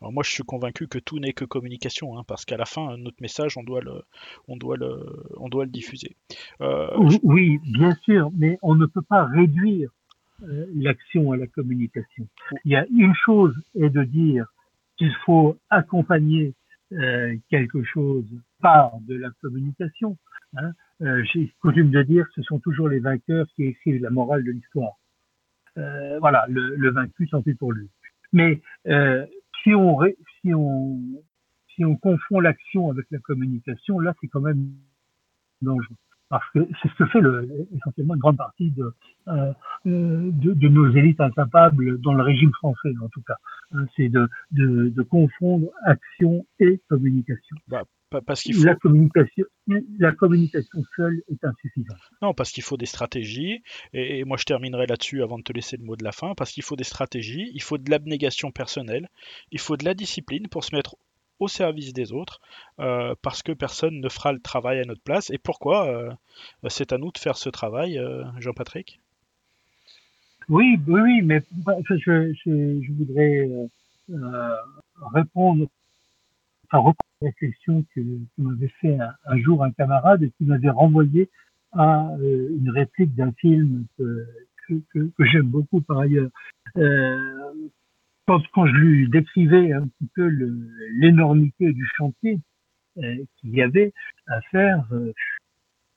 [0.00, 2.96] Alors moi, je suis convaincu que tout n'est que communication, hein, parce qu'à la fin,
[2.96, 4.02] notre message, on doit le,
[4.48, 6.16] on doit le, on doit le diffuser.
[6.62, 6.88] Euh,
[7.22, 9.90] oui, bien sûr, mais on ne peut pas réduire
[10.42, 12.26] euh, l'action à la communication.
[12.64, 14.46] Il y a une chose est de dire
[14.96, 16.54] qu'il faut accompagner
[16.92, 18.26] euh, quelque chose
[18.60, 20.16] par de la communication.
[20.56, 20.72] Hein.
[21.02, 24.44] Euh, J'ai coutume de dire que ce sont toujours les vainqueurs qui écrivent la morale
[24.44, 24.98] de l'histoire.
[25.78, 27.88] Euh, voilà, le, le, vaincu, tant pis pour lui.
[28.32, 29.24] Mais euh,
[29.62, 29.98] si on
[30.40, 31.00] si on
[31.74, 34.72] si on confond l'action avec la communication, là c'est quand même
[35.62, 35.96] dangereux
[36.30, 38.94] parce que c'est ce que fait le, essentiellement une grande partie de,
[39.28, 39.52] euh,
[39.84, 43.36] de, de, nos élites incapables dans le régime français en tout cas.
[43.72, 47.56] Hein, c'est de, de, de, confondre action et communication.
[47.66, 47.82] Bah,
[48.24, 48.64] parce qu'il faut...
[48.64, 49.44] la, communication,
[49.98, 51.98] la communication seule est insuffisante.
[52.22, 53.62] Non, parce qu'il faut des stratégies,
[53.92, 56.52] et, moi je terminerai là-dessus avant de te laisser le mot de la fin, parce
[56.52, 59.08] qu'il faut des stratégies, il faut de l'abnégation personnelle,
[59.50, 60.96] il faut de la discipline pour se mettre
[61.40, 62.40] au service des autres,
[62.78, 65.30] euh, parce que personne ne fera le travail à notre place.
[65.30, 66.10] Et pourquoi euh,
[66.68, 69.00] c'est à nous de faire ce travail, euh, Jean-Patrick?
[70.48, 71.42] Oui, oui, mais
[71.88, 73.48] je, je, voudrais
[75.14, 75.66] répondre,
[76.66, 78.00] enfin, reprendre question que,
[78.38, 81.28] m'avait fait un, jour un camarade et qui m'avait renvoyé
[81.72, 84.26] à une réplique d'un film que,
[85.20, 86.30] j'aime beaucoup par ailleurs.
[86.76, 87.52] Euh,
[88.52, 90.28] quand, je lui décrivais un petit peu
[90.94, 92.38] l'énormité du chantier
[92.98, 93.92] euh, qu'il y avait
[94.26, 95.12] à faire, euh,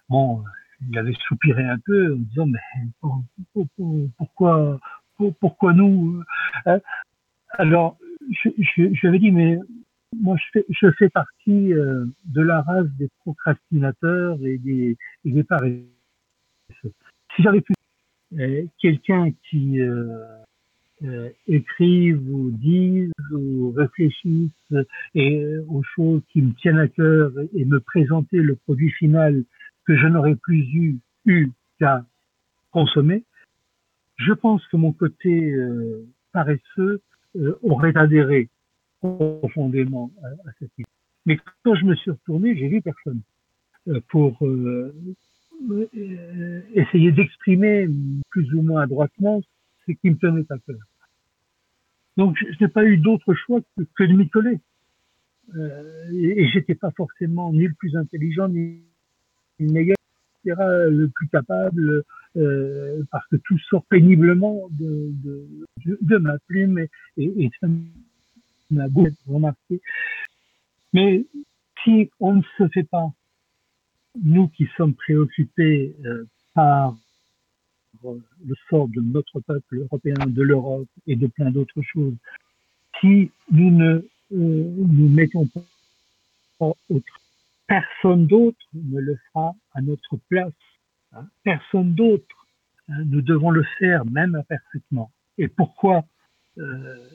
[0.09, 0.43] bon,
[0.89, 2.59] il avait soupiré un peu en disant mais
[4.17, 4.79] pourquoi
[5.39, 6.23] pourquoi nous
[6.67, 6.79] euh,
[7.51, 7.97] Alors
[8.31, 9.59] je, lui ai dit mais
[10.15, 10.35] moi
[10.69, 14.97] je fais, partie de la race des procrastinateurs et des,
[15.43, 15.85] paresseux.
[17.35, 17.73] Si j'avais pu
[18.79, 19.79] quelqu'un qui
[21.47, 24.73] écrivent ou disent ou réfléchissent
[25.15, 29.43] et, aux choses qui me tiennent à cœur et, me présenter le produit final
[29.85, 31.49] que je n'aurais plus eu, eu
[31.79, 32.05] qu'à
[32.71, 33.23] consommer,
[34.17, 37.01] je pense que mon côté euh, paresseux
[37.35, 38.49] euh, aurait adhéré
[38.99, 40.87] profondément à, cette idée.
[41.25, 43.21] Mais quand je me suis retourné, j'ai vu personne
[44.09, 44.37] pour
[46.73, 47.87] essayer d'exprimer
[48.29, 49.41] plus ou moins adroitement
[49.85, 50.77] ce qui me tenait à cœur.
[52.17, 53.61] Donc, je n'ai pas eu d'autre choix
[53.95, 54.59] que, de m'y coller.
[55.55, 58.81] Euh, et, et j'étais pas forcément ni le plus intelligent, ni
[59.59, 59.97] le meilleur,
[60.45, 62.03] le plus capable,
[62.35, 65.47] euh, parce que tout sort péniblement de, de,
[66.01, 67.67] de ma plume et, et, et ça
[68.71, 69.81] m'a beaucoup remarqué.
[70.93, 71.25] Mais
[71.83, 73.11] si on ne se fait pas,
[74.21, 76.95] nous qui sommes préoccupés euh, par
[78.45, 82.15] le sort de notre peuple européen, de l'Europe et de plein d'autres choses,
[82.99, 87.21] si nous ne euh, nous mettons pas autre,
[87.67, 90.53] personne d'autre ne le fera à notre place.
[91.11, 91.27] Hein.
[91.43, 92.47] Personne d'autre.
[92.89, 93.03] Hein.
[93.05, 95.11] Nous devons le faire même imparfaitement.
[95.37, 96.05] Et pourquoi
[96.57, 97.09] euh,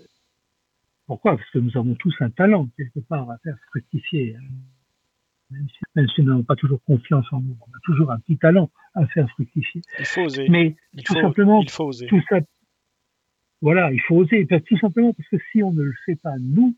[1.06, 1.36] Pourquoi?
[1.36, 4.36] Parce que nous avons tous un talent quelque part à faire fructifier.
[4.36, 4.44] Hein
[5.51, 8.70] même si, nous n'avons pas toujours confiance en nous, on a toujours un petit talent
[8.95, 9.83] à faire fructifier.
[9.99, 10.49] Il faut oser.
[10.49, 12.07] Mais il tout simplement, il faut oser.
[12.07, 12.41] Tout ça,
[13.61, 14.47] voilà, il faut oser.
[14.47, 16.77] Tout simplement parce que si on ne le fait pas nous,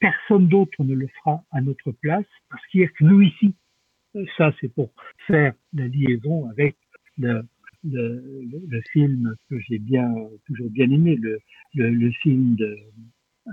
[0.00, 3.54] personne d'autre ne le fera à notre place, parce qu'il n'y a que nous ici.
[4.38, 4.90] Ça, c'est pour
[5.26, 6.76] faire la liaison avec
[7.18, 7.42] le,
[7.84, 8.22] le,
[8.66, 10.10] le, film que j'ai bien
[10.46, 11.38] toujours bien aimé, le,
[11.74, 12.78] le, film de,
[13.46, 13.50] euh,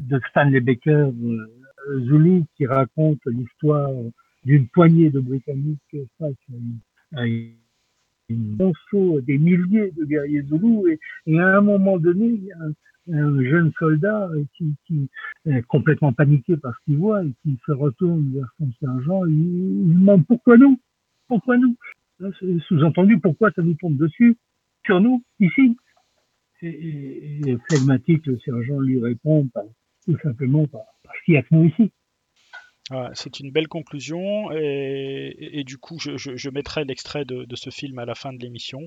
[0.00, 1.63] de Stanley Baker, euh,
[2.00, 3.90] Zulu qui raconte l'histoire
[4.44, 6.34] d'une poignée de Britanniques face
[7.16, 7.54] à une,
[8.28, 8.32] à
[9.26, 10.86] des milliers de guerriers Zoulous
[11.26, 12.56] et, à un moment donné, il y a
[13.12, 15.08] un, jeune soldat qui, qui,
[15.44, 19.26] est complètement paniqué par ce qu'il voit et qui se retourne vers son sergent.
[19.26, 20.80] Et il, il demande pourquoi nous?
[21.28, 21.76] Pourquoi nous?
[22.68, 24.36] Sous-entendu, pourquoi ça nous tombe dessus?
[24.86, 25.76] Sur nous, ici.
[26.62, 29.46] Et, et, flegmatique, le sergent lui répond
[30.06, 30.93] tout simplement parce
[31.24, 31.92] qu'il y a que nous ici.
[33.14, 38.14] c'est une belle conclusion et, du coup je, mettrai l'extrait de, ce film à la
[38.14, 38.80] fin de l'émission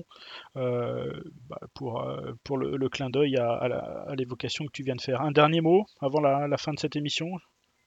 [0.56, 1.12] euh,
[1.48, 5.20] bah, pour, euh, pour le, clin d'œil à, l'évocation que tu viens de faire.
[5.22, 7.28] Un dernier mot avant la, fin de cette émission,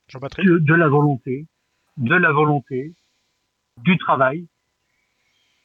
[0.08, 0.46] Jean-Patrick?
[0.46, 1.48] De, la volonté,
[1.98, 2.94] de la volonté,
[3.78, 4.48] du travail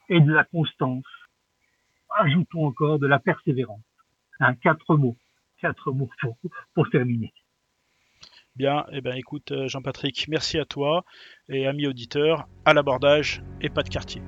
[0.08, 1.04] et de la constance.
[2.18, 3.82] Ajoutons encore de la persévérance.
[4.38, 5.16] Un quatre mots,
[5.60, 6.36] quatre mots pour,
[6.74, 7.32] pour terminer.
[8.56, 11.04] Bien, eh ben écoute euh, Jean-Patrick, merci à toi
[11.50, 14.22] et amis auditeurs, à l'abordage et pas de quartier.